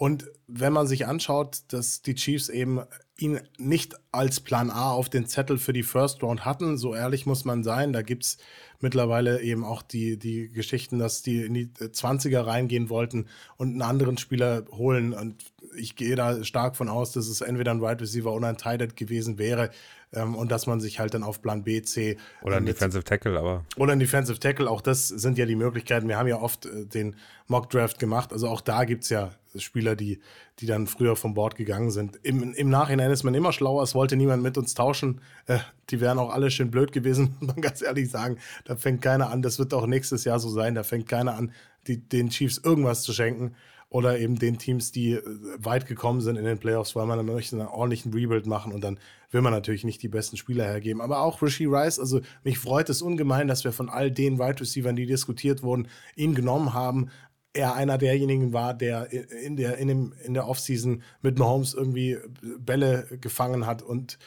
[0.03, 2.81] Und wenn man sich anschaut, dass die Chiefs eben
[3.17, 7.25] ihn nicht als Plan A auf den Zettel für die First Round hatten, so ehrlich
[7.25, 8.39] muss man sein, da gibt es
[8.81, 13.29] mittlerweile eben auch die, die Geschichten, dass die in die 20er reingehen wollten
[13.59, 15.13] und einen anderen Spieler holen.
[15.13, 15.45] Und
[15.77, 18.97] ich gehe da stark von aus, dass es entweder ein Wide Receiver oder ein Tight
[18.97, 19.71] gewesen wäre.
[20.15, 22.19] Ähm, und dass man sich halt dann auf Plan B, C.
[22.43, 23.65] Oder ein Defensive Tackle, aber.
[23.77, 26.09] Oder ein Defensive Tackle, auch das sind ja die Möglichkeiten.
[26.09, 27.17] Wir haben ja oft äh, den
[27.49, 28.33] Mock Draft gemacht.
[28.33, 30.21] Also auch da gibt es ja Spieler, die,
[30.59, 32.19] die dann früher vom Board gegangen sind.
[32.23, 35.21] Im, Im Nachhinein ist man immer schlauer, es wollte niemand mit uns tauschen.
[35.47, 35.59] Äh,
[35.91, 38.39] die wären auch alle schön blöd gewesen, muss man ganz ehrlich sagen.
[38.65, 41.53] Da fängt keiner an, das wird auch nächstes Jahr so sein, da fängt keiner an,
[41.87, 43.55] die, den Chiefs irgendwas zu schenken.
[43.93, 45.23] Oder eben den Teams, die äh,
[45.59, 48.83] weit gekommen sind in den Playoffs, weil man dann möchte einen ordentlichen Rebuild machen und
[48.83, 48.99] dann
[49.31, 51.03] will man natürlich nicht die besten Spieler hergeben.
[51.03, 54.61] Aber auch Rishi Rice, also mich freut es ungemein, dass wir von all den Wide
[54.61, 57.11] Receivers, die diskutiert wurden, ihn genommen haben
[57.55, 62.17] er einer derjenigen war, der in der, in dem, in der Offseason mit Mahomes irgendwie
[62.41, 63.83] Bälle gefangen hat.
[63.83, 64.19] Und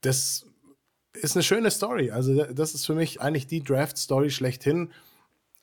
[0.00, 0.46] das
[1.12, 2.10] ist eine schöne Story.
[2.10, 4.90] Also, das ist für mich eigentlich die Draft-Story schlechthin.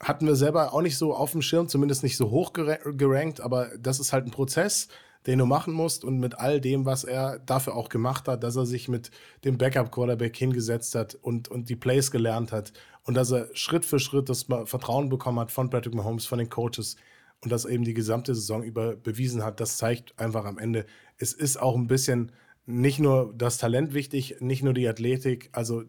[0.02, 3.70] Hatten wir selber auch nicht so auf dem Schirm, zumindest nicht so hoch gerankt, aber
[3.78, 4.88] das ist halt ein Prozess,
[5.28, 8.56] den du machen musst und mit all dem, was er dafür auch gemacht hat, dass
[8.56, 9.12] er sich mit
[9.44, 12.72] dem Backup-Quarterback hingesetzt hat und, und die Plays gelernt hat
[13.04, 16.50] und dass er Schritt für Schritt das Vertrauen bekommen hat von Patrick Mahomes, von den
[16.50, 16.96] Coaches
[17.42, 19.60] und das eben die gesamte Saison über bewiesen hat.
[19.60, 20.86] Das zeigt einfach am Ende,
[21.18, 22.32] es ist auch ein bisschen
[22.66, 25.84] nicht nur das Talent wichtig, nicht nur die Athletik, also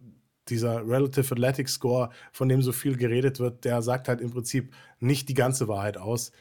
[0.51, 4.75] dieser Relative Athletic Score, von dem so viel geredet wird, der sagt halt im Prinzip
[4.99, 6.33] nicht die ganze Wahrheit aus.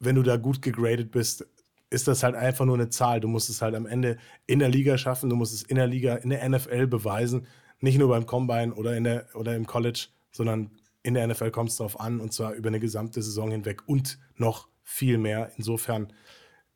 [0.00, 1.46] Wenn du da gut gegradet bist,
[1.90, 3.20] ist das halt einfach nur eine Zahl.
[3.20, 5.86] Du musst es halt am Ende in der Liga schaffen, du musst es in der
[5.86, 7.46] Liga, in der NFL beweisen,
[7.80, 10.70] nicht nur beim Combine oder, in der, oder im College, sondern
[11.02, 14.18] in der NFL kommt es darauf an und zwar über eine gesamte Saison hinweg und
[14.36, 15.52] noch viel mehr.
[15.56, 16.12] Insofern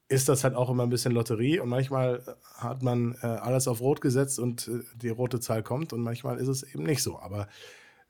[0.09, 3.81] ist das halt auch immer ein bisschen Lotterie und manchmal hat man äh, alles auf
[3.81, 7.19] Rot gesetzt und äh, die rote Zahl kommt und manchmal ist es eben nicht so.
[7.19, 7.49] Aber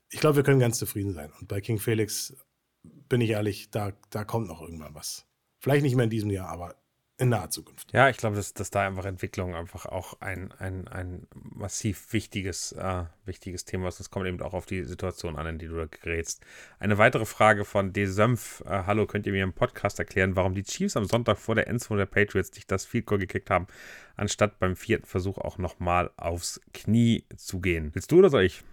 [0.09, 1.31] ich glaube, wir können ganz zufrieden sein.
[1.39, 2.35] Und bei King Felix
[2.83, 5.25] bin ich ehrlich, da, da kommt noch irgendwann was.
[5.59, 6.75] Vielleicht nicht mehr in diesem Jahr, aber
[7.19, 7.91] in naher Zukunft.
[7.91, 12.71] Ja, ich glaube, dass, dass da einfach Entwicklung einfach auch ein, ein, ein massiv wichtiges,
[12.71, 13.99] äh, wichtiges Thema ist.
[13.99, 16.41] Das kommt eben auch auf die Situation an, in die du da gerätst.
[16.79, 18.61] Eine weitere Frage von Desömpf.
[18.61, 21.67] Äh, hallo, könnt ihr mir im Podcast erklären, warum die Chiefs am Sonntag vor der
[21.67, 23.67] Endzone der Patriots nicht das Field Goal gekickt haben,
[24.15, 27.93] anstatt beim vierten Versuch auch nochmal aufs Knie zu gehen?
[27.93, 28.63] Willst du oder soll ich?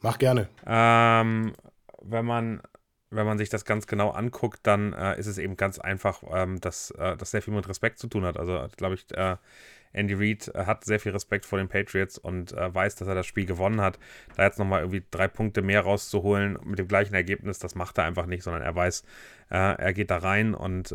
[0.00, 0.48] Mach gerne.
[0.66, 1.52] Ähm,
[2.02, 2.62] wenn man
[3.12, 6.60] wenn man sich das ganz genau anguckt, dann äh, ist es eben ganz einfach, ähm,
[6.60, 8.36] dass äh, das sehr viel mit Respekt zu tun hat.
[8.38, 9.36] Also, glaube ich, äh,
[9.92, 13.14] Andy Reid äh, hat sehr viel Respekt vor den Patriots und äh, weiß, dass er
[13.14, 13.98] das Spiel gewonnen hat.
[14.36, 18.04] Da jetzt nochmal irgendwie drei Punkte mehr rauszuholen mit dem gleichen Ergebnis, das macht er
[18.04, 19.02] einfach nicht, sondern er weiß,
[19.50, 20.94] äh, er geht da rein und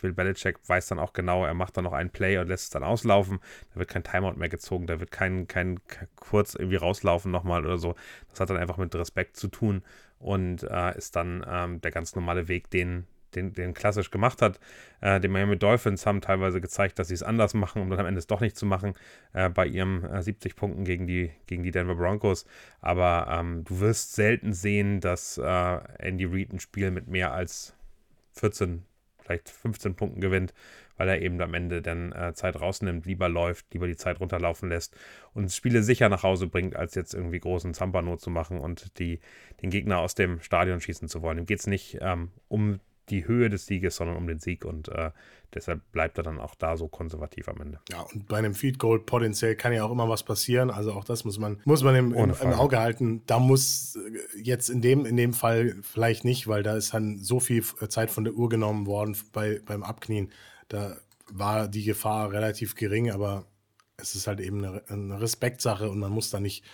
[0.00, 2.70] Bill Belichick weiß dann auch genau, er macht dann noch einen Play und lässt es
[2.70, 3.40] dann auslaufen.
[3.72, 5.80] Da wird kein Timeout mehr gezogen, da wird kein, kein
[6.16, 7.94] kurz irgendwie rauslaufen nochmal oder so.
[8.30, 9.82] Das hat dann einfach mit Respekt zu tun
[10.18, 14.60] und äh, ist dann ähm, der ganz normale Weg, den den, den klassisch gemacht hat.
[15.00, 18.06] Äh, die Miami Dolphins haben teilweise gezeigt, dass sie es anders machen, um dann am
[18.06, 18.94] Ende es doch nicht zu machen,
[19.32, 22.46] äh, bei ihrem äh, 70 Punkten gegen die, gegen die Denver Broncos.
[22.80, 27.74] Aber ähm, du wirst selten sehen, dass äh, Andy Reid ein Spiel mit mehr als
[28.34, 28.82] 14,
[29.18, 30.52] vielleicht 15 Punkten gewinnt,
[30.96, 34.68] weil er eben am Ende dann äh, Zeit rausnimmt, lieber läuft, lieber die Zeit runterlaufen
[34.68, 34.96] lässt
[35.34, 39.20] und Spiele sicher nach Hause bringt, als jetzt irgendwie großen Zampano zu machen und die,
[39.62, 41.38] den Gegner aus dem Stadion schießen zu wollen.
[41.38, 42.80] Ihm geht es nicht ähm, um
[43.12, 45.10] die Höhe des Sieges, sondern um den Sieg und äh,
[45.54, 47.78] deshalb bleibt er dann auch da so konservativ am Ende.
[47.90, 50.70] Ja, und bei einem Feed Goal potenziell kann ja auch immer was passieren.
[50.70, 53.22] Also auch das muss man, muss man im, im, im Auge halten.
[53.26, 57.18] Da muss äh, jetzt in dem, in dem Fall vielleicht nicht, weil da ist dann
[57.18, 60.30] so viel Zeit von der Uhr genommen worden bei, beim Abknien.
[60.68, 60.96] Da
[61.30, 63.44] war die Gefahr relativ gering, aber
[63.98, 66.64] es ist halt eben eine, eine Respektsache und man muss da nicht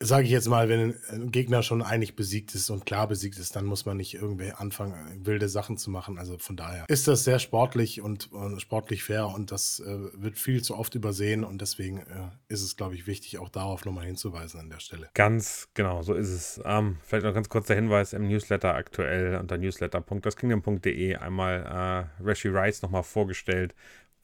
[0.00, 3.56] sage ich jetzt mal, wenn ein Gegner schon einig besiegt ist und klar besiegt ist,
[3.56, 6.18] dann muss man nicht irgendwie anfangen, wilde Sachen zu machen.
[6.18, 10.38] Also von daher ist das sehr sportlich und, und sportlich fair und das äh, wird
[10.38, 14.04] viel zu oft übersehen und deswegen äh, ist es, glaube ich, wichtig, auch darauf nochmal
[14.04, 15.08] hinzuweisen an der Stelle.
[15.14, 16.60] Ganz genau, so ist es.
[16.64, 22.48] Ähm, vielleicht noch ganz kurz der Hinweis im Newsletter aktuell unter newsletter.daskingdom.de einmal äh, Rashi
[22.48, 23.74] Rice nochmal vorgestellt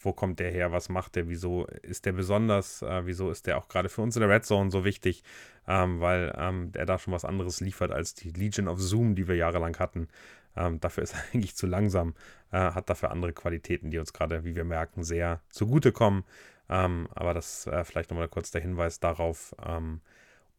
[0.05, 3.59] wo kommt der her, was macht der, wieso ist der besonders, äh, wieso ist der
[3.59, 5.23] auch gerade für uns in der Red Zone so wichtig,
[5.67, 9.29] ähm, weil ähm, er da schon was anderes liefert als die Legion of Zoom, die
[9.29, 10.09] wir jahrelang hatten.
[10.57, 12.15] Ähm, dafür ist er eigentlich zu langsam,
[12.51, 16.25] äh, hat dafür andere Qualitäten, die uns gerade, wie wir merken, sehr zugutekommen.
[16.69, 20.01] Ähm, aber das äh, vielleicht nochmal kurz der Hinweis darauf, ähm,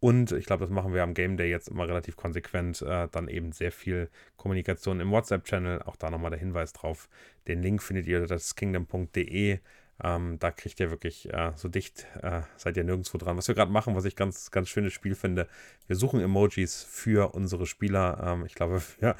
[0.03, 2.81] und ich glaube, das machen wir am Game Day jetzt immer relativ konsequent.
[2.81, 5.83] Äh, dann eben sehr viel Kommunikation im WhatsApp-Channel.
[5.83, 7.07] Auch da nochmal der Hinweis drauf.
[7.47, 9.59] Den Link findet ihr das kingdom.de.
[10.03, 13.37] Ähm, da kriegt ihr wirklich äh, so dicht, äh, seid ihr nirgendwo dran.
[13.37, 15.47] Was wir gerade machen, was ich ganz, ganz schönes Spiel finde,
[15.87, 18.21] wir suchen Emojis für unsere Spieler.
[18.25, 19.15] Ähm, ich glaube, für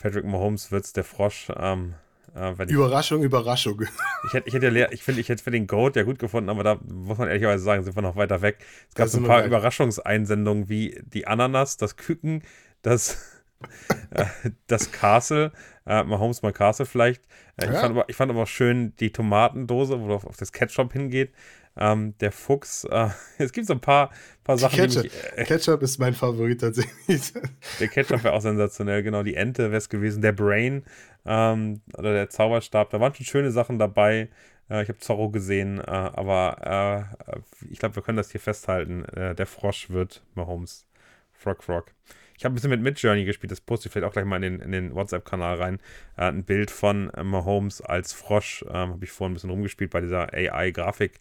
[0.00, 1.50] Patrick Mahomes wird es der Frosch.
[1.56, 1.94] Ähm,
[2.34, 3.82] äh, Überraschung, Überraschung.
[4.26, 6.64] Ich hätte, ich hätte, ich finde, ich hätte für den Goat ja gut gefunden, aber
[6.64, 8.58] da muss man ehrlicherweise sagen, sind wir noch weiter weg.
[8.88, 12.42] Es gab so ein paar Überraschungseinsendungen wie die Ananas, das Küken,
[12.82, 13.40] das,
[14.10, 14.26] äh,
[14.66, 15.52] das Castle,
[15.86, 17.22] äh, Mahomes mal Castle vielleicht.
[17.56, 17.72] Äh, ja.
[17.72, 21.32] ich, fand aber, ich fand aber schön die Tomatendose, wo auf, auf das Ketchup hingeht.
[21.78, 23.08] Ähm, der Fuchs, äh,
[23.38, 24.10] es gibt so ein paar,
[24.44, 24.76] paar Sachen.
[24.76, 25.04] Ketchup.
[25.04, 27.32] Mich, äh, Ketchup ist mein Favorit tatsächlich.
[27.80, 29.22] Der Ketchup wäre auch sensationell, genau.
[29.22, 30.20] Die Ente wäre es gewesen.
[30.20, 30.84] Der Brain
[31.24, 34.28] ähm, oder der Zauberstab, da waren schon schöne Sachen dabei.
[34.70, 39.04] Äh, ich habe Zorro gesehen, äh, aber äh, ich glaube, wir können das hier festhalten.
[39.04, 40.86] Äh, der Frosch wird Mahomes.
[41.32, 41.94] Frog Frog.
[42.36, 44.42] Ich habe ein bisschen mit Midjourney gespielt, das poste ich vielleicht auch gleich mal in
[44.42, 45.78] den, in den WhatsApp-Kanal rein.
[46.16, 48.64] Äh, ein Bild von Mahomes als Frosch.
[48.68, 51.20] Ähm, habe ich vorhin ein bisschen rumgespielt bei dieser AI-Grafik.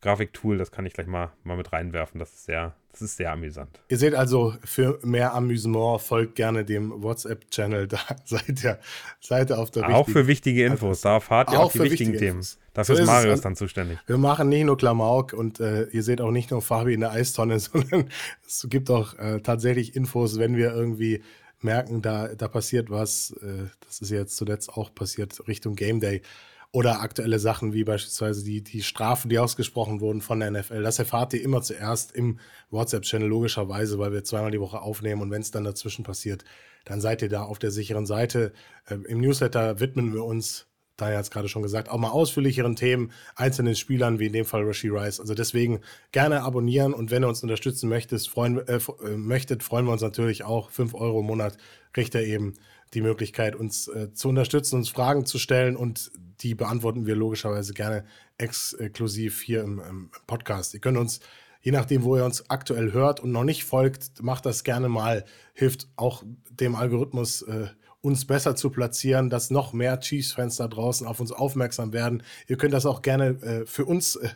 [0.00, 2.18] Grafiktool, das kann ich gleich mal, mal mit reinwerfen.
[2.18, 3.80] Das ist sehr, das ist sehr amüsant.
[3.88, 7.88] Ihr seht also, für mehr Amüsement folgt gerne dem WhatsApp-Channel.
[7.88, 8.78] Da seid ihr,
[9.20, 11.00] seid ihr auf der Auch für wichtige Infos.
[11.00, 12.38] Da erfahrt ihr auch, auch die wichtigen Themen.
[12.38, 12.58] Infos.
[12.74, 13.98] Dafür so ist Marius dann zuständig.
[14.06, 17.12] Wir machen nicht nur Klamauk und äh, ihr seht auch nicht nur Fabi in der
[17.12, 18.10] Eistonne, sondern
[18.46, 21.22] es gibt auch äh, tatsächlich Infos, wenn wir irgendwie
[21.62, 23.30] merken, da, da passiert was.
[23.42, 26.22] Äh, das ist jetzt zuletzt auch passiert Richtung Game Day
[26.76, 30.82] oder aktuelle Sachen wie beispielsweise die, die Strafen, die ausgesprochen wurden von der NFL.
[30.82, 35.30] Das erfahrt ihr immer zuerst im WhatsApp-Channel, logischerweise, weil wir zweimal die Woche aufnehmen und
[35.30, 36.44] wenn es dann dazwischen passiert,
[36.84, 38.52] dann seid ihr da auf der sicheren Seite.
[38.90, 40.66] Ähm, Im Newsletter widmen wir uns,
[40.98, 44.44] Daniel hat es gerade schon gesagt, auch mal ausführlicheren Themen, einzelnen Spielern, wie in dem
[44.44, 45.18] Fall Rashi Rice.
[45.18, 45.80] Also deswegen
[46.12, 50.02] gerne abonnieren und wenn ihr uns unterstützen möchtet, freuen, äh, äh möchtet, freuen wir uns
[50.02, 50.70] natürlich auch.
[50.70, 51.56] 5 Euro im Monat
[51.94, 52.52] kriegt ihr eben
[52.92, 56.10] die Möglichkeit, uns äh, zu unterstützen, uns Fragen zu stellen und
[56.40, 58.04] die beantworten wir logischerweise gerne
[58.38, 60.74] exklusiv hier im, im, Podcast.
[60.74, 61.20] Ihr könnt uns,
[61.62, 65.24] je nachdem, wo ihr uns aktuell hört und noch nicht folgt, macht das gerne mal,
[65.54, 67.42] hilft auch dem Algorithmus.
[67.42, 67.68] Äh,
[68.06, 72.22] uns besser zu platzieren, dass noch mehr Chiefs-Fans da draußen auf uns aufmerksam werden.
[72.46, 74.28] Ihr könnt das auch gerne äh, für uns äh,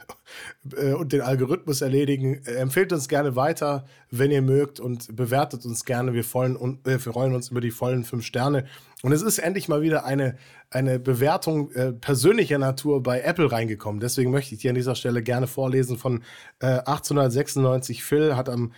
[0.91, 2.43] äh und den Algorithmus erledigen.
[2.45, 6.15] Äh, empfehlt uns gerne weiter, wenn ihr mögt und bewertet uns gerne.
[6.15, 8.67] Wir, vollen, äh, wir freuen uns über die vollen fünf Sterne.
[9.03, 10.37] Und es ist endlich mal wieder eine,
[10.71, 14.01] eine Bewertung äh, persönlicher Natur bei Apple reingekommen.
[14.01, 16.23] Deswegen möchte ich dir an dieser Stelle gerne vorlesen von
[16.61, 18.05] 1896.
[18.05, 18.73] Phil hat am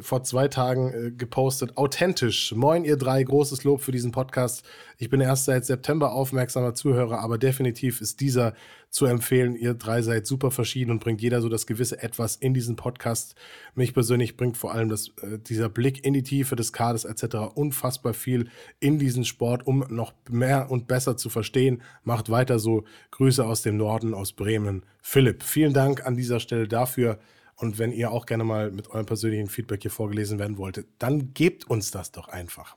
[0.00, 1.76] vor zwei Tagen äh, gepostet.
[1.76, 2.54] Authentisch.
[2.54, 3.22] Moin, ihr drei.
[3.22, 4.64] Großes Lob für diesen Podcast.
[4.98, 8.54] Ich bin erst seit September aufmerksamer Zuhörer, aber definitiv ist dieser
[8.90, 9.56] zu empfehlen.
[9.56, 13.34] Ihr drei seid super verschieden und bringt jeder so das gewisse Etwas in diesen Podcast.
[13.74, 17.36] Mich persönlich bringt vor allem das, äh, dieser Blick in die Tiefe des Kaders etc.
[17.54, 18.48] unfassbar viel
[18.80, 21.80] in diesen Sport, um noch mehr und besser zu verstehen.
[22.04, 22.84] Macht weiter so.
[23.12, 24.84] Grüße aus dem Norden, aus Bremen.
[25.00, 27.18] Philipp, vielen Dank an dieser Stelle dafür.
[27.56, 31.32] Und wenn ihr auch gerne mal mit eurem persönlichen Feedback hier vorgelesen werden wolltet, dann
[31.32, 32.76] gebt uns das doch einfach.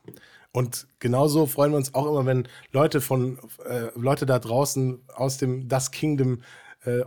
[0.50, 3.38] Und genauso freuen wir uns auch immer, wenn Leute von
[3.68, 6.40] äh, Leute da draußen aus dem Das Kingdom
[6.84, 7.02] äh,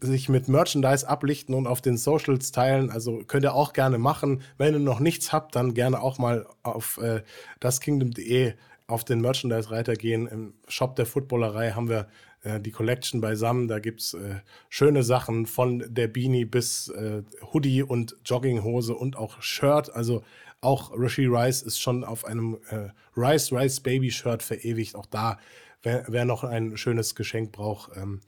[0.00, 2.88] sich mit Merchandise ablichten und auf den Socials teilen.
[2.90, 4.42] Also könnt ihr auch gerne machen.
[4.58, 7.22] Wenn ihr noch nichts habt, dann gerne auch mal auf äh,
[7.58, 8.54] daskingdom.de
[8.86, 10.26] auf den Merchandise-Reiter gehen.
[10.26, 12.08] Im Shop der Footballerei haben wir
[12.42, 13.68] äh, die Collection beisammen.
[13.68, 14.36] Da gibt es äh,
[14.68, 17.22] schöne Sachen von der Beanie bis äh,
[17.52, 19.92] Hoodie und Jogginghose und auch Shirt.
[19.94, 20.22] Also
[20.60, 24.94] auch Rishi Rice ist schon auf einem äh, Rice Rice Baby Shirt verewigt.
[24.94, 25.38] Auch da,
[25.82, 28.20] wer, wer noch ein schönes Geschenk braucht, ähm,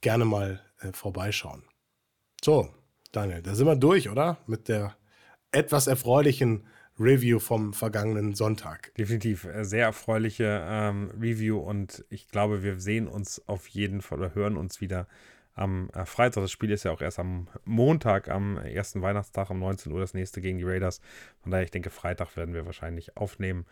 [0.00, 1.62] gerne mal äh, vorbeischauen.
[2.42, 2.70] So,
[3.12, 4.38] Daniel, da sind wir durch, oder?
[4.46, 4.96] Mit der
[5.52, 6.66] etwas erfreulichen
[7.00, 8.94] Review vom vergangenen Sonntag.
[8.94, 14.18] Definitiv, äh, sehr erfreuliche ähm, Review und ich glaube, wir sehen uns auf jeden Fall
[14.18, 15.06] oder hören uns wieder
[15.54, 16.42] am äh, Freitag.
[16.42, 20.12] Das Spiel ist ja auch erst am Montag, am ersten Weihnachtstag um 19 Uhr das
[20.12, 21.00] nächste gegen die Raiders.
[21.42, 23.64] Von daher, ich denke, Freitag werden wir wahrscheinlich aufnehmen.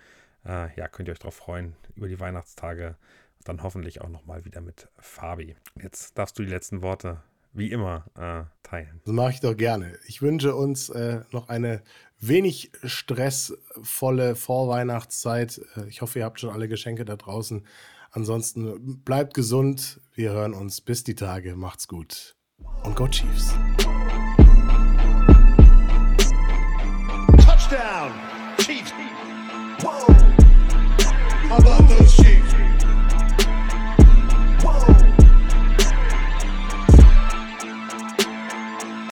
[0.47, 2.97] Äh, ja, könnt ihr euch darauf freuen über die Weihnachtstage.
[3.45, 5.55] Dann hoffentlich auch nochmal wieder mit Fabi.
[5.81, 7.23] Jetzt darfst du die letzten Worte
[7.53, 9.01] wie immer äh, teilen.
[9.05, 9.99] Das mache ich doch gerne.
[10.07, 11.83] Ich wünsche uns äh, noch eine
[12.21, 15.61] wenig stressvolle Vorweihnachtszeit.
[15.77, 17.67] Äh, ich hoffe, ihr habt schon alle Geschenke da draußen.
[18.11, 20.01] Ansonsten bleibt gesund.
[20.15, 21.57] Wir hören uns bis die Tage.
[21.57, 22.37] Macht's gut.
[22.83, 23.55] Und Go Chiefs.
[27.45, 28.13] Touchdown!